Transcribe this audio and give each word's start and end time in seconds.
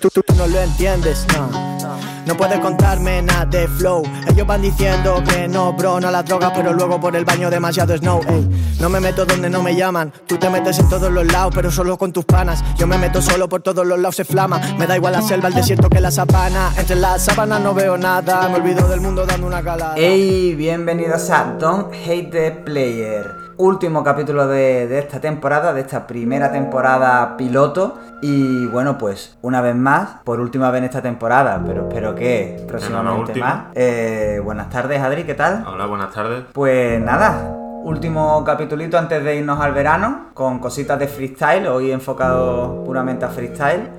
tú, 0.00 0.10
tú, 0.10 0.22
tú 0.22 0.34
no 0.34 0.46
lo 0.46 0.60
entiendes, 0.60 1.26
no. 1.34 1.78
No 2.26 2.36
puedes 2.36 2.58
contarme 2.58 3.22
nada 3.22 3.46
de 3.46 3.66
flow. 3.66 4.02
Ellos 4.28 4.46
van 4.46 4.60
diciendo 4.60 5.22
que 5.26 5.48
no, 5.48 5.72
bro, 5.72 5.98
no 5.98 6.10
la 6.10 6.22
droga, 6.22 6.52
pero 6.52 6.72
luego 6.72 7.00
por 7.00 7.16
el 7.16 7.24
baño 7.24 7.48
demasiado 7.48 7.96
snow. 7.96 8.20
Ey, 8.28 8.76
no 8.80 8.90
me 8.90 9.00
meto 9.00 9.24
donde 9.24 9.48
no 9.48 9.62
me 9.62 9.74
llaman. 9.74 10.12
Tú 10.26 10.36
te 10.36 10.50
metes 10.50 10.78
en 10.78 10.88
todos 10.88 11.10
los 11.10 11.26
lados, 11.32 11.52
pero 11.54 11.70
solo 11.70 11.96
con 11.96 12.12
tus 12.12 12.26
panas. 12.26 12.62
Yo 12.76 12.86
me 12.86 12.98
meto 12.98 13.22
solo 13.22 13.48
por 13.48 13.62
todos 13.62 13.86
los 13.86 13.98
lados, 13.98 14.16
se 14.16 14.24
flama. 14.24 14.60
Me 14.78 14.86
da 14.86 14.96
igual 14.96 15.14
la 15.14 15.22
selva, 15.22 15.48
el 15.48 15.54
desierto 15.54 15.88
que 15.88 16.00
la 16.00 16.10
sabana. 16.10 16.70
Entre 16.76 16.96
las 16.96 17.24
sábanas 17.24 17.60
no 17.62 17.72
veo 17.72 17.96
nada. 17.96 18.46
Me 18.48 18.56
olvido 18.56 18.86
del 18.88 19.00
mundo 19.00 19.24
dando 19.24 19.46
una 19.46 19.62
calada. 19.62 19.94
Hey, 19.96 20.54
bienvenidos 20.54 21.30
a 21.30 21.44
Don't 21.58 21.94
Hate 21.94 22.30
the 22.30 22.50
Player. 22.50 23.47
Último 23.60 24.04
capítulo 24.04 24.46
de, 24.46 24.86
de 24.86 25.00
esta 25.00 25.20
temporada, 25.20 25.72
de 25.72 25.80
esta 25.80 26.06
primera 26.06 26.52
temporada 26.52 27.36
piloto. 27.36 27.98
Y 28.22 28.66
bueno, 28.66 28.96
pues 28.98 29.36
una 29.42 29.60
vez 29.60 29.74
más, 29.74 30.20
por 30.22 30.38
última 30.38 30.70
vez 30.70 30.78
en 30.78 30.84
esta 30.84 31.02
temporada, 31.02 31.60
pero 31.66 31.88
espero 31.88 32.14
que 32.14 32.64
próximamente 32.68 33.34
más. 33.40 33.64
Eh, 33.74 34.40
buenas 34.44 34.70
tardes, 34.70 35.02
Adri, 35.02 35.24
¿qué 35.24 35.34
tal? 35.34 35.64
Hola, 35.66 35.86
buenas 35.86 36.14
tardes. 36.14 36.44
Pues 36.52 37.00
nada, 37.00 37.52
último 37.82 38.44
capitulito 38.44 38.96
antes 38.96 39.24
de 39.24 39.34
irnos 39.34 39.58
al 39.58 39.72
verano, 39.72 40.26
con 40.34 40.60
cositas 40.60 40.96
de 41.00 41.08
freestyle, 41.08 41.66
hoy 41.66 41.90
enfocado 41.90 42.84
puramente 42.84 43.24
a 43.24 43.28
freestyle. 43.28 43.90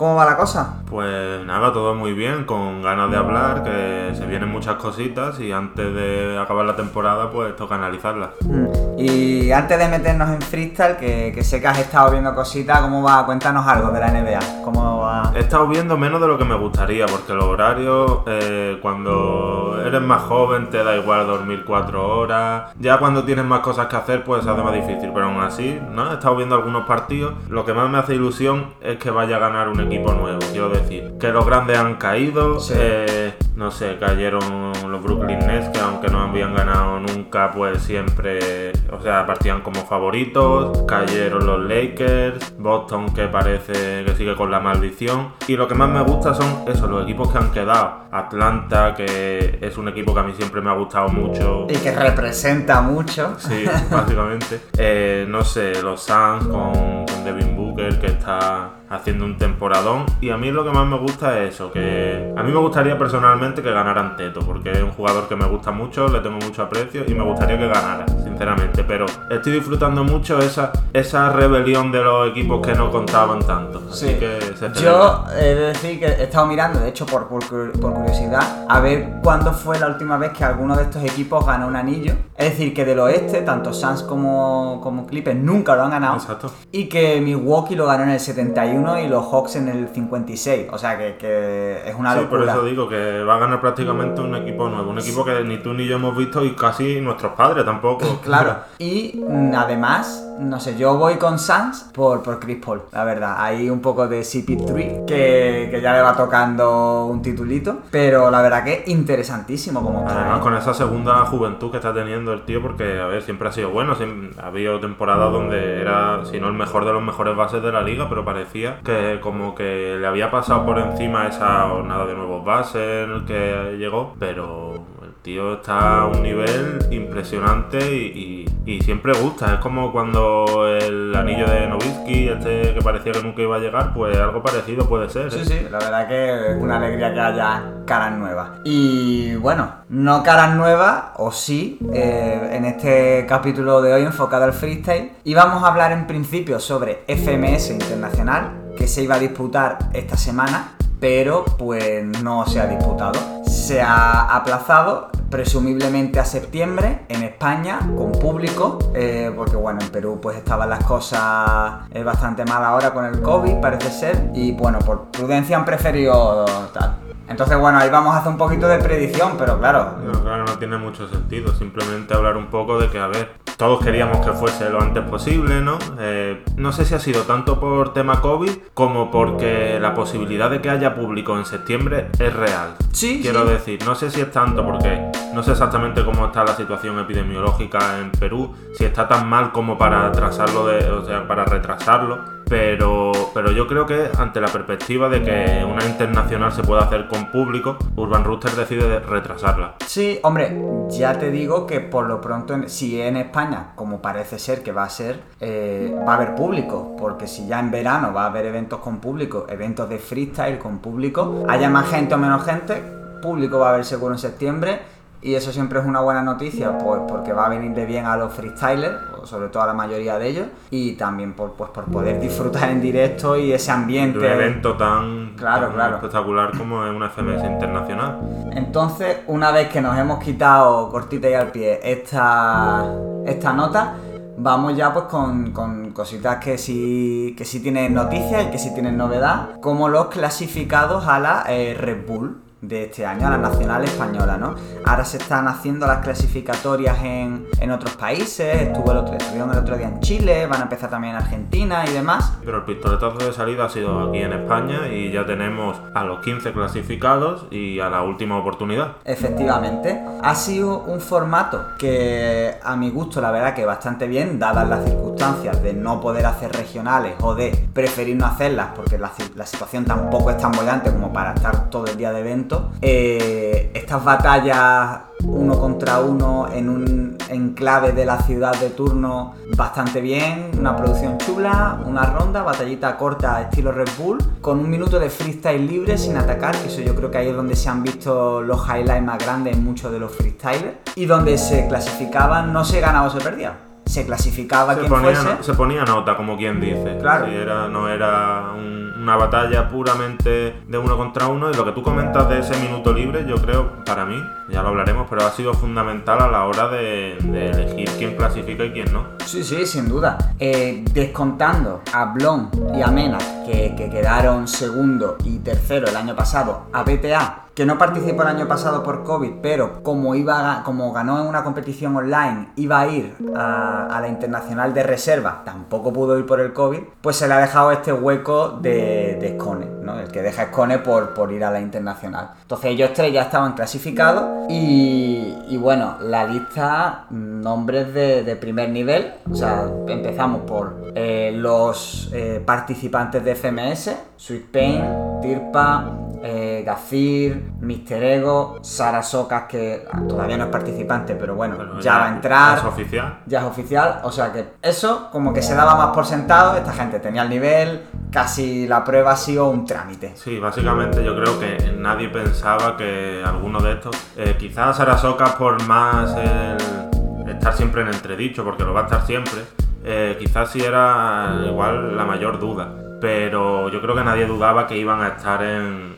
¿Cómo 0.00 0.16
va 0.16 0.24
la 0.24 0.34
cosa? 0.34 0.76
Pues 0.88 1.44
nada, 1.44 1.74
todo 1.74 1.94
muy 1.94 2.14
bien, 2.14 2.44
con 2.44 2.80
ganas 2.80 3.10
de 3.10 3.18
hablar, 3.18 3.62
que 3.62 4.14
se 4.14 4.24
vienen 4.24 4.48
muchas 4.48 4.76
cositas 4.76 5.38
y 5.38 5.52
antes 5.52 5.94
de 5.94 6.38
acabar 6.38 6.64
la 6.64 6.74
temporada 6.74 7.30
pues 7.30 7.54
toca 7.54 7.74
analizarlas. 7.74 8.30
Mm. 8.40 8.98
Y 8.98 9.52
antes 9.52 9.78
de 9.78 9.88
meternos 9.88 10.30
en 10.30 10.40
freestyle, 10.40 10.96
que, 10.96 11.32
que 11.34 11.44
sé 11.44 11.60
que 11.60 11.68
has 11.68 11.78
estado 11.78 12.12
viendo 12.12 12.34
cositas, 12.34 12.80
¿cómo 12.80 13.02
va? 13.02 13.26
Cuéntanos 13.26 13.66
algo 13.66 13.90
de 13.90 14.00
la 14.00 14.10
NBA. 14.10 14.62
¿Cómo 14.64 15.00
va? 15.00 15.32
He 15.34 15.40
estado 15.40 15.68
viendo 15.68 15.98
menos 15.98 16.18
de 16.18 16.28
lo 16.28 16.38
que 16.38 16.46
me 16.46 16.54
gustaría, 16.54 17.04
porque 17.04 17.34
los 17.34 17.44
horarios, 17.44 18.20
eh, 18.26 18.78
cuando 18.80 19.82
eres 19.84 20.00
más 20.00 20.22
joven 20.22 20.70
te 20.70 20.82
da 20.82 20.96
igual 20.96 21.26
dormir 21.26 21.62
cuatro 21.66 22.18
horas, 22.18 22.72
ya 22.78 22.98
cuando 22.98 23.24
tienes 23.24 23.44
más 23.44 23.60
cosas 23.60 23.86
que 23.88 23.96
hacer 23.96 24.24
pues 24.24 24.44
se 24.44 24.50
hace 24.50 24.62
más 24.62 24.72
difícil, 24.72 25.10
pero 25.12 25.26
aún 25.26 25.42
así, 25.42 25.78
¿no? 25.92 26.10
He 26.10 26.14
estado 26.14 26.36
viendo 26.36 26.54
algunos 26.54 26.86
partidos, 26.86 27.34
lo 27.50 27.66
que 27.66 27.74
más 27.74 27.90
me 27.90 27.98
hace 27.98 28.14
ilusión 28.14 28.72
es 28.80 28.96
que 28.96 29.10
vaya 29.10 29.36
a 29.36 29.38
ganar 29.38 29.68
un 29.68 29.78
equipo 29.80 29.89
nuevo, 29.98 30.38
quiero 30.52 30.68
decir, 30.70 31.14
que 31.18 31.28
los 31.28 31.44
grandes 31.44 31.78
han 31.78 31.96
caído, 31.96 32.60
Sí. 32.60 32.74
eh, 32.76 33.34
no 33.56 33.70
sé, 33.70 33.96
cayeron 33.98 34.72
los 34.88 35.02
Brooklyn 35.02 35.38
Nets, 35.40 35.68
que 35.68 35.80
aunque 35.80 36.08
no 36.08 36.20
habían 36.20 36.54
ganado 36.54 36.98
nunca, 37.00 37.50
pues 37.50 37.82
siempre, 37.82 38.72
o 38.90 39.00
sea, 39.02 39.26
partían 39.26 39.60
como 39.62 39.80
favoritos, 39.84 40.84
cayeron 40.86 41.46
los 41.46 41.60
Lakers, 41.68 42.54
Boston 42.58 43.12
que 43.14 43.26
parece 43.26 44.04
que 44.04 44.14
sigue 44.16 44.34
con 44.34 44.50
la 44.50 44.60
maldición, 44.60 45.32
y 45.46 45.56
lo 45.56 45.68
que 45.68 45.74
más 45.74 45.90
me 45.90 46.00
gusta 46.02 46.32
son 46.34 46.64
esos, 46.68 46.88
los 46.88 47.02
equipos 47.04 47.30
que 47.32 47.38
han 47.38 47.50
quedado, 47.50 48.00
Atlanta, 48.12 48.94
que 48.94 49.58
es 49.60 49.76
un 49.76 49.88
equipo 49.88 50.14
que 50.14 50.20
a 50.20 50.22
mí 50.22 50.32
siempre 50.36 50.60
me 50.60 50.70
ha 50.70 50.74
gustado 50.74 51.08
mucho. 51.08 51.66
Y 51.68 51.74
que 51.76 51.92
representa 51.94 52.80
mucho. 52.80 53.34
Sí, 53.38 53.64
básicamente. 53.90 54.60
Eh, 54.82 55.26
no 55.28 55.44
sé, 55.44 55.82
los 55.82 56.02
Suns 56.02 56.46
con, 56.46 57.04
con 57.06 57.24
Devin 57.24 57.54
Booker 57.80 57.98
que 58.00 58.06
está 58.08 58.70
haciendo 58.88 59.24
un 59.24 59.38
temporadón. 59.38 60.04
Y 60.20 60.30
a 60.30 60.36
mí 60.36 60.50
lo 60.50 60.64
que 60.64 60.70
más 60.70 60.86
me 60.86 60.98
gusta 60.98 61.38
es 61.40 61.54
eso, 61.54 61.70
que 61.70 62.32
a 62.36 62.42
mí 62.42 62.52
me 62.52 62.58
gustaría 62.58 62.98
personalmente 62.98 63.62
que 63.62 63.70
ganaran 63.70 64.16
Teto, 64.16 64.40
porque 64.40 64.72
es 64.72 64.82
un 64.82 64.90
jugador 64.90 65.28
que 65.28 65.36
me 65.36 65.46
gusta 65.46 65.70
mucho, 65.70 66.08
le 66.08 66.20
tengo 66.20 66.38
mucho 66.38 66.62
aprecio 66.62 67.04
y 67.06 67.14
me 67.14 67.22
gustaría 67.22 67.56
que 67.58 67.68
ganara, 67.68 68.04
sinceramente. 68.24 68.82
Pero 68.84 69.06
estoy 69.30 69.52
disfrutando 69.52 70.02
mucho 70.04 70.38
esa, 70.40 70.72
esa 70.92 71.30
rebelión 71.30 71.92
de 71.92 72.02
los 72.02 72.28
equipos 72.30 72.66
que 72.66 72.74
no 72.74 72.90
contaban 72.90 73.38
tanto. 73.40 73.80
Así 73.90 74.08
Sí. 74.08 74.14
que 74.18 74.40
se. 74.56 74.72
Yo 74.82 75.24
he 75.38 75.54
de 75.54 75.54
decir 75.68 76.00
que 76.00 76.06
he 76.06 76.22
estado 76.24 76.46
mirando, 76.46 76.80
de 76.80 76.88
hecho 76.88 77.06
por, 77.06 77.28
por, 77.28 77.44
por 77.80 77.94
curiosidad, 77.94 78.66
a 78.68 78.80
ver 78.80 79.18
cuándo 79.22 79.52
fue 79.52 79.78
la 79.78 79.86
última 79.88 80.16
vez 80.18 80.32
que 80.32 80.44
alguno 80.44 80.76
de 80.76 80.84
estos 80.84 81.02
equipos 81.04 81.46
ganó 81.46 81.66
un 81.68 81.76
anillo. 81.76 82.14
Es 82.36 82.50
decir, 82.50 82.74
que 82.74 82.84
del 82.84 82.98
oeste, 82.98 83.42
tanto 83.42 83.72
Suns 83.72 84.02
como, 84.02 84.80
como 84.82 85.06
Clippers 85.06 85.36
nunca 85.38 85.76
lo 85.76 85.84
han 85.84 85.90
ganado. 85.90 86.16
Exacto. 86.16 86.50
Y 86.72 86.88
que 86.88 87.20
Milwaukee 87.20 87.69
lo 87.76 87.86
ganó 87.86 88.04
en 88.04 88.10
el 88.10 88.20
71 88.20 89.00
y 89.00 89.08
los 89.08 89.24
Hawks 89.30 89.56
en 89.56 89.68
el 89.68 89.88
56. 89.88 90.68
O 90.72 90.78
sea 90.78 90.96
que, 90.98 91.16
que 91.16 91.82
es 91.88 91.94
una 91.94 92.14
Sí, 92.14 92.20
por 92.28 92.40
locura. 92.40 92.52
eso 92.52 92.64
digo 92.64 92.88
que 92.88 93.22
va 93.24 93.36
a 93.36 93.38
ganar 93.38 93.60
prácticamente 93.60 94.20
un 94.20 94.34
equipo 94.34 94.68
nuevo, 94.68 94.90
un 94.90 94.98
equipo 94.98 95.24
que 95.24 95.42
ni 95.44 95.58
tú 95.58 95.72
ni 95.74 95.86
yo 95.86 95.96
hemos 95.96 96.16
visto 96.16 96.44
y 96.44 96.54
casi 96.54 97.00
nuestros 97.00 97.32
padres 97.32 97.64
tampoco. 97.64 98.20
Claro. 98.24 98.56
Y 98.78 99.22
mm, 99.26 99.54
además, 99.54 100.26
no 100.40 100.58
sé, 100.58 100.76
yo 100.76 100.96
voy 100.96 101.16
con 101.16 101.38
Suns 101.38 101.90
por, 101.94 102.22
por 102.22 102.40
Chris 102.40 102.58
Paul, 102.64 102.82
la 102.92 103.04
verdad. 103.04 103.36
Hay 103.38 103.68
un 103.68 103.80
poco 103.80 104.08
de 104.08 104.20
CP3 104.20 105.04
que, 105.04 105.68
que 105.70 105.80
ya 105.80 105.92
le 105.92 106.00
va 106.00 106.16
tocando 106.16 107.06
un 107.06 107.20
titulito. 107.22 107.80
Pero 107.90 108.30
la 108.30 108.42
verdad 108.42 108.64
que 108.64 108.72
es 108.72 108.88
interesantísimo 108.88 109.82
como 109.82 110.08
Además, 110.08 110.40
con 110.40 110.56
esa 110.56 110.72
segunda 110.72 111.26
juventud 111.26 111.70
que 111.70 111.76
está 111.76 111.92
teniendo 111.92 112.32
el 112.32 112.42
tío, 112.42 112.62
porque, 112.62 113.00
a 113.00 113.06
ver, 113.06 113.22
siempre 113.22 113.48
ha 113.48 113.52
sido 113.52 113.70
bueno. 113.70 113.94
ha 114.42 114.46
habido 114.46 114.80
temporadas 114.80 115.32
donde 115.32 115.80
era, 115.80 116.24
si 116.24 116.40
no 116.40 116.48
el 116.48 116.54
mejor 116.54 116.84
de 116.84 116.92
los 116.92 117.02
mejores 117.02 117.36
bases 117.36 117.62
de 117.62 117.72
la 117.72 117.82
liga, 117.82 118.08
pero 118.08 118.24
parecía 118.24 118.80
que 118.84 119.20
como 119.20 119.54
que 119.54 119.96
le 120.00 120.06
había 120.06 120.30
pasado 120.30 120.64
por 120.64 120.78
encima 120.78 121.26
esa 121.26 121.68
jornada 121.68 122.06
de 122.06 122.14
nuevos 122.14 122.44
bases 122.44 123.06
en 123.06 123.10
el 123.10 123.24
que 123.24 123.76
llegó. 123.78 124.14
Pero 124.18 124.84
tío 125.22 125.54
está 125.54 126.02
a 126.02 126.06
un 126.06 126.22
nivel 126.22 126.78
impresionante 126.90 127.78
y, 127.94 128.46
siempre 128.84 129.12
gusta. 129.12 129.54
Es 129.54 129.60
como 129.60 129.90
cuando 129.92 130.66
el 130.68 131.14
anillo 131.14 131.48
de 131.48 131.66
Nowitzki, 131.66 132.28
este 132.28 132.72
que 132.72 132.80
parecía 132.82 133.12
que 133.12 133.22
nunca 133.22 133.42
iba 133.42 133.56
a 133.56 133.58
llegar, 133.58 133.92
pues 133.92 134.16
algo 134.16 134.42
parecido 134.42 134.88
puede 134.88 135.10
ser. 135.10 135.30
Sí, 135.32 135.40
¿eh? 135.40 135.44
sí, 135.44 135.66
la 135.68 135.78
verdad 135.78 136.06
que 136.06 136.52
es 136.52 136.56
una 136.62 136.76
alegría 136.76 137.12
que 137.12 137.20
haya 137.20 137.62
caras 137.84 138.16
nuevas. 138.16 138.50
Y 138.64 139.34
bueno, 139.36 139.72
no 139.88 140.22
caras 140.22 140.54
nuevas, 140.54 141.06
o 141.16 141.32
sí, 141.32 141.78
eh, 141.92 142.50
en 142.52 142.64
este 142.64 143.26
capítulo 143.28 143.82
de 143.82 143.92
hoy 143.92 144.02
enfocado 144.02 144.44
al 144.44 144.52
freestyle. 144.52 145.12
Y 145.24 145.34
vamos 145.34 145.64
a 145.64 145.68
hablar 145.68 145.92
en 145.92 146.06
principio 146.06 146.60
sobre 146.60 147.04
FMS 147.08 147.70
Internacional, 147.70 148.72
que 148.76 148.86
se 148.86 149.02
iba 149.02 149.16
a 149.16 149.18
disputar 149.18 149.78
esta 149.92 150.16
semana, 150.16 150.76
pero 151.00 151.44
pues 151.44 152.04
no 152.22 152.46
se 152.46 152.60
ha 152.60 152.66
disputado. 152.66 153.18
Se 153.46 153.80
ha 153.80 154.36
aplazado 154.36 155.10
presumiblemente 155.30 156.18
a 156.18 156.24
septiembre 156.24 157.00
en 157.08 157.22
España 157.22 157.78
con 157.96 158.12
público, 158.12 158.78
eh, 158.94 159.32
porque 159.34 159.56
bueno, 159.56 159.80
en 159.80 159.88
Perú 159.88 160.18
pues 160.20 160.36
estaban 160.36 160.68
las 160.68 160.84
cosas 160.84 161.88
eh, 161.92 162.02
bastante 162.02 162.44
mal 162.44 162.64
ahora 162.64 162.92
con 162.92 163.04
el 163.04 163.22
COVID, 163.22 163.60
parece 163.60 163.90
ser, 163.90 164.30
y 164.34 164.52
bueno, 164.52 164.80
por 164.80 165.04
prudencia 165.04 165.56
han 165.56 165.64
preferido 165.64 166.44
tal. 166.74 166.96
Entonces 167.28 167.56
bueno, 167.58 167.78
ahí 167.78 167.88
vamos 167.90 168.12
a 168.12 168.18
hacer 168.18 168.32
un 168.32 168.38
poquito 168.38 168.66
de 168.66 168.78
predicción, 168.78 169.36
pero 169.38 169.58
claro, 169.58 169.98
No, 170.04 170.20
claro, 170.20 170.44
no 170.44 170.58
tiene 170.58 170.76
mucho 170.78 171.08
sentido. 171.08 171.54
Simplemente 171.54 172.12
hablar 172.12 172.36
un 172.36 172.48
poco 172.48 172.80
de 172.80 172.90
que, 172.90 172.98
a 172.98 173.06
ver, 173.06 173.30
todos 173.60 173.84
queríamos 173.84 174.24
que 174.24 174.32
fuese 174.32 174.70
lo 174.70 174.80
antes 174.80 175.04
posible, 175.04 175.60
¿no? 175.60 175.76
Eh, 175.98 176.42
no 176.56 176.72
sé 176.72 176.86
si 176.86 176.94
ha 176.94 176.98
sido 176.98 177.24
tanto 177.24 177.60
por 177.60 177.92
tema 177.92 178.22
COVID 178.22 178.52
como 178.72 179.10
porque 179.10 179.78
la 179.78 179.92
posibilidad 179.92 180.48
de 180.48 180.62
que 180.62 180.70
haya 180.70 180.94
público 180.94 181.36
en 181.36 181.44
septiembre 181.44 182.08
es 182.18 182.32
real. 182.32 182.76
Sí, 182.92 183.20
Quiero 183.20 183.42
sí. 183.42 183.52
decir, 183.52 183.80
no 183.84 183.94
sé 183.94 184.10
si 184.10 184.22
es 184.22 184.30
tanto 184.30 184.64
porque 184.64 185.10
no 185.34 185.42
sé 185.42 185.50
exactamente 185.52 186.02
cómo 186.06 186.24
está 186.24 186.42
la 186.42 186.56
situación 186.56 186.98
epidemiológica 187.00 187.98
en 187.98 188.10
Perú, 188.12 188.54
si 188.78 188.86
está 188.86 189.06
tan 189.06 189.28
mal 189.28 189.52
como 189.52 189.76
para 189.76 190.06
atrasarlo, 190.06 190.66
de, 190.66 190.90
o 190.90 191.04
sea, 191.04 191.28
para 191.28 191.44
retrasarlo. 191.44 192.39
Pero, 192.50 193.12
pero 193.32 193.52
yo 193.52 193.68
creo 193.68 193.86
que 193.86 194.10
ante 194.18 194.40
la 194.40 194.48
perspectiva 194.48 195.08
de 195.08 195.22
que 195.22 195.64
una 195.64 195.84
internacional 195.86 196.50
se 196.50 196.64
pueda 196.64 196.82
hacer 196.82 197.06
con 197.06 197.30
público, 197.30 197.78
Urban 197.94 198.24
Rooster 198.24 198.50
decide 198.50 198.88
de 198.88 198.98
retrasarla. 198.98 199.76
Sí, 199.86 200.18
hombre, 200.24 200.60
ya 200.90 201.16
te 201.16 201.30
digo 201.30 201.64
que 201.64 201.78
por 201.78 202.08
lo 202.08 202.20
pronto, 202.20 202.56
si 202.66 203.00
en 203.00 203.16
España, 203.18 203.68
como 203.76 204.02
parece 204.02 204.40
ser 204.40 204.64
que 204.64 204.72
va 204.72 204.82
a 204.82 204.88
ser, 204.88 205.20
eh, 205.40 205.94
va 206.04 206.14
a 206.14 206.16
haber 206.16 206.34
público, 206.34 206.96
porque 206.98 207.28
si 207.28 207.46
ya 207.46 207.60
en 207.60 207.70
verano 207.70 208.12
va 208.12 208.24
a 208.24 208.26
haber 208.26 208.46
eventos 208.46 208.80
con 208.80 208.98
público, 208.98 209.46
eventos 209.48 209.88
de 209.88 210.00
freestyle 210.00 210.58
con 210.58 210.80
público, 210.80 211.44
haya 211.48 211.70
más 211.70 211.88
gente 211.88 212.16
o 212.16 212.18
menos 212.18 212.44
gente, 212.44 212.82
público 213.22 213.60
va 213.60 213.68
a 213.68 213.74
haber 213.74 213.84
seguro 213.84 214.12
en 214.12 214.18
septiembre, 214.18 214.80
y 215.22 215.34
eso 215.34 215.52
siempre 215.52 215.78
es 215.80 215.84
una 215.86 216.00
buena 216.00 216.22
noticia, 216.22 216.78
pues 216.78 217.02
porque 217.06 217.32
va 217.32 217.46
a 217.46 217.48
venir 217.50 217.72
de 217.74 217.84
bien 217.84 218.06
a 218.06 218.16
los 218.16 218.32
freestylers, 218.32 218.96
sobre 219.24 219.48
todo 219.48 219.62
a 219.62 219.66
la 219.66 219.74
mayoría 219.74 220.18
de 220.18 220.28
ellos, 220.28 220.46
y 220.70 220.92
también 220.92 221.34
por, 221.34 221.52
pues, 221.52 221.70
por 221.70 221.84
poder 221.84 222.18
disfrutar 222.20 222.70
en 222.70 222.80
directo 222.80 223.36
y 223.36 223.52
ese 223.52 223.66
de 223.70 223.72
ambiente. 223.72 224.18
un 224.18 224.24
evento 224.24 224.76
tan, 224.76 225.34
Claro, 225.36 225.66
tan 225.66 225.74
claro. 225.74 225.96
espectacular 225.96 226.56
como 226.56 226.84
es 226.86 226.90
una 226.94 227.08
FMS 227.10 227.44
internacional. 227.44 228.18
Entonces, 228.52 229.18
una 229.26 229.50
vez 229.50 229.68
que 229.68 229.80
nos 229.80 229.98
hemos 229.98 230.22
quitado 230.22 230.90
cortita 230.90 231.28
y 231.28 231.34
al 231.34 231.48
pie 231.48 231.80
esta, 231.82 232.86
esta 233.26 233.52
nota, 233.52 233.94
vamos 234.38 234.74
ya 234.74 234.92
pues 234.92 235.04
con, 235.06 235.52
con 235.52 235.90
cositas 235.90 236.38
que 236.42 236.56
sí, 236.56 237.34
que 237.36 237.44
sí 237.44 237.60
tienen 237.60 237.92
noticias 237.92 238.44
y 238.44 238.50
que 238.50 238.58
sí 238.58 238.72
tienen 238.72 238.96
novedad, 238.96 239.60
como 239.60 239.88
los 239.90 240.06
clasificados 240.06 241.06
a 241.06 241.18
la 241.18 241.44
eh, 241.48 241.76
Red 241.78 242.06
Bull. 242.06 242.40
De 242.62 242.84
este 242.84 243.06
año, 243.06 243.26
a 243.26 243.30
la 243.30 243.38
nacional 243.38 243.84
española, 243.84 244.36
¿no? 244.36 244.54
Ahora 244.84 245.04
se 245.04 245.16
están 245.16 245.48
haciendo 245.48 245.86
las 245.86 245.98
clasificatorias 245.98 246.98
en, 247.02 247.46
en 247.58 247.70
otros 247.70 247.94
países, 247.94 248.62
estuvo 248.62 248.92
el 248.92 248.98
otro, 248.98 249.14
estuvieron 249.14 249.50
el 249.50 249.58
otro 249.58 249.76
día 249.76 249.88
en 249.88 250.00
Chile, 250.00 250.46
van 250.46 250.60
a 250.60 250.64
empezar 250.64 250.90
también 250.90 251.14
en 251.14 251.22
Argentina 251.22 251.84
y 251.88 251.92
demás. 251.92 252.32
Pero 252.44 252.58
el 252.58 252.64
pistoletazo 252.64 253.18
de 253.18 253.32
salida 253.32 253.64
ha 253.66 253.68
sido 253.68 254.08
aquí 254.08 254.18
en 254.18 254.32
España 254.32 254.88
y 254.88 255.10
ya 255.10 255.24
tenemos 255.24 255.80
a 255.94 256.04
los 256.04 256.20
15 256.20 256.52
clasificados 256.52 257.46
y 257.50 257.80
a 257.80 257.88
la 257.88 258.02
última 258.02 258.36
oportunidad. 258.38 258.96
Efectivamente, 259.04 260.00
ha 260.22 260.34
sido 260.34 260.80
un 260.84 261.00
formato 261.00 261.62
que 261.78 262.56
a 262.62 262.76
mi 262.76 262.90
gusto 262.90 263.20
la 263.20 263.30
verdad 263.30 263.54
que 263.54 263.64
bastante 263.64 264.06
bien, 264.06 264.38
dadas 264.38 264.68
las 264.68 264.84
circunstancias 264.84 265.62
de 265.62 265.72
no 265.72 266.00
poder 266.00 266.26
hacer 266.26 266.52
regionales 266.52 267.14
o 267.20 267.34
de 267.34 267.68
preferir 267.72 268.16
no 268.16 268.26
hacerlas 268.26 268.68
porque 268.74 268.98
la, 268.98 269.10
la 269.34 269.46
situación 269.46 269.84
tampoco 269.84 270.30
es 270.30 270.38
tan 270.38 270.52
bollante 270.52 270.90
como 270.90 271.12
para 271.12 271.34
estar 271.34 271.70
todo 271.70 271.86
el 271.86 271.96
día 271.96 272.12
de 272.12 272.20
evento. 272.20 272.49
Eh, 272.80 273.70
estas 273.74 274.04
batallas 274.04 275.00
uno 275.24 275.58
contra 275.58 276.00
uno 276.00 276.48
en 276.52 276.68
un 276.68 277.18
enclave 277.28 277.92
de 277.92 278.04
la 278.06 278.18
ciudad 278.22 278.58
de 278.58 278.70
turno 278.70 279.34
bastante 279.56 280.00
bien, 280.00 280.50
una 280.58 280.74
producción 280.74 281.18
chula, 281.18 281.78
una 281.84 282.06
ronda, 282.06 282.42
batallita 282.42 282.96
corta 282.96 283.42
estilo 283.42 283.70
Red 283.70 283.90
Bull, 283.98 284.18
con 284.40 284.58
un 284.60 284.70
minuto 284.70 284.98
de 284.98 285.10
freestyle 285.10 285.66
libre 285.66 285.98
sin 285.98 286.16
atacar, 286.16 286.56
que 286.56 286.68
eso 286.68 286.80
yo 286.80 286.94
creo 286.94 287.10
que 287.10 287.18
ahí 287.18 287.28
es 287.28 287.36
donde 287.36 287.54
se 287.54 287.68
han 287.68 287.82
visto 287.82 288.40
los 288.42 288.66
highlights 288.66 289.04
más 289.04 289.18
grandes 289.18 289.56
en 289.56 289.64
muchos 289.64 289.92
de 289.92 289.98
los 290.00 290.10
freestylers, 290.12 290.76
y 290.96 291.04
donde 291.04 291.36
se 291.36 291.68
clasificaban, 291.68 292.52
no 292.52 292.64
se 292.64 292.80
ganaba 292.80 293.08
o 293.08 293.10
se 293.10 293.20
perdía 293.20 293.54
se 293.86 294.06
clasificaba 294.06 294.74
se 294.74 294.80
quien 294.80 294.92
ponía, 294.92 295.16
fuese. 295.16 295.42
se 295.42 295.54
ponía 295.54 295.84
nota, 295.84 296.16
como 296.16 296.36
quien 296.36 296.60
dice. 296.60 296.98
Claro. 297.00 297.26
Si 297.26 297.34
era, 297.34 297.66
no 297.66 297.88
era 297.88 298.52
un- 298.56 298.79
una 299.00 299.16
batalla 299.16 299.68
puramente 299.68 300.62
de 300.66 300.78
uno 300.78 300.96
contra 300.96 301.28
uno. 301.28 301.50
Y 301.50 301.54
lo 301.54 301.64
que 301.64 301.72
tú 301.72 301.82
comentas 301.82 302.28
de 302.28 302.40
ese 302.40 302.56
minuto 302.60 302.92
libre, 302.92 303.24
yo 303.26 303.36
creo, 303.36 303.84
para 303.84 304.04
mí, 304.04 304.22
ya 304.50 304.62
lo 304.62 304.68
hablaremos, 304.68 305.06
pero 305.08 305.24
ha 305.24 305.30
sido 305.30 305.54
fundamental 305.54 306.20
a 306.20 306.28
la 306.28 306.44
hora 306.44 306.68
de, 306.68 307.16
elegir 307.18 307.88
quién 307.98 308.16
clasifica 308.16 308.64
y 308.64 308.72
quién 308.72 308.92
no. 308.92 309.04
Sí, 309.24 309.42
sí, 309.42 309.66
sin 309.66 309.88
duda. 309.88 310.34
Eh, 310.38 310.84
descontando 310.92 311.82
a 311.92 312.06
Blon 312.06 312.50
y 312.74 312.82
a 312.82 312.88
Mena, 312.88 313.18
que, 313.46 313.74
que 313.76 313.88
quedaron 313.88 314.46
segundo 314.46 315.16
y 315.24 315.38
tercero 315.38 315.88
el 315.88 315.96
año 315.96 316.14
pasado, 316.14 316.66
a 316.72 316.82
BTA, 316.82 317.49
que 317.60 317.66
no 317.66 317.76
participó 317.76 318.22
el 318.22 318.28
año 318.28 318.48
pasado 318.48 318.82
por 318.82 319.04
COVID, 319.04 319.32
pero 319.42 319.82
como, 319.82 320.14
iba, 320.14 320.60
a- 320.60 320.62
como 320.62 320.94
ganó 320.94 321.20
en 321.20 321.26
una 321.26 321.44
competición 321.44 321.94
online, 321.94 322.48
iba 322.56 322.80
a 322.80 322.86
ir 322.86 323.14
a, 323.36 323.98
la 324.00 324.08
internacional 324.08 324.72
de 324.72 324.82
reserva, 324.82 325.42
tampoco 325.44 325.92
pudo 325.92 326.18
ir 326.18 326.24
por 326.24 326.40
el 326.40 326.54
COVID, 326.54 326.78
pues 327.02 327.16
se 327.16 327.28
le 327.28 327.34
ha 327.34 327.38
dejado 327.38 327.70
este 327.70 327.92
hueco 327.92 328.48
de, 328.62 329.18
de 329.20 329.36
Scone, 329.38 329.66
¿no? 329.82 329.98
El 329.98 330.08
que 330.08 330.22
deja 330.22 330.46
Scone 330.46 330.78
por, 330.78 331.12
por 331.12 331.30
ir 331.32 331.44
a 331.44 331.50
la 331.50 331.60
internacional. 331.60 332.30
Entonces 332.40 332.70
ellos 332.70 332.92
tres 332.94 333.12
ya 333.12 333.24
estaban 333.24 333.52
clasificados 333.52 334.46
y, 334.48 335.56
bueno, 335.58 335.96
la 336.00 336.24
lista, 336.24 337.04
nombres 337.10 337.92
de, 337.92 338.22
de 338.24 338.36
primer 338.36 338.70
nivel, 338.70 339.12
o 339.30 339.34
sea, 339.34 339.66
empezamos 339.86 340.40
por 340.46 340.92
eh, 340.94 341.30
los 341.36 342.08
eh, 342.14 342.42
participantes 342.42 343.22
de 343.22 343.34
FMS, 343.34 343.90
Sweet 344.16 344.50
Pain, 344.50 344.82
Tirpa, 345.20 345.90
eh, 346.22 346.62
Gazir, 346.64 347.52
Mister 347.60 348.02
Ego, 348.02 348.58
Sara 348.62 349.02
Socas, 349.02 349.44
que 349.48 349.86
todavía 350.08 350.36
no 350.36 350.44
es 350.44 350.50
participante, 350.50 351.14
pero 351.14 351.34
bueno, 351.34 351.80
ya, 351.80 351.98
va 351.98 352.06
a 352.06 352.08
entrar. 352.08 352.58
Es 352.58 352.64
oficial. 352.64 353.20
Ya 353.26 353.40
es 353.40 353.44
oficial, 353.44 354.00
o 354.02 354.12
sea 354.12 354.32
que 354.32 354.52
eso 354.62 355.08
como 355.10 355.32
que 355.32 355.42
se 355.42 355.54
daba 355.54 355.76
más 355.76 355.94
por 355.94 356.04
sentado, 356.04 356.56
esta 356.56 356.72
gente 356.72 357.00
tenía 357.00 357.22
el 357.22 357.30
nivel, 357.30 357.82
casi 358.10 358.66
la 358.66 358.84
prueba 358.84 359.12
ha 359.12 359.16
sido 359.16 359.48
un 359.48 359.64
trámite. 359.64 360.12
Sí, 360.16 360.38
básicamente 360.38 361.02
yo 361.04 361.14
creo 361.16 361.38
que 361.38 361.72
nadie 361.76 362.08
pensaba 362.08 362.76
que 362.76 363.22
alguno 363.24 363.60
de 363.60 363.72
estos, 363.72 363.96
eh, 364.16 364.36
quizás 364.38 364.78
Arasocas 364.80 365.32
por 365.36 365.62
más 365.66 366.14
el 366.16 367.30
estar 367.30 367.54
siempre 367.54 367.82
en 367.82 367.88
entredicho, 367.88 368.44
porque 368.44 368.64
lo 368.64 368.74
va 368.74 368.80
a 368.80 368.84
estar 368.84 369.06
siempre, 369.06 369.40
eh, 369.84 370.16
quizás 370.18 370.50
sí 370.50 370.60
era 370.62 371.42
igual 371.46 371.96
la 371.96 372.04
mayor 372.04 372.38
duda. 372.38 372.89
Pero 373.00 373.68
yo 373.70 373.80
creo 373.80 373.94
que 373.94 374.04
nadie 374.04 374.26
dudaba 374.26 374.66
que 374.66 374.76
iban 374.76 375.00
a 375.02 375.08
estar 375.08 375.42
en, 375.42 375.96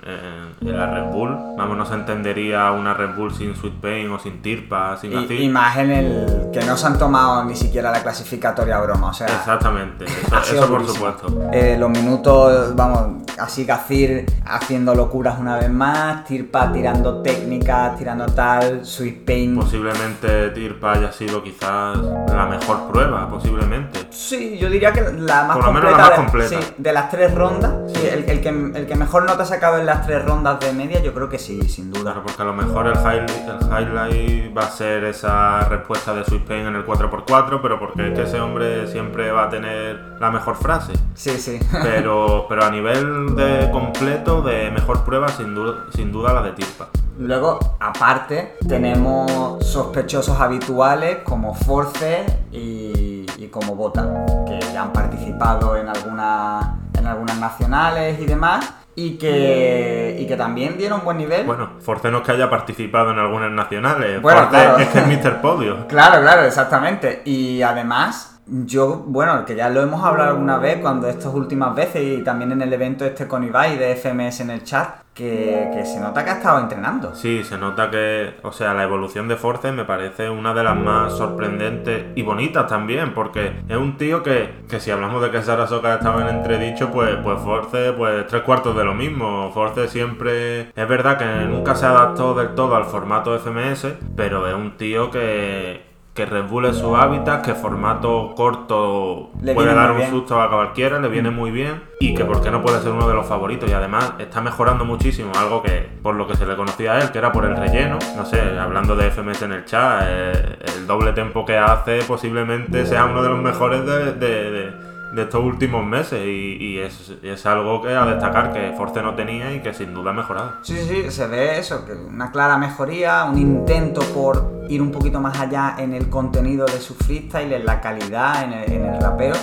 en 0.70 0.78
la 0.78 0.86
Red 0.86 1.12
Bull. 1.12 1.36
Vamos, 1.56 1.76
no 1.76 1.84
se 1.86 1.94
entendería 1.94 2.70
una 2.72 2.94
Red 2.94 3.14
Bull 3.16 3.32
sin 3.34 3.54
Sweet 3.54 3.74
Pain 3.80 4.10
o 4.10 4.18
sin 4.18 4.40
Tirpa, 4.42 4.96
sin 4.96 5.16
así. 5.16 5.34
y 5.34 5.48
más 5.48 5.76
en 5.76 5.90
el 5.90 6.26
que 6.52 6.60
no 6.64 6.76
se 6.76 6.86
han 6.86 6.98
tomado 6.98 7.44
ni 7.44 7.54
siquiera 7.56 7.90
la 7.90 8.02
clasificatoria 8.02 8.78
broma, 8.80 9.08
o 9.08 9.12
sea, 9.14 9.26
Exactamente, 9.26 10.04
eso, 10.04 10.68
por 10.70 10.86
supuesto. 10.86 11.48
Eh, 11.52 11.76
los 11.78 11.90
minutos, 11.90 12.74
vamos, 12.74 13.22
así 13.38 13.64
Gazir 13.64 14.26
haciendo 14.46 14.94
locuras 14.94 15.38
una 15.38 15.56
vez 15.56 15.70
más, 15.70 16.24
Tirpa 16.24 16.72
tirando 16.72 17.22
técnicas, 17.22 17.96
tirando 17.96 18.26
tal, 18.26 18.84
Sweet 18.84 19.24
Pain. 19.24 19.54
Posiblemente 19.56 20.50
Tirpa 20.50 20.92
haya 20.92 21.12
sido 21.12 21.42
quizás 21.42 21.96
la 22.28 22.46
mejor 22.46 22.90
prueba, 22.90 23.28
posiblemente. 23.28 24.00
Sí, 24.10 24.58
yo 24.58 24.68
diría 24.68 24.92
que 24.92 25.00
la 25.00 25.44
más 25.44 25.56
Por 25.56 25.66
lo 25.66 25.72
menos 25.72 25.90
completa. 25.90 25.96
la 25.96 25.96
más 25.98 26.10
de- 26.10 26.16
completa. 26.16 26.48
sí, 26.66 26.74
de 26.78 26.92
las 26.92 27.10
tres 27.10 27.34
rondas. 27.34 27.72
sí, 27.94 28.06
el, 28.06 28.24
el 28.30 28.40
que, 28.40 28.48
el 28.48 28.86
que 28.86 28.94
mejor 28.94 29.24
nota 29.24 29.42
ha 29.42 29.46
sacado 29.46 29.78
en 29.78 29.86
las 29.86 30.06
tres 30.06 30.24
rondas 30.24 30.51
de 30.60 30.72
media, 30.72 31.00
yo 31.02 31.12
creo 31.14 31.28
que 31.28 31.38
sí, 31.38 31.60
sin 31.69 31.90
duda. 31.90 32.02
Claro, 32.12 32.22
porque 32.25 32.43
a 32.43 32.44
lo 32.44 32.52
mejor 32.52 32.87
el 32.87 32.94
highlight, 32.94 33.31
el 33.49 33.66
highlight 33.69 34.56
va 34.56 34.62
a 34.62 34.70
ser 34.70 35.04
esa 35.04 35.60
respuesta 35.69 36.14
de 36.14 36.25
Sweet 36.25 36.44
Pain 36.46 36.66
en 36.66 36.76
el 36.76 36.84
4x4, 36.87 37.60
pero 37.62 37.78
porque 37.78 38.08
es 38.08 38.14
que 38.14 38.22
ese 38.22 38.40
hombre 38.40 38.87
siempre 38.88 39.31
va 39.32 39.44
a 39.44 39.49
tener 39.50 40.16
la 40.20 40.31
mejor 40.31 40.56
frase. 40.56 40.93
Sí, 41.14 41.31
sí. 41.38 41.58
Pero, 41.82 42.46
pero 42.49 42.64
a 42.64 42.70
nivel 42.70 43.34
de 43.37 43.70
completo, 43.70 44.43
de 44.43 44.70
mejor 44.70 45.04
prueba, 45.04 45.28
sin 45.28 45.54
duda, 45.54 45.84
sin 45.94 46.12
duda 46.12 46.32
la 46.32 46.43
de 46.43 46.52
Tirpa. 46.52 46.88
Luego, 47.19 47.58
aparte, 47.78 48.56
tenemos 48.66 49.64
sospechosos 49.66 50.40
habituales 50.40 51.19
como 51.25 51.55
Force 51.55 52.25
y, 52.50 53.26
y 53.37 53.48
como 53.50 53.75
Bota, 53.76 54.25
que 54.46 54.58
ya 54.72 54.82
han 54.82 54.93
participado 54.93 55.76
en, 55.76 55.88
alguna- 55.88 56.78
en 56.98 57.06
algunas 57.06 57.38
nacionales 57.38 58.19
y 58.19 58.25
demás, 58.25 58.72
y 58.94 59.16
que, 59.16 60.18
y 60.20 60.26
que 60.26 60.36
también 60.36 60.76
dieron 60.76 61.02
buen 61.04 61.16
nivel. 61.16 61.46
Bueno, 61.46 61.72
Force 61.80 62.10
no 62.10 62.18
es 62.18 62.24
que 62.24 62.32
haya 62.32 62.50
participado 62.50 63.12
en 63.12 63.18
algunas 63.18 63.50
nacionales, 63.50 64.20
Bueno, 64.20 64.40
Force 64.40 64.50
claro. 64.56 64.78
es 64.78 64.88
que 64.88 64.98
es 64.98 65.06
Mr. 65.06 65.40
Podio. 65.40 65.86
Claro, 65.88 66.22
claro, 66.22 66.44
exactamente. 66.44 67.22
Y 67.24 67.62
además, 67.62 68.31
yo, 68.46 69.04
bueno, 69.06 69.44
que 69.44 69.54
ya 69.54 69.70
lo 69.70 69.82
hemos 69.82 70.04
hablado 70.04 70.30
alguna 70.30 70.58
vez 70.58 70.78
cuando 70.78 71.08
estas 71.08 71.32
últimas 71.32 71.74
veces 71.74 72.02
y 72.02 72.24
también 72.24 72.52
en 72.52 72.62
el 72.62 72.72
evento 72.72 73.04
este 73.04 73.28
con 73.28 73.44
Ibai 73.44 73.78
de 73.78 73.94
FMS 73.94 74.40
en 74.40 74.50
el 74.50 74.64
chat, 74.64 75.02
que, 75.14 75.70
que 75.72 75.84
se 75.84 76.00
nota 76.00 76.24
que 76.24 76.30
ha 76.30 76.34
estado 76.34 76.58
entrenando. 76.58 77.14
Sí, 77.14 77.44
se 77.44 77.58
nota 77.58 77.90
que, 77.90 78.34
o 78.42 78.50
sea, 78.50 78.74
la 78.74 78.82
evolución 78.82 79.28
de 79.28 79.36
Force 79.36 79.70
me 79.70 79.84
parece 79.84 80.30
una 80.30 80.54
de 80.54 80.64
las 80.64 80.76
más 80.76 81.16
sorprendentes 81.16 82.06
y 82.16 82.22
bonitas 82.22 82.66
también, 82.66 83.14
porque 83.14 83.62
es 83.68 83.76
un 83.76 83.96
tío 83.96 84.22
que, 84.22 84.64
que 84.68 84.81
si 84.81 84.90
hablamos 84.90 85.22
de 85.22 85.31
que 85.31 85.43
Sara 85.43 85.67
Soka 85.67 85.94
estaba 85.94 86.22
en 86.22 86.36
entredicho, 86.36 86.90
pues, 86.90 87.17
pues 87.22 87.40
Force, 87.40 87.93
pues 87.93 88.26
tres 88.26 88.43
cuartos 88.43 88.76
de 88.76 88.84
lo 88.84 88.94
mismo. 88.94 89.50
Force 89.52 89.88
siempre, 89.88 90.70
es 90.70 90.88
verdad 90.88 91.19
que 91.19 91.46
nunca 91.46 91.74
se 91.74 91.86
adaptó 91.86 92.34
del 92.34 92.55
todo 92.55 92.74
al 92.74 92.86
formato 92.86 93.38
FMS, 93.38 93.88
pero 94.17 94.48
es 94.48 94.55
un 94.55 94.76
tío 94.76 95.10
que, 95.10 95.92
que 96.14 96.26
es 96.69 96.76
su 96.76 96.94
hábitat, 96.94 97.42
que 97.44 97.54
formato 97.54 98.34
corto 98.36 99.31
Le 99.40 99.54
puede 99.54 99.74
dar 99.74 99.92
un 99.92 99.96
bien. 99.98 100.10
susto 100.10 100.40
a 100.42 100.50
cualquiera, 100.50 100.98
le 101.00 101.08
viene 101.08 101.31
muy 101.31 101.50
bien. 101.50 101.82
Y 102.00 102.14
que 102.14 102.24
por 102.24 102.42
qué 102.42 102.50
no 102.50 102.60
puede 102.60 102.81
ser 102.82 102.92
uno 102.92 103.08
de 103.08 103.14
los 103.14 103.24
favoritos. 103.26 103.70
Y 103.70 103.72
además 103.72 104.12
está 104.19 104.40
mejorando 104.42 104.84
muchísimo, 104.84 105.32
algo 105.38 105.62
que 105.62 105.88
por 106.02 106.14
lo 106.14 106.26
que 106.26 106.36
se 106.36 106.44
le 106.44 106.54
conocía 106.56 106.92
a 106.92 106.98
él, 107.00 107.10
que 107.12 107.19
era 107.19 107.32
por 107.32 107.44
el 107.46 107.56
relleno, 107.56 107.98
no 108.16 108.26
sé, 108.26 108.40
hablando 108.58 108.94
de 108.94 109.10
FMS 109.10 109.42
en 109.42 109.52
el 109.52 109.64
chat, 109.64 110.02
eh, 110.06 110.56
el 110.76 110.86
doble 110.86 111.12
tempo 111.12 111.44
que 111.46 111.56
hace 111.56 112.02
posiblemente 112.02 112.84
sea 112.84 113.06
uno 113.06 113.22
de 113.22 113.28
los 113.31 113.38
mejores 113.40 113.86
de, 113.86 114.12
de- 114.12 114.50
de- 114.50 114.92
de 115.12 115.22
estos 115.22 115.44
últimos 115.44 115.84
meses 115.84 116.20
y, 116.24 116.78
es, 116.78 117.12
es 117.22 117.46
algo 117.46 117.82
que 117.82 117.94
a 117.94 118.06
destacar 118.06 118.52
que 118.52 118.72
Force 118.76 119.02
no 119.02 119.14
tenía 119.14 119.52
y 119.54 119.60
que 119.60 119.74
sin 119.74 119.92
duda 119.92 120.10
ha 120.10 120.14
mejorado. 120.14 120.54
Sí, 120.62 120.76
sí, 120.76 121.02
sí, 121.04 121.10
se 121.10 121.26
ve 121.26 121.58
eso, 121.58 121.84
que 121.84 121.92
una 121.92 122.31
clara 122.31 122.56
mejoría, 122.56 123.24
un 123.24 123.38
intento 123.38 124.00
por 124.14 124.64
ir 124.69 124.81
un 124.81 124.90
poquito 124.90 125.20
más 125.20 125.38
allá 125.38 125.76
en 125.78 125.92
el 125.92 126.08
contenido 126.08 126.66
de 126.66 126.81
su 126.81 126.94
freestyle, 126.94 127.52
en 127.52 127.66
la 127.66 127.81
calidad, 127.81 128.44
en 128.44 128.52
el, 128.52 128.72
en 128.72 128.94
el 128.94 129.00
rapeo, 129.00 129.34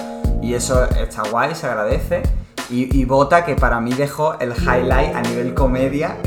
y 0.41 0.53
eso 0.53 0.83
está 0.85 1.23
guay, 1.29 1.53
se 1.53 1.67
agradece. 1.67 2.23
Y, 2.71 2.99
y 2.99 3.05
Bota, 3.05 3.45
que 3.45 3.55
para 3.55 3.79
mí 3.79 3.93
dejó 3.93 4.39
el 4.39 4.53
highlight 4.53 5.15
a 5.15 5.21
nivel 5.21 5.55
comedia 5.55 6.17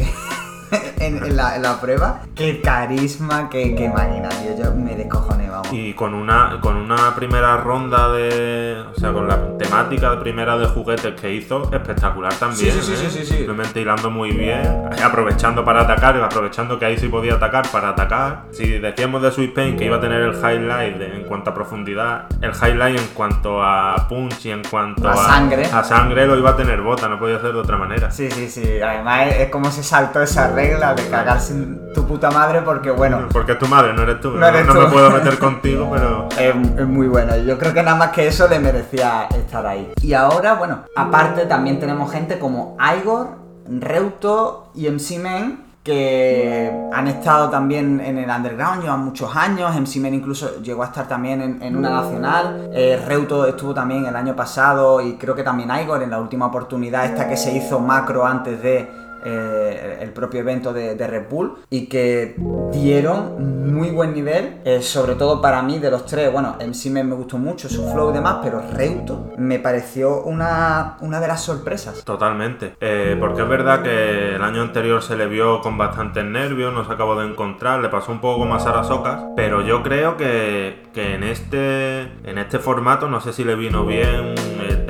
en, 1.01 1.23
en 1.25 1.37
la, 1.37 1.57
en 1.57 1.63
la 1.63 1.81
prueba. 1.81 2.21
Qué 2.35 2.61
carisma, 2.61 3.49
qué, 3.51 3.75
qué 3.75 3.89
máquina, 3.89 4.29
tío, 4.29 4.57
yo 4.65 4.75
me 4.75 4.95
descojoneo 4.97 5.53
vamos. 5.53 5.69
Y 5.73 5.93
con 5.95 6.15
una, 6.15 6.59
con 6.61 6.77
una 6.77 7.15
primera 7.15 7.57
ronda 7.59 8.11
de. 8.13 8.83
O 8.95 8.99
sea, 8.99 9.13
con 9.13 9.29
la 9.29 9.57
temática 9.59 10.19
primera 10.21 10.57
de 10.59 10.67
juguetes 10.67 11.21
que 11.21 11.33
hizo, 11.33 11.71
espectacular 11.73 12.33
también. 12.35 12.73
Sí, 12.73 12.81
sí, 12.81 12.83
sí, 12.83 12.93
¿eh? 13.07 13.11
sí, 13.11 13.19
sí, 13.19 13.27
sí. 13.27 13.35
Simplemente 13.37 13.81
hilando 13.81 14.11
muy 14.11 14.31
bien, 14.33 14.63
aprovechando 15.05 15.65
para 15.65 15.83
atacar, 15.83 16.17
aprovechando 16.23 16.79
que 16.79 16.85
ahí 16.87 16.97
sí 16.99 17.09
podía 17.09 17.35
atacar 17.35 17.69
para 17.71 17.91
atacar. 17.91 18.45
Si 18.53 18.79
decíamos 18.79 19.23
de 19.23 19.31
Sweet 19.31 19.55
Pain 19.55 19.77
que 19.77 19.85
iba 19.87 19.97
a 19.97 20.01
tener 20.01 20.21
el 20.23 20.35
highlight 20.35 20.97
de- 20.97 21.17
en 21.17 21.25
cuanto 21.25 21.51
a 21.51 21.55
profundidad, 21.55 22.27
el 22.41 22.53
highlight 22.53 22.99
en 22.99 23.07
cuanto 23.15 23.63
a 23.63 24.07
punch 24.09 24.47
y 24.47 24.51
en 24.51 24.63
cuanto 24.65 25.09
A 25.09 25.13
a, 25.13 25.17
sangre. 25.17 25.65
a 25.67 25.85
sangre 25.85 26.27
lo 26.27 26.37
iba 26.39 26.51
a 26.51 26.57
tener 26.57 26.81
bota, 26.81 27.09
no 27.09 27.19
podía 27.19 27.41
ser 27.41 27.53
de 27.53 27.59
otra 27.59 27.77
manera. 27.77 28.11
Sí, 28.11 28.31
sí, 28.31 28.49
sí. 28.49 28.81
Además 28.81 29.29
es, 29.39 29.51
como 29.51 29.71
se 29.71 29.83
saltó 29.83 30.23
esa 30.23 30.49
regla 30.63 30.95
de 30.95 31.09
cagarse 31.09 31.53
en 31.55 31.93
tu 31.93 32.07
puta 32.07 32.31
madre 32.31 32.63
porque, 32.63 32.91
bueno, 32.91 33.29
Porque 33.33 33.53
es 33.53 33.59
tu 33.59 33.67
madre, 33.67 33.93
no 33.93 34.03
eres 34.03 34.21
tú. 34.21 34.31
No 34.31 34.47
eres 34.47 34.67
no 34.67 34.75
tú. 34.75 34.81
me 34.81 34.87
puedo 34.87 35.11
meter 35.11 35.39
contigo, 35.39 35.91
pero. 35.93 36.29
es, 36.31 36.55
es 36.79 36.87
muy 36.87 37.09
bueno. 37.09 37.37
Yo 37.37 37.59
creo 37.59 37.73
que 37.73 37.83
nada 37.83 37.97
más 37.97 38.11
que 38.11 38.27
eso 38.27 38.49
le 38.49 38.59
merecía 38.59 39.27
estar 39.37 39.67
ahí. 39.67 39.93
Y 40.03 40.13
ahora, 40.15 40.55
bueno, 40.55 40.85
aparte 40.97 41.47
también 41.47 41.81
tenemos 41.81 42.11
gente 42.13 42.39
como 42.39 42.77
Igor, 42.97 43.29
Reuto 43.69 44.71
y 44.75 44.89
MC 44.89 45.19
Men 45.19 45.73
que 45.83 46.71
han 46.93 47.09
estado 47.09 47.51
también 47.51 48.01
en 48.01 48.17
el 48.17 48.31
underground, 48.31 48.83
llevan 48.83 49.05
muchos 49.05 49.35
años, 49.35 49.75
MC 49.75 49.97
Men 49.97 50.15
incluso 50.15 50.63
llegó 50.63 50.85
a 50.85 50.87
estar 50.87 51.09
también 51.09 51.43
en, 51.43 51.61
en 51.61 51.77
una 51.77 51.91
nacional, 51.91 52.71
eh, 52.73 53.03
Reuto 53.05 53.47
estuvo 53.47 53.75
también 53.75 54.07
el 54.07 54.15
año 54.15 54.37
pasado 54.37 55.01
y 55.01 55.15
creo 55.15 55.35
que 55.35 55.43
también 55.43 55.71
Igor 55.83 56.01
en 56.05 56.11
la 56.11 56.21
última 56.21 56.47
oportunidad 56.47 57.07
esta 57.07 57.29
que 57.29 57.37
se 57.37 57.57
hizo 57.57 57.81
macro 57.81 58.25
antes 58.25 58.63
de 58.63 59.02
eh, 59.25 59.99
el 60.01 60.11
propio 60.11 60.41
evento 60.41 60.73
de, 60.73 60.95
de 60.95 61.07
Red 61.07 61.29
Bull 61.29 61.59
y 61.71 61.87
que 61.87 62.37
dieron 62.73 63.73
muy 63.73 63.91
buen 63.91 64.15
nivel, 64.15 64.61
eh, 64.65 64.83
sobre 64.83 65.15
todo 65.15 65.41
para 65.41 65.63
mí 65.63 65.79
de 65.79 65.91
los 65.91 66.07
tres, 66.07 66.33
bueno, 66.33 66.57
MC 66.61 66.91
Men 66.91 67.09
me 67.09 67.15
gustó 67.15 67.39
mucho 67.39 67.69
su 67.69 67.89
flow 67.91 68.11
y 68.11 68.15
demás, 68.15 68.39
pero 68.43 68.63
Reuto 68.73 69.31
me 69.39 69.59
pareció 69.59 70.23
una, 70.23 70.97
una 71.01 71.21
de 71.21 71.29
las 71.29 71.43
sorpresas. 71.43 72.05
Totalmente. 72.05 72.75
Eh, 72.81 73.17
porque 73.19 73.43
es 73.43 73.49
verdad 73.49 73.83
que 73.83 74.35
el 74.37 74.43
año 74.43 74.63
anterior 74.63 75.03
se 75.03 75.17
le 75.17 75.27
vio 75.27 75.61
con 75.61 75.79
bastantes 75.79 76.25
nervios, 76.25 76.73
no 76.73 76.85
se 76.85 76.93
acabó 76.93 77.17
de 77.17 77.29
encontrar, 77.29 77.81
le 77.81 77.89
pasó 77.89 78.13
un 78.13 78.21
poco 78.21 78.41
como 78.41 78.55
a 78.55 78.61
Sara 78.61 78.85
Socas, 78.85 79.23
pero 79.37 79.63
yo 79.63 79.83
creo 79.83 80.17
que, 80.17 80.83
que 80.93 81.15
en, 81.15 81.23
este, 81.23 82.03
en 82.25 82.39
este 82.39 82.59
formato 82.59 83.09
no 83.09 83.21
sé 83.21 83.33
si 83.33 83.45
le 83.45 83.55
vino 83.55 83.87
bien 83.87 84.35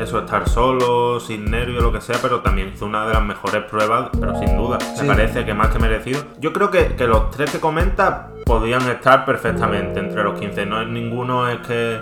eso 0.02 0.18
estar 0.20 0.48
solo, 0.48 1.20
sin 1.20 1.50
nervios, 1.50 1.82
lo 1.82 1.92
que 1.92 2.00
sea, 2.00 2.16
pero 2.20 2.40
también 2.40 2.72
hizo 2.74 2.86
una 2.86 3.06
de 3.06 3.14
las 3.14 3.22
mejores 3.22 3.62
pruebas, 3.64 4.10
pero 4.20 4.38
sin 4.38 4.56
duda, 4.56 4.78
Sí. 4.80 5.02
me 5.02 5.08
parece 5.08 5.44
que 5.44 5.54
más 5.54 5.68
que 5.68 5.78
merecido. 5.78 6.22
Yo 6.38 6.52
creo 6.52 6.70
que, 6.70 6.94
que 6.96 7.06
los 7.06 7.30
tres 7.30 7.50
que 7.50 7.60
comenta 7.60 8.30
podían 8.58 8.82
estar 8.88 9.24
perfectamente 9.24 10.00
entre 10.00 10.22
los 10.22 10.38
15, 10.38 10.66
no 10.66 10.80
es 10.82 10.88
ninguno 10.88 11.48
es 11.48 11.58
que 11.66 12.00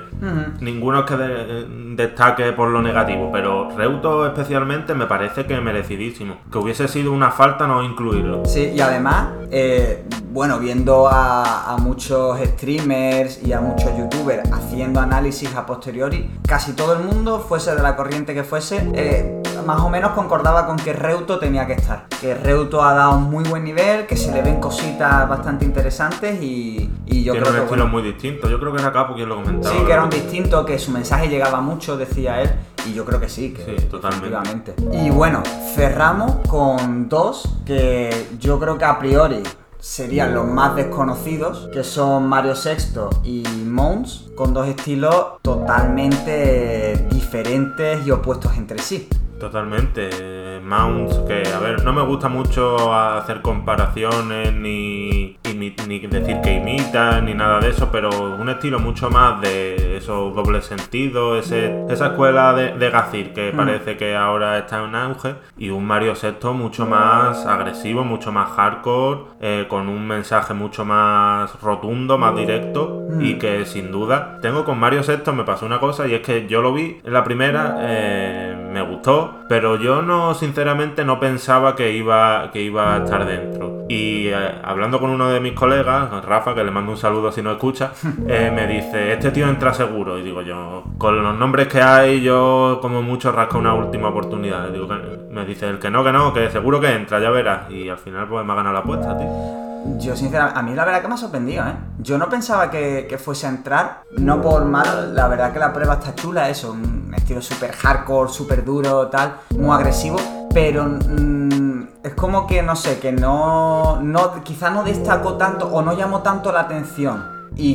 ninguno 0.61 1.01
es 1.01 1.05
que 1.07 1.17
de- 1.17 1.67
destaque 1.97 2.53
por 2.53 2.69
lo 2.69 2.81
negativo, 2.83 3.31
pero 3.33 3.69
Reuto 3.77 4.27
especialmente 4.27 4.95
me 4.95 5.07
parece 5.07 5.47
que 5.47 5.61
merecidísimo. 5.61 6.37
Que 6.51 6.59
hubiese 6.59 6.89
sido 6.89 7.13
una 7.13 7.31
falta 7.31 7.67
no 7.67 7.83
incluirlo. 7.83 8.45
Sí, 8.47 8.73
y 8.75 8.81
además, 8.81 9.29
eh, 9.51 10.05
bueno, 10.33 10.59
viendo 10.59 11.09
a, 11.09 11.73
a 11.73 11.77
muchos 11.79 12.39
streamers 12.41 13.43
y 13.45 13.53
a 13.53 13.61
muchos 13.61 13.97
youtubers 13.97 14.51
haciendo 14.53 15.01
análisis 15.01 15.55
a 15.55 15.67
posteriori, 15.67 16.31
casi 16.47 16.73
todo 16.75 16.95
el 16.95 17.01
mundo, 17.05 17.41
fuese 17.41 17.75
de 17.75 17.83
la 17.83 17.97
corriente 17.97 18.35
que 18.35 18.45
fuese, 18.45 18.91
eh, 18.95 19.43
más 19.71 19.81
o 19.83 19.89
menos 19.89 20.11
concordaba 20.13 20.67
con 20.67 20.77
que 20.77 20.93
Reuto 20.93 21.39
tenía 21.39 21.65
que 21.67 21.75
estar. 21.75 22.07
Que 22.21 22.35
Reuto 22.35 22.83
ha 22.83 22.93
dado 22.93 23.17
un 23.17 23.31
muy 23.31 23.45
buen 23.45 23.63
nivel, 23.63 24.07
que 24.07 24.17
se 24.17 24.33
le 24.33 24.43
ven 24.43 24.61
cositas 24.61 25.29
bastante 25.29 25.65
interesantes 25.65 26.43
y, 26.43 26.91
y 27.07 27.23
yo 27.23 27.33
Tiene 27.33 27.39
creo 27.39 27.39
un 27.39 27.43
que... 27.45 27.49
estilo 27.49 27.67
bueno, 27.69 27.87
muy 27.87 28.03
distinto. 28.03 28.49
Yo 28.51 28.59
creo 28.59 28.73
que 28.75 28.81
era 28.83 28.93
Capo 28.93 29.15
quien 29.15 29.29
lo 29.29 29.37
comentaba. 29.37 29.75
Sí, 29.75 29.85
que 29.85 29.93
era 29.93 30.03
un 30.03 30.11
distinto, 30.11 30.65
que 30.67 30.77
su 30.79 30.91
mensaje 30.91 31.29
llegaba 31.29 31.61
mucho, 31.61 31.97
decía 31.97 32.43
él, 32.43 32.51
y 32.87 32.95
yo 32.95 33.05
creo 33.05 33.21
que 33.21 33.29
sí, 33.29 33.53
que 33.53 33.65
Sí, 33.65 33.87
totalmente. 33.87 34.75
Y 34.93 35.11
bueno, 35.11 35.43
cerramos 35.75 36.37
con 36.49 37.09
dos 37.09 37.49
que 37.65 38.29
yo 38.41 38.59
creo 38.59 38.77
que 38.77 38.85
a 38.87 38.99
priori 38.99 39.43
serían 39.79 40.35
los 40.35 40.47
más 40.47 40.77
desconocidos, 40.77 41.71
que 41.73 41.85
son 41.85 42.29
Mario 42.29 42.55
Sexto 42.55 43.09
y 43.23 43.45
Mons, 43.65 44.31
con 44.37 44.53
dos 44.53 44.67
estilos 44.69 45.41
totalmente 45.43 47.07
diferentes 47.11 48.07
y 48.07 48.11
opuestos 48.11 48.57
entre 48.57 48.79
sí. 48.81 49.09
Totalmente. 49.41 50.51
Mounts, 50.71 51.19
que 51.27 51.43
a 51.49 51.59
ver, 51.59 51.85
no 51.85 51.93
me 51.93 52.03
gusta 52.03 52.29
mucho 52.29 52.95
hacer 52.95 53.41
comparaciones 53.41 54.53
ni, 54.53 55.37
ni 55.57 55.71
decir 55.71 56.41
que 56.43 56.55
imitan 56.55 57.25
ni 57.25 57.35
nada 57.35 57.61
de 57.61 57.71
eso, 57.71 57.89
pero 57.91 58.11
un 58.11 58.49
estilo 58.49 58.79
mucho 58.79 59.11
más 59.11 59.41
de 59.41 59.97
esos 59.97 60.35
dobles 60.35 60.67
sentidos, 60.67 61.47
ese, 61.47 61.85
esa 61.89 62.09
escuela 62.09 62.55
de, 62.55 62.73
de 62.73 62.91
Gazir 62.91 63.33
que 63.33 63.53
parece 63.53 63.97
que 63.97 64.17
ahora 64.17 64.59
está 64.59 64.85
en 64.85 64.95
auge, 64.95 65.35
y 65.59 65.71
un 65.71 65.85
Mario 65.85 66.15
Sexto 66.15 66.53
mucho 66.53 66.87
más 66.87 67.47
agresivo, 67.47 68.05
mucho 68.05 68.33
más 68.33 68.51
hardcore, 68.51 69.21
eh, 69.41 69.67
con 69.69 69.89
un 69.89 70.07
mensaje 70.07 70.55
mucho 70.55 70.85
más 70.85 71.61
rotundo, 71.61 72.19
más 72.19 72.37
directo, 72.37 73.07
y 73.19 73.35
que 73.35 73.65
sin 73.67 73.91
duda 73.91 74.39
tengo 74.41 74.65
con 74.65 74.79
Mario 74.79 75.03
Sexto 75.03 75.33
me 75.33 75.45
pasó 75.45 75.67
una 75.67 75.81
cosa 75.81 76.07
y 76.07 76.15
es 76.15 76.21
que 76.21 76.47
yo 76.47 76.63
lo 76.63 76.73
vi 76.73 76.99
en 77.03 77.13
la 77.13 77.25
primera, 77.25 77.77
eh, 77.81 78.69
me 78.73 78.83
gustó, 78.83 79.30
pero 79.49 79.77
yo 79.77 80.03
no, 80.03 80.35
sinceramente, 80.35 81.05
no 81.05 81.19
pensaba 81.19 81.75
que 81.75 81.93
iba, 81.93 82.51
que 82.53 82.63
iba 82.63 82.95
a 82.95 83.05
estar 83.05 83.27
dentro. 83.27 83.87
Y 83.89 84.29
eh, 84.29 84.37
hablando 84.63 85.01
con 85.01 85.11
uno 85.11 85.31
de 85.31 85.41
mis 85.41 85.53
colegas, 85.53 86.25
Rafa, 86.25 86.55
que 86.55 86.65
le 86.65 86.71
mando 86.71 86.93
un 86.93 86.99
saludo 86.99 87.33
si 87.33 87.43
no 87.43 87.53
escucha, 87.53 87.93
eh, 88.29 88.53
me 88.55 88.67
dice, 88.67 89.13
este 89.13 89.31
tío 89.31 89.49
entra 89.49 89.75
seguro. 89.75 90.19
Y 90.19 90.23
digo 90.23 90.43
yo, 90.43 90.85
con 90.99 91.23
los 91.23 91.37
nombres 91.37 91.69
que 91.69 91.83
hay, 91.83 92.21
yo 92.21 92.79
como 92.81 93.03
mucho 93.03 93.33
rasco 93.33 93.59
una 93.59 93.75
última 93.75 94.09
oportunidad. 94.09 94.69
Digo, 94.69 94.89
me 95.31 95.45
dice 95.45 95.69
el 95.69 95.79
que 95.79 95.91
no, 95.91 96.05
que 96.05 96.13
no, 96.13 96.33
que 96.33 96.51
seguro 96.51 96.81
que 96.81 96.93
entra, 96.93 97.21
ya 97.21 97.31
verás. 97.31 97.71
Y 97.71 97.89
al 97.89 97.99
final 97.99 98.27
pues 98.29 98.45
me 98.45 98.53
ha 98.53 98.57
ganado 98.57 98.75
la 98.75 98.81
apuesta, 98.81 99.17
tío. 99.17 99.70
Yo 99.99 100.17
sinceramente, 100.17 100.59
a 100.59 100.63
mí 100.63 100.75
la 100.75 100.85
verdad 100.85 101.03
que 101.03 101.09
me 101.09 101.15
ha 101.15 101.17
sorprendido, 101.17 101.67
¿eh? 101.67 101.75
Yo 101.99 102.19
no 102.19 102.29
pensaba 102.29 102.71
que, 102.71 103.19
fuese 103.23 103.47
a 103.47 103.51
entrar, 103.51 104.03
no 104.17 104.41
por 104.41 104.65
mal, 104.65 105.15
la 105.15 105.29
verdad 105.29 105.53
que 105.53 105.59
la 105.59 105.73
prueba 105.73 105.95
está 105.95 106.15
chula, 106.15 106.49
eso, 106.49 106.73
un 106.73 107.13
estilo 107.15 107.43
súper 107.43 107.73
hardcore, 107.73 108.31
súper 108.31 108.65
duro, 108.65 109.09
tal, 109.09 109.37
muy 109.57 109.75
agresivo, 109.75 110.19
pero 110.53 110.85
mm, 110.85 111.89
es 112.03 112.15
como 112.15 112.47
que, 112.47 112.63
no 112.63 112.77
sé, 112.77 112.99
que 112.99 113.13
no, 113.13 114.01
no 114.01 114.43
quizás 114.43 114.73
no 114.73 114.83
destacó 114.83 115.35
tanto 115.35 115.67
o 115.69 115.83
no 115.83 115.93
llamó 115.93 116.21
tanto 116.21 116.53
la 116.53 116.61
atención. 116.61 117.40
Y, 117.57 117.69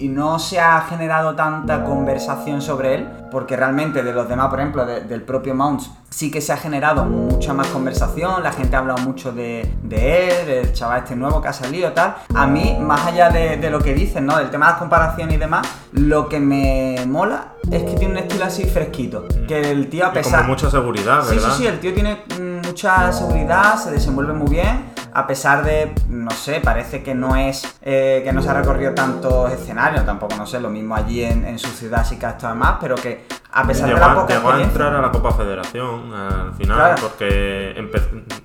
y- 0.00 0.04
y 0.04 0.08
no 0.08 0.38
se 0.38 0.58
ha 0.58 0.80
generado 0.80 1.34
tanta 1.36 1.84
conversación 1.84 2.60
sobre 2.62 2.94
él, 2.94 3.08
porque 3.30 3.54
realmente 3.56 4.02
de 4.02 4.12
los 4.12 4.28
demás, 4.28 4.48
por 4.48 4.58
ejemplo, 4.58 4.84
de- 4.86 5.02
del 5.02 5.22
propio 5.22 5.54
Mounts, 5.54 5.90
sí 6.10 6.30
que 6.30 6.40
se 6.40 6.52
ha 6.52 6.56
generado 6.56 7.04
mucha 7.04 7.52
más 7.52 7.66
conversación, 7.68 8.42
la 8.42 8.52
gente 8.52 8.74
ha 8.74 8.78
hablado 8.80 9.02
mucho 9.02 9.32
de, 9.32 9.70
de 9.82 10.28
él, 10.40 10.46
del 10.46 10.72
chaval 10.72 11.00
este 11.00 11.14
nuevo 11.14 11.40
que 11.42 11.48
ha 11.48 11.52
salido 11.52 11.92
tal. 11.92 12.16
A 12.34 12.46
mí, 12.46 12.76
más 12.80 13.06
allá 13.06 13.28
de, 13.30 13.58
de 13.58 13.70
lo 13.70 13.80
que 13.80 13.92
dicen, 13.94 14.24
¿no? 14.26 14.38
Del 14.38 14.50
tema 14.50 14.66
de 14.66 14.70
las 14.72 14.78
comparaciones 14.80 15.34
y 15.34 15.38
demás, 15.38 15.66
lo 15.92 16.28
que 16.28 16.40
me 16.40 16.96
mola 17.06 17.48
es 17.70 17.82
que 17.84 17.92
tiene 17.96 18.12
un 18.14 18.18
estilo 18.18 18.44
así 18.46 18.64
fresquito. 18.64 19.26
Que 19.46 19.70
el 19.72 19.88
tío 19.90 20.06
a 20.06 20.10
Y 20.10 20.12
pesar... 20.12 20.40
como 20.40 20.54
mucha 20.54 20.70
seguridad, 20.70 21.22
Sí, 21.24 21.34
¿verdad? 21.36 21.50
sí, 21.50 21.56
sí, 21.62 21.66
el 21.66 21.80
tío 21.80 21.92
tiene 21.92 22.22
mm, 22.40 22.66
mucha 22.66 23.12
seguridad, 23.12 23.76
se 23.76 23.90
desenvuelve 23.90 24.32
muy 24.32 24.48
bien, 24.48 24.95
a 25.18 25.26
pesar 25.26 25.64
de, 25.64 25.92
no 26.08 26.30
sé, 26.30 26.60
parece 26.60 27.02
que 27.02 27.14
no 27.14 27.36
es, 27.36 27.78
eh, 27.82 28.20
que 28.22 28.32
no 28.34 28.42
se 28.42 28.50
ha 28.50 28.54
recorrido 28.54 28.92
tantos 28.92 29.50
escenarios, 29.50 30.04
tampoco, 30.04 30.36
no 30.36 30.44
sé, 30.46 30.60
lo 30.60 30.68
mismo 30.68 30.94
allí 30.94 31.22
en, 31.24 31.46
en 31.46 31.58
su 31.58 31.68
ciudad 31.68 32.04
sí 32.04 32.18
que 32.18 32.26
ha 32.26 32.30
estado 32.30 32.54
más, 32.54 32.76
pero 32.80 32.96
que 32.96 33.24
a 33.50 33.66
pesar 33.66 33.88
llegó, 33.88 33.98
de 34.00 34.04
la 34.06 34.12
a- 34.12 34.14
poca 34.14 34.34
llegó 34.34 34.50
a 34.50 34.62
entrar 34.62 34.94
a 34.94 35.00
la 35.00 35.10
Copa 35.10 35.30
Federación 35.32 36.12
al 36.12 36.52
final, 36.54 36.76
Claro. 36.76 36.96
porque 37.00 37.74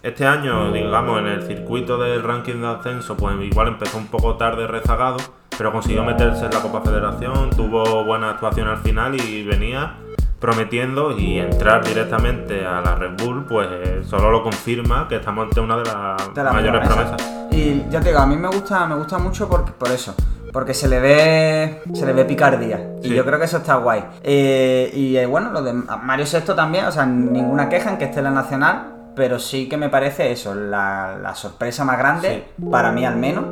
este 0.02 0.26
año, 0.26 0.72
digamos, 0.72 1.20
en 1.20 1.28
el 1.28 1.46
circuito 1.46 1.98
del 1.98 2.24
ranking 2.24 2.62
de 2.62 2.68
ascenso, 2.68 3.18
pues 3.18 3.36
igual 3.42 3.68
empezó 3.68 3.98
un 3.98 4.08
poco 4.08 4.36
tarde 4.38 4.66
rezagado, 4.66 5.18
pero 5.58 5.74
consiguió 5.74 6.04
meterse 6.06 6.46
en 6.46 6.52
la 6.52 6.62
Copa 6.62 6.80
Federación, 6.82 7.50
tuvo 7.50 8.06
buena 8.06 8.30
actuación 8.30 8.70
al 8.70 8.78
final 8.78 9.20
y 9.20 9.44
venía 9.44 9.96
prometiendo 10.42 11.18
y 11.18 11.38
entrar 11.40 11.86
directamente 11.86 12.66
a 12.66 12.82
la 12.82 12.96
Red 12.96 13.12
Bull, 13.24 13.46
pues 13.46 13.70
eh, 13.72 14.02
solo 14.04 14.32
lo 14.32 14.44
confirma 14.44 15.08
que 15.08 15.18
estamos 15.18 15.46
ante 15.46 15.62
una 15.62 15.78
de 15.78 15.86
las 15.86 16.34
de 16.34 16.44
las 16.44 16.54
mayores 16.54 16.88
promesas. 16.88 17.22
promesas. 17.22 17.54
Y 17.54 17.86
ya 17.90 18.02
te 18.02 18.10
digo, 18.10 18.20
a 18.20 18.26
mí 18.26 18.36
me 18.36 18.48
gusta, 18.48 18.86
me 18.88 18.96
gusta 18.96 19.20
mucho 19.20 19.48
por, 19.48 19.72
por 19.74 19.92
eso. 19.92 20.16
Porque 20.52 20.74
se 20.74 20.90
le 20.90 21.00
ve. 21.00 21.82
Se 21.94 22.06
le 22.06 22.12
ve 22.12 22.26
picardía. 22.26 22.96
Y 23.02 23.14
yo 23.14 23.24
creo 23.24 23.40
que 23.40 23.46
eso 23.46 23.58
está 23.58 23.76
guay. 23.76 24.04
Eh, 24.22 24.92
y 24.94 25.16
eh, 25.16 25.26
bueno, 25.26 25.52
lo 25.52 25.62
de 25.62 25.72
Mario 25.72 26.26
Sexto 26.26 26.56
también, 26.56 26.86
o 26.86 26.92
sea, 26.92 27.06
ninguna 27.06 27.70
queja 27.70 27.92
en 27.92 27.98
que 27.98 28.06
esté 28.06 28.18
en 28.18 28.26
la 28.26 28.32
nacional. 28.32 28.88
Pero 29.16 29.40
sí 29.40 29.70
que 29.70 29.78
me 29.78 29.90
parece 29.90 30.32
eso, 30.32 30.56
la, 30.56 31.18
la 31.22 31.36
sorpresa 31.36 31.84
más 31.84 31.98
grande, 31.98 32.46
para 32.72 32.94
mí 32.94 33.06
al 33.06 33.18
menos, 33.18 33.44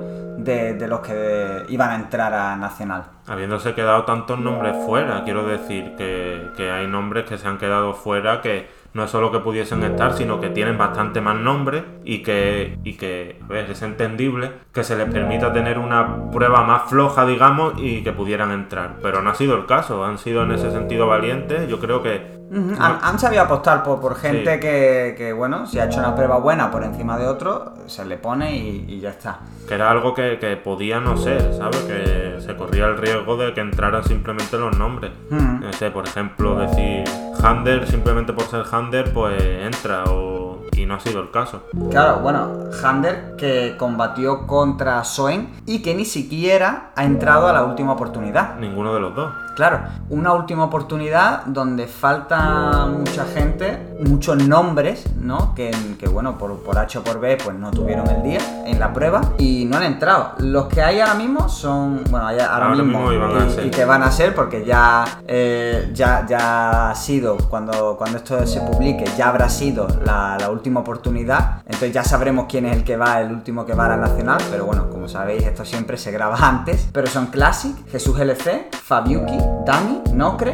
de, 0.44 0.88
los 0.88 1.00
que 1.02 1.66
iban 1.70 1.90
a 1.92 1.96
entrar 1.96 2.34
a 2.34 2.56
nacional. 2.56 3.04
habiéndose 3.28 3.74
quedado 3.74 4.06
tantos 4.06 4.40
nombres 4.40 4.76
fuera. 4.86 5.24
Quiero 5.24 5.46
decir 5.46 5.96
que 5.96 6.72
hay 6.72 6.88
nombres 6.88 7.26
que 7.26 7.38
se 7.38 7.48
han 7.48 7.58
quedado 7.58 7.94
fuera 7.94 8.42
que 8.42 8.79
no 8.94 9.04
es 9.04 9.10
solo 9.12 9.32
que 9.32 9.40
pudiesen 9.40 9.84
estar, 9.84 10.14
sino 10.14 10.40
que 10.42 10.50
tienen 10.50 10.78
bastante 10.78 11.22
más 11.22 11.36
nombres 11.36 11.84
y 12.04 12.24
que, 12.24 12.78
y 12.84 12.94
que 12.94 13.40
a 13.44 13.48
ver, 13.48 13.70
es 13.72 13.82
entendible 13.82 14.52
que 14.74 14.84
se 14.84 14.96
les 14.98 15.10
permita 15.12 15.54
tener 15.54 15.78
una 15.78 16.30
prueba 16.32 16.64
más 16.64 16.90
floja, 16.90 17.26
digamos, 17.26 17.74
y 17.78 18.04
que 18.04 18.12
pudieran 18.12 18.52
entrar. 18.52 18.96
Pero 19.02 19.22
no 19.22 19.30
ha 19.30 19.36
sido 19.36 19.56
el 19.56 19.66
caso, 19.66 20.04
han 20.04 20.18
sido 20.18 20.44
en 20.44 20.52
ese 20.52 20.72
sentido 20.72 21.08
valientes. 21.08 21.68
Yo 21.70 21.80
creo 21.80 22.02
que 22.02 22.40
Han, 22.52 22.98
han 23.04 23.20
sabido 23.20 23.44
apostar 23.44 23.84
por, 23.84 24.02
por 24.02 24.16
gente 24.16 24.56
Sí. 24.56 24.60
que, 24.60 25.14
que, 25.16 25.34
bueno, 25.34 25.68
si 25.68 25.78
ha 25.78 25.86
hecho 25.86 26.00
una 26.00 26.16
prueba 26.16 26.38
buena 26.40 26.72
por 26.72 26.84
encima 26.84 27.16
de 27.16 27.28
otro, 27.28 27.74
se 27.86 28.04
le 28.06 28.18
pone 28.18 28.56
y, 28.58 28.86
y 28.88 29.00
ya 29.00 29.10
está. 29.12 29.40
que 29.68 29.76
era 29.76 29.92
algo 29.92 30.16
que, 30.16 30.40
que 30.40 30.58
podía 30.58 31.00
no 31.00 31.16
ser, 31.16 31.54
¿sabes? 31.54 31.78
Que 31.82 32.42
se 32.42 32.56
corría 32.56 32.86
el 32.88 32.98
riesgo 32.98 33.38
de 33.38 33.54
que 33.54 33.62
entraran 33.62 34.04
simplemente 34.04 34.58
los 34.58 34.76
nombres. 34.76 35.12
No 35.30 35.72
sé, 35.74 35.92
por 35.92 36.08
ejemplo, 36.08 36.56
decir 36.56 37.04
Hander 37.42 37.88
simplemente 37.88 38.34
por 38.34 38.46
ser 38.46 38.64
Hander, 38.72 39.14
pues 39.14 39.42
entra 39.42 40.04
o... 40.06 40.66
y 40.76 40.86
no 40.86 40.96
ha 40.96 41.00
sido 41.00 41.22
el 41.22 41.32
caso. 41.32 41.64
Claro, 41.90 42.20
bueno, 42.20 42.70
Hander 42.84 43.36
que 43.38 43.76
combatió 43.78 44.46
contra 44.46 45.04
Soen 45.04 45.50
y 45.66 45.82
que 45.82 45.96
ni 45.96 46.06
siquiera 46.06 46.92
ha 46.96 47.04
entrado 47.04 47.48
a 47.48 47.54
la 47.54 47.64
última 47.64 47.94
oportunidad. 47.94 48.56
Ninguno 48.58 48.94
de 48.94 49.00
los 49.00 49.16
dos. 49.16 49.32
Claro, 49.60 49.82
una 50.10 50.32
última 50.32 50.64
oportunidad 50.64 51.44
donde 51.48 51.86
falta 51.86 52.86
mucha 52.86 53.26
gente, 53.26 53.98
muchos 54.08 54.42
nombres, 54.48 55.04
¿no? 55.20 55.54
Que, 55.54 55.70
que, 56.00 56.08
bueno, 56.08 56.38
por, 56.38 56.64
por 56.64 56.78
H 56.78 57.00
o 57.00 57.04
por 57.04 57.20
B, 57.20 57.38
pues 57.44 57.58
no 57.58 57.70
tuvieron 57.70 58.10
el 58.10 58.24
día 58.24 58.40
en 58.66 58.80
la 58.80 58.94
prueba 58.94 59.20
y 59.38 59.66
no 59.66 59.76
han 59.76 59.84
entrado. 59.84 60.32
Los 60.38 60.68
que 60.68 60.82
hay 60.82 61.02
ahora 61.02 61.16
mismo 61.16 61.50
son, 61.50 62.06
bueno, 62.10 62.28
hay 62.28 62.40
ahora, 62.40 62.68
Ahora 62.68 62.84
mismo, 62.84 63.04
van 63.04 63.50
y 63.66 63.70
que 63.70 63.84
van 63.84 64.02
a 64.02 64.12
ser 64.12 64.34
porque 64.34 64.64
ya, 64.64 65.04
eh, 65.28 65.92
ya, 65.94 66.26
ya 66.26 66.92
ha 66.92 66.96
sido, 66.96 67.36
cuando, 67.50 67.98
cuando 67.98 68.20
esto 68.20 68.48
se 68.48 68.62
publique, 68.62 69.04
ya 69.18 69.28
habrá 69.28 69.50
sido 69.50 69.90
la, 70.06 70.38
la 70.40 70.50
última 70.52 70.80
oportunidad. 70.80 71.64
Entonces 71.66 71.92
ya 71.92 72.06
sabremos 72.06 72.46
quién 72.48 72.66
es 72.66 72.78
el 72.78 72.86
que 72.86 72.96
va, 72.96 73.20
el 73.20 73.30
último 73.34 73.66
que 73.66 73.74
va 73.74 73.88
a 73.88 73.90
la 73.90 73.98
nacional. 73.98 74.38
Pero 74.50 74.64
bueno, 74.64 74.90
como 74.90 75.10
sabéis, 75.10 75.44
esto 75.44 75.66
siempre 75.66 75.98
se 75.98 76.12
graba 76.12 76.38
antes. 76.48 76.88
Pero 76.94 77.08
son 77.08 77.26
Classic, 77.28 77.76
Jesús 77.90 78.18
LC, 78.18 78.70
Fabiuki, 78.72 79.49
Dani, 79.66 80.02
Nocre, 80.14 80.54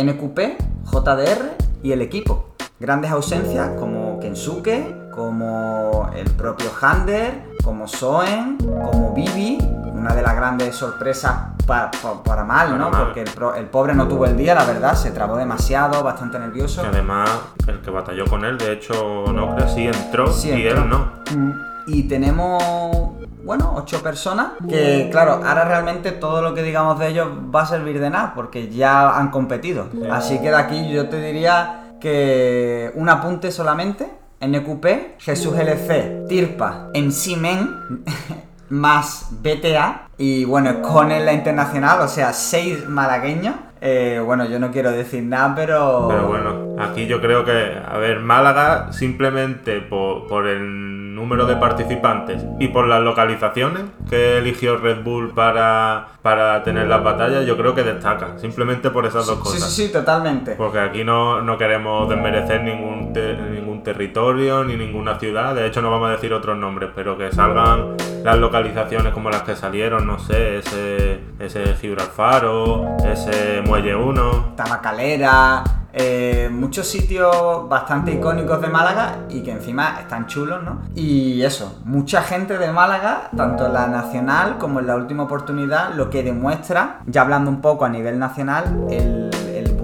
NQP, 0.00 0.38
JDR 0.92 1.56
y 1.82 1.92
el 1.92 2.00
equipo. 2.02 2.50
Grandes 2.78 3.10
ausencias 3.10 3.70
como 3.78 4.20
Kensuke, 4.20 5.10
como 5.14 6.10
el 6.14 6.30
propio 6.32 6.70
Hander, 6.80 7.44
como 7.64 7.88
Soen, 7.88 8.58
como 8.58 9.12
Bibi, 9.14 9.58
una 9.92 10.14
de 10.14 10.20
las 10.22 10.36
grandes 10.36 10.76
sorpresas 10.76 11.34
pa- 11.66 11.90
pa- 11.90 12.22
para 12.22 12.44
mal, 12.44 12.78
¿no? 12.78 12.90
Para. 12.90 13.04
Porque 13.06 13.22
el, 13.22 13.30
pro- 13.30 13.54
el 13.54 13.64
pobre 13.66 13.94
no 13.94 14.06
tuvo 14.06 14.26
el 14.26 14.36
día, 14.36 14.54
la 14.54 14.64
verdad, 14.66 14.94
se 14.94 15.10
trabó 15.10 15.36
demasiado, 15.36 16.02
bastante 16.02 16.38
nervioso. 16.38 16.82
Que 16.82 16.88
además, 16.88 17.30
el 17.66 17.80
que 17.80 17.90
batalló 17.90 18.26
con 18.26 18.44
él, 18.44 18.58
de 18.58 18.72
hecho, 18.72 19.24
no 19.32 19.54
creo 19.56 19.68
sí 19.68 19.86
entró 19.86 20.30
Sí, 20.32 20.50
y 20.50 20.66
entró. 20.66 20.82
él 20.82 20.88
no. 20.90 20.98
Mm, 21.34 21.52
Y 21.86 22.04
tenemos, 22.04 22.62
bueno, 23.44 23.74
ocho 23.76 24.02
personas 24.02 24.52
que, 24.68 25.08
claro, 25.10 25.40
ahora 25.44 25.64
realmente 25.64 26.12
todo 26.12 26.42
lo 26.42 26.52
que 26.52 26.62
digamos 26.62 26.98
de 26.98 27.08
ellos 27.08 27.28
va 27.54 27.62
a 27.62 27.66
servir 27.66 28.00
de 28.00 28.10
nada 28.10 28.32
porque 28.34 28.68
ya 28.68 29.16
han 29.16 29.30
competido. 29.30 29.88
Así 30.10 30.38
que 30.40 30.50
de 30.50 30.56
aquí 30.56 30.90
yo 30.90 31.08
te 31.08 31.20
diría 31.20 31.94
que 32.00 32.92
un 32.94 33.08
apunte 33.08 33.52
solamente. 33.52 34.10
NQP, 34.38 35.18
Jesús 35.18 35.56
LC, 35.56 36.26
Tirpa, 36.28 36.90
Men 36.92 38.04
más 38.68 39.28
BTA 39.30 40.08
y 40.18 40.44
bueno, 40.44 40.82
con 40.82 41.08
la 41.08 41.32
internacional, 41.32 42.00
o 42.00 42.08
sea, 42.08 42.32
seis 42.32 42.88
malagueños. 42.88 43.54
Eh, 43.80 44.20
bueno, 44.24 44.46
yo 44.46 44.58
no 44.58 44.70
quiero 44.70 44.90
decir 44.90 45.22
nada, 45.22 45.54
pero... 45.54 46.06
Pero 46.08 46.26
bueno, 46.26 46.76
aquí 46.78 47.06
yo 47.06 47.20
creo 47.20 47.44
que, 47.44 47.78
a 47.86 47.96
ver, 47.98 48.20
Málaga 48.20 48.92
simplemente 48.92 49.80
por, 49.80 50.26
por 50.26 50.46
el 50.46 51.05
número 51.16 51.46
de 51.46 51.56
participantes 51.56 52.44
y 52.60 52.68
por 52.68 52.86
las 52.86 53.00
localizaciones 53.02 53.82
que 54.08 54.38
eligió 54.38 54.76
Red 54.76 55.02
Bull 55.02 55.32
para, 55.34 56.08
para 56.22 56.62
tener 56.62 56.86
las 56.86 57.02
batallas, 57.02 57.44
yo 57.46 57.56
creo 57.56 57.74
que 57.74 57.82
destaca, 57.82 58.38
simplemente 58.38 58.90
por 58.90 59.06
esas 59.06 59.26
dos 59.26 59.38
Sí, 59.38 59.42
cosas. 59.42 59.70
sí, 59.72 59.86
sí, 59.86 59.92
totalmente. 59.92 60.52
Porque 60.52 60.78
aquí 60.78 61.02
no, 61.04 61.40
no 61.42 61.58
queremos 61.58 62.08
desmerecer 62.08 62.62
ningún, 62.62 63.12
te- 63.12 63.34
ningún 63.34 63.82
territorio 63.82 64.62
ni 64.64 64.76
ninguna 64.76 65.18
ciudad. 65.18 65.54
De 65.54 65.66
hecho, 65.66 65.80
no 65.82 65.90
vamos 65.90 66.08
a 66.08 66.12
decir 66.12 66.32
otros 66.32 66.56
nombres, 66.56 66.90
pero 66.94 67.16
que 67.18 67.32
salgan 67.32 67.96
las 68.22 68.38
localizaciones 68.38 69.12
como 69.12 69.30
las 69.30 69.42
que 69.42 69.56
salieron, 69.56 70.06
no 70.06 70.18
sé, 70.18 70.58
ese, 70.58 71.20
ese 71.40 71.74
Gibralfaro, 71.76 72.96
ese 73.10 73.62
Muelle 73.66 73.94
1. 73.96 74.54
Tabacalera, 74.56 75.62
eh, 75.98 76.50
muchos 76.52 76.86
sitios 76.86 77.66
bastante 77.70 78.12
icónicos 78.12 78.60
de 78.60 78.68
Málaga 78.68 79.20
y 79.30 79.40
que 79.40 79.50
encima 79.50 79.98
están 79.98 80.26
chulos, 80.26 80.62
¿no? 80.62 80.82
Y 80.94 81.42
eso, 81.42 81.80
mucha 81.86 82.20
gente 82.20 82.58
de 82.58 82.70
Málaga, 82.70 83.30
tanto 83.34 83.64
en 83.64 83.72
la 83.72 83.86
nacional 83.86 84.58
como 84.58 84.80
en 84.80 84.88
la 84.88 84.96
última 84.96 85.22
oportunidad, 85.22 85.94
lo 85.94 86.10
que 86.10 86.22
demuestra, 86.22 87.00
ya 87.06 87.22
hablando 87.22 87.50
un 87.50 87.62
poco 87.62 87.86
a 87.86 87.88
nivel 87.88 88.18
nacional, 88.18 88.86
el, 88.90 89.30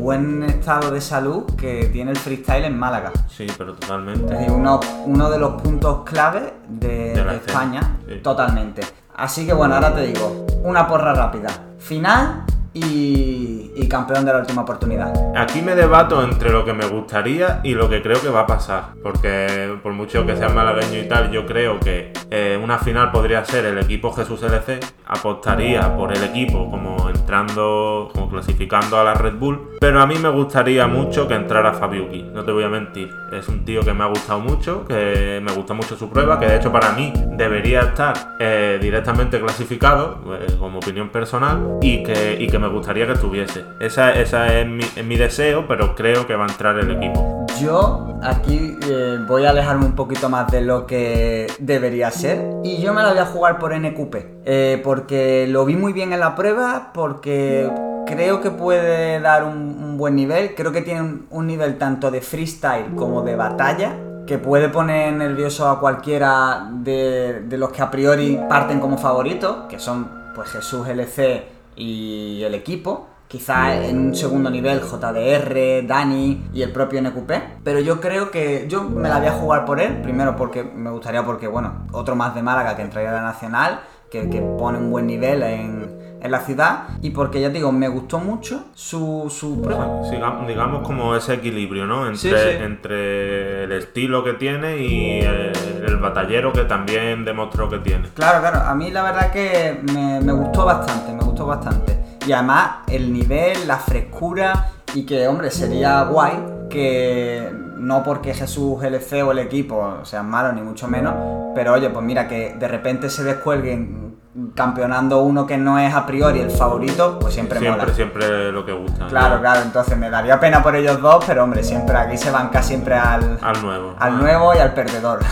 buen 0.02 0.42
estado 0.42 0.90
de 0.90 1.00
salud 1.00 1.45
que 1.54 1.88
tiene 1.92 2.11
el 2.11 2.16
freestyle 2.16 2.64
en 2.64 2.77
Málaga. 2.77 3.12
Sí, 3.29 3.46
pero 3.57 3.72
Es 3.72 3.79
totalmente. 3.79 4.35
decir, 4.35 4.51
uno, 4.51 4.81
uno 5.07 5.31
de 5.31 5.38
los 5.38 5.62
puntos 5.62 6.03
clave 6.03 6.55
de, 6.68 7.12
España, 7.37 7.98
sí. 8.09 8.16
totalmente. 8.16 8.83
Así 9.14 9.46
que 9.46 9.53
bueno, 9.53 9.77
ahora 9.77 9.94
te 9.94 10.09
digo, 10.09 10.44
una 10.64 10.88
porra 10.88 11.14
rápida. 11.14 11.51
Final 11.79 12.42
y, 12.74 13.88
campeón 13.88 14.24
de 14.24 14.32
la 14.32 14.38
última 14.38 14.62
oportunidad. 14.62 15.12
Aquí 15.37 15.61
me 15.61 15.74
debato 15.74 16.24
entre 16.24 16.50
lo 16.50 16.64
que 16.64 16.72
me 16.72 16.87
gustaría 16.87 17.61
y 17.62 17.74
lo 17.74 17.90
que 17.90 18.00
creo 18.00 18.22
que 18.22 18.30
va 18.30 18.40
a 18.40 18.46
pasar. 18.46 18.94
Porque 19.02 19.76
por 19.82 19.92
mucho 19.92 20.24
que 20.24 20.35
sea 20.35 20.48
malagueño 20.48 20.98
y 20.98 21.08
tal, 21.08 21.30
yo 21.30 21.44
creo 21.44 21.78
que 21.78 22.11
eh, 22.30 22.58
una 22.62 22.78
final 22.78 23.11
podría 23.12 23.44
ser 23.44 23.66
el 23.66 23.76
equipo 23.76 24.12
Jesús 24.12 24.42
LC. 24.42 24.80
Apostaría 25.06 25.94
por 25.94 26.16
el 26.16 26.24
equipo 26.24 26.70
como 26.70 27.11
entrando, 27.11 28.08
como 28.14 28.30
clasificando 28.30 28.98
a 28.98 29.04
la 29.04 29.12
Red 29.12 29.35
Bull. 29.35 29.72
Pero 29.78 30.00
a 30.00 30.06
mí 30.06 30.14
me 30.14 30.30
gustaría 30.30 30.87
mucho 30.87 31.28
que 31.28 31.35
entrara 31.35 31.74
Fabiuki. 31.74 32.22
No 32.22 32.44
te 32.44 32.52
voy 32.52 32.64
a 32.64 32.68
mentir. 32.68 33.11
Es 33.30 33.48
un 33.48 33.64
tío 33.64 33.82
que 33.82 33.92
me 33.92 34.04
ha 34.04 34.06
gustado 34.06 34.40
mucho, 34.40 34.87
que 34.87 35.40
me 35.44 35.52
gusta 35.52 35.74
mucho 35.74 35.96
su 35.96 36.08
prueba, 36.08 36.40
que 36.40 36.46
de 36.46 36.56
hecho 36.56 36.72
para 36.72 36.92
mí 36.92 37.12
debería 37.32 37.80
estar 37.80 38.37
eh, 38.38 38.78
directamente 38.80 39.38
clasificado, 39.38 40.20
eh, 40.40 40.54
como 40.58 40.78
opinión 40.78 41.11
personal, 41.11 41.78
y 41.82 42.02
que, 42.02 42.38
y 42.40 42.46
que 42.46 42.62
me 42.62 42.68
gustaría 42.68 43.07
que 43.07 43.12
estuviese. 43.12 43.64
Esa, 43.81 44.12
esa 44.12 44.55
es, 44.55 44.66
mi, 44.66 44.85
es 44.85 45.05
mi 45.05 45.16
deseo, 45.16 45.66
pero 45.66 45.96
creo 45.96 46.27
que 46.27 46.37
va 46.37 46.46
a 46.46 46.48
entrar 46.48 46.79
el 46.79 46.92
equipo. 46.92 47.44
Yo 47.61 48.18
aquí 48.22 48.79
eh, 48.88 49.18
voy 49.27 49.44
a 49.44 49.51
alejarme 49.51 49.85
un 49.85 49.96
poquito 49.96 50.29
más 50.29 50.51
de 50.51 50.61
lo 50.62 50.87
que 50.87 51.48
debería 51.59 52.11
ser 52.11 52.40
y 52.62 52.81
yo 52.81 52.94
me 52.94 53.03
la 53.03 53.11
voy 53.11 53.18
a 53.18 53.27
jugar 53.27 53.59
por 53.59 53.77
NQP 53.79 54.14
eh, 54.44 54.81
porque 54.83 55.46
lo 55.48 55.64
vi 55.64 55.77
muy 55.77 55.92
bien 55.92 56.12
en 56.12 56.20
la 56.20 56.35
prueba 56.35 56.90
porque 56.94 57.70
creo 58.07 58.40
que 58.40 58.51
puede 58.51 59.20
dar 59.20 59.44
un, 59.44 59.57
un 59.59 59.96
buen 59.96 60.16
nivel 60.16 60.55
creo 60.57 60.72
que 60.72 60.83
tiene 60.83 61.03
un, 61.03 61.27
un 61.31 61.46
nivel 61.46 61.79
tanto 61.79 62.11
de 62.11 62.20
freestyle 62.20 62.94
como 62.96 63.22
de 63.22 63.37
batalla 63.37 63.92
que 64.27 64.38
puede 64.38 64.68
poner 64.68 65.12
nervioso 65.12 65.68
a 65.68 65.79
cualquiera 65.79 66.68
de, 66.72 67.42
de 67.42 67.59
los 67.59 67.70
que 67.70 67.83
a 67.83 67.90
priori 67.90 68.40
parten 68.48 68.81
como 68.81 68.98
favoritos 68.98 69.66
que 69.68 69.79
son 69.79 70.09
pues 70.35 70.48
Jesús 70.51 70.88
LC 70.88 71.62
y 71.76 72.42
el 72.42 72.54
equipo 72.54 73.08
Quizá 73.32 73.87
en 73.87 74.08
un 74.08 74.14
segundo 74.14 74.50
nivel 74.50 74.82
JDR, 74.82 75.87
Dani 75.87 76.50
y 76.52 76.61
el 76.61 76.70
propio 76.70 77.00
NQP. 77.00 77.30
Pero 77.64 77.80
yo 77.80 77.98
creo 77.98 78.30
que 78.30 78.66
yo 78.68 78.82
me 78.82 79.08
la 79.08 79.20
voy 79.20 79.28
a 79.28 79.32
jugar 79.32 79.64
por 79.64 79.80
él. 79.80 80.02
Primero 80.02 80.37
porque 80.37 80.62
me 80.62 80.90
gustaría 80.90 81.24
porque, 81.24 81.48
bueno, 81.48 81.87
otro 81.92 82.14
más 82.14 82.35
de 82.35 82.42
Málaga 82.42 82.76
que 82.76 82.82
entraría 82.82 83.08
a 83.08 83.14
la 83.14 83.22
Nacional, 83.22 83.80
que, 84.11 84.28
que 84.28 84.42
pone 84.42 84.76
un 84.76 84.90
buen 84.90 85.06
nivel 85.06 85.42
en, 85.44 86.02
en 86.22 86.30
la 86.30 86.40
ciudad. 86.40 86.85
Y 87.02 87.11
porque 87.11 87.40
ya 87.40 87.48
te 87.48 87.54
digo, 87.54 87.72
me 87.72 87.88
gustó 87.88 88.18
mucho 88.18 88.66
su, 88.74 89.26
su 89.30 89.61
prueba. 89.61 90.02
Digamos 90.46 90.87
como 90.87 91.14
ese 91.16 91.35
equilibrio, 91.35 91.87
¿no? 91.87 92.06
Entre, 92.06 92.16
Sí, 92.18 92.28
sí. 92.30 92.62
entre 92.64 93.64
el 93.64 93.72
estilo 93.72 94.22
que 94.24 94.35
tiene 94.35 94.78
y 94.78 95.20
el, 95.20 95.52
el 95.87 95.96
batallero 95.96 96.52
que 96.52 96.64
también 96.64 97.24
demostró 97.24 97.68
que 97.68 97.78
tiene. 97.78 98.08
Claro, 98.14 98.40
claro, 98.40 98.61
a 98.66 98.74
mí 98.74 98.90
la 98.90 99.02
verdad 99.02 99.32
que 99.32 99.80
me, 99.92 100.20
me 100.20 100.32
gustó 100.32 100.64
bastante, 100.64 101.12
me 101.12 101.22
gustó 101.22 101.46
bastante. 101.46 101.98
Y 102.26 102.32
además 102.32 102.70
el 102.88 103.12
nivel, 103.12 103.66
la 103.66 103.76
frescura 103.78 104.68
y 104.94 105.04
que, 105.04 105.26
hombre, 105.26 105.50
sería 105.50 106.04
guay 106.04 106.32
que 106.70 107.50
no 107.78 108.02
porque 108.04 108.32
Jesús 108.32 108.82
LC 108.82 109.22
o 109.24 109.32
el 109.32 109.40
equipo 109.40 109.96
sean 110.04 110.28
malos 110.30 110.54
ni 110.54 110.62
mucho 110.62 110.87
menos, 110.87 111.14
pero 111.54 111.72
oye, 111.72 111.90
pues 111.90 112.04
mira, 112.04 112.28
que 112.28 112.54
de 112.58 112.68
repente 112.68 113.11
se 113.11 113.24
descuelguen 113.24 114.12
campeonando 114.55 115.21
uno 115.21 115.47
que 115.47 115.59
no 115.59 115.79
es 115.79 115.95
a 115.95 116.07
priori 116.07 116.40
el 116.40 116.51
favorito, 116.51 117.18
pues 117.21 117.35
siempre, 117.35 117.59
Siempre, 117.59 117.83
mola. 117.83 117.95
siempre 117.95 118.51
lo 118.53 118.64
que 118.64 118.73
gusta. 118.73 119.07
Claro, 119.09 119.35
¿no? 119.37 119.40
claro, 119.42 119.61
entonces 119.62 119.97
me 119.99 120.09
daría 120.09 120.40
pena 120.40 120.62
por 120.62 120.75
ellos 120.75 121.01
dos, 121.01 121.23
pero 121.27 121.45
hombre, 121.45 121.62
siempre 121.62 121.97
aquí 121.97 122.16
se 122.16 122.31
banca 122.31 122.62
siempre 122.62 122.95
al, 122.95 123.38
Al 123.42 123.62
nuevo. 123.62 123.95
al 123.99 124.18
nuevo 124.18 124.55
y 124.55 124.59
al 124.59 124.73
perdedor. 124.75 125.21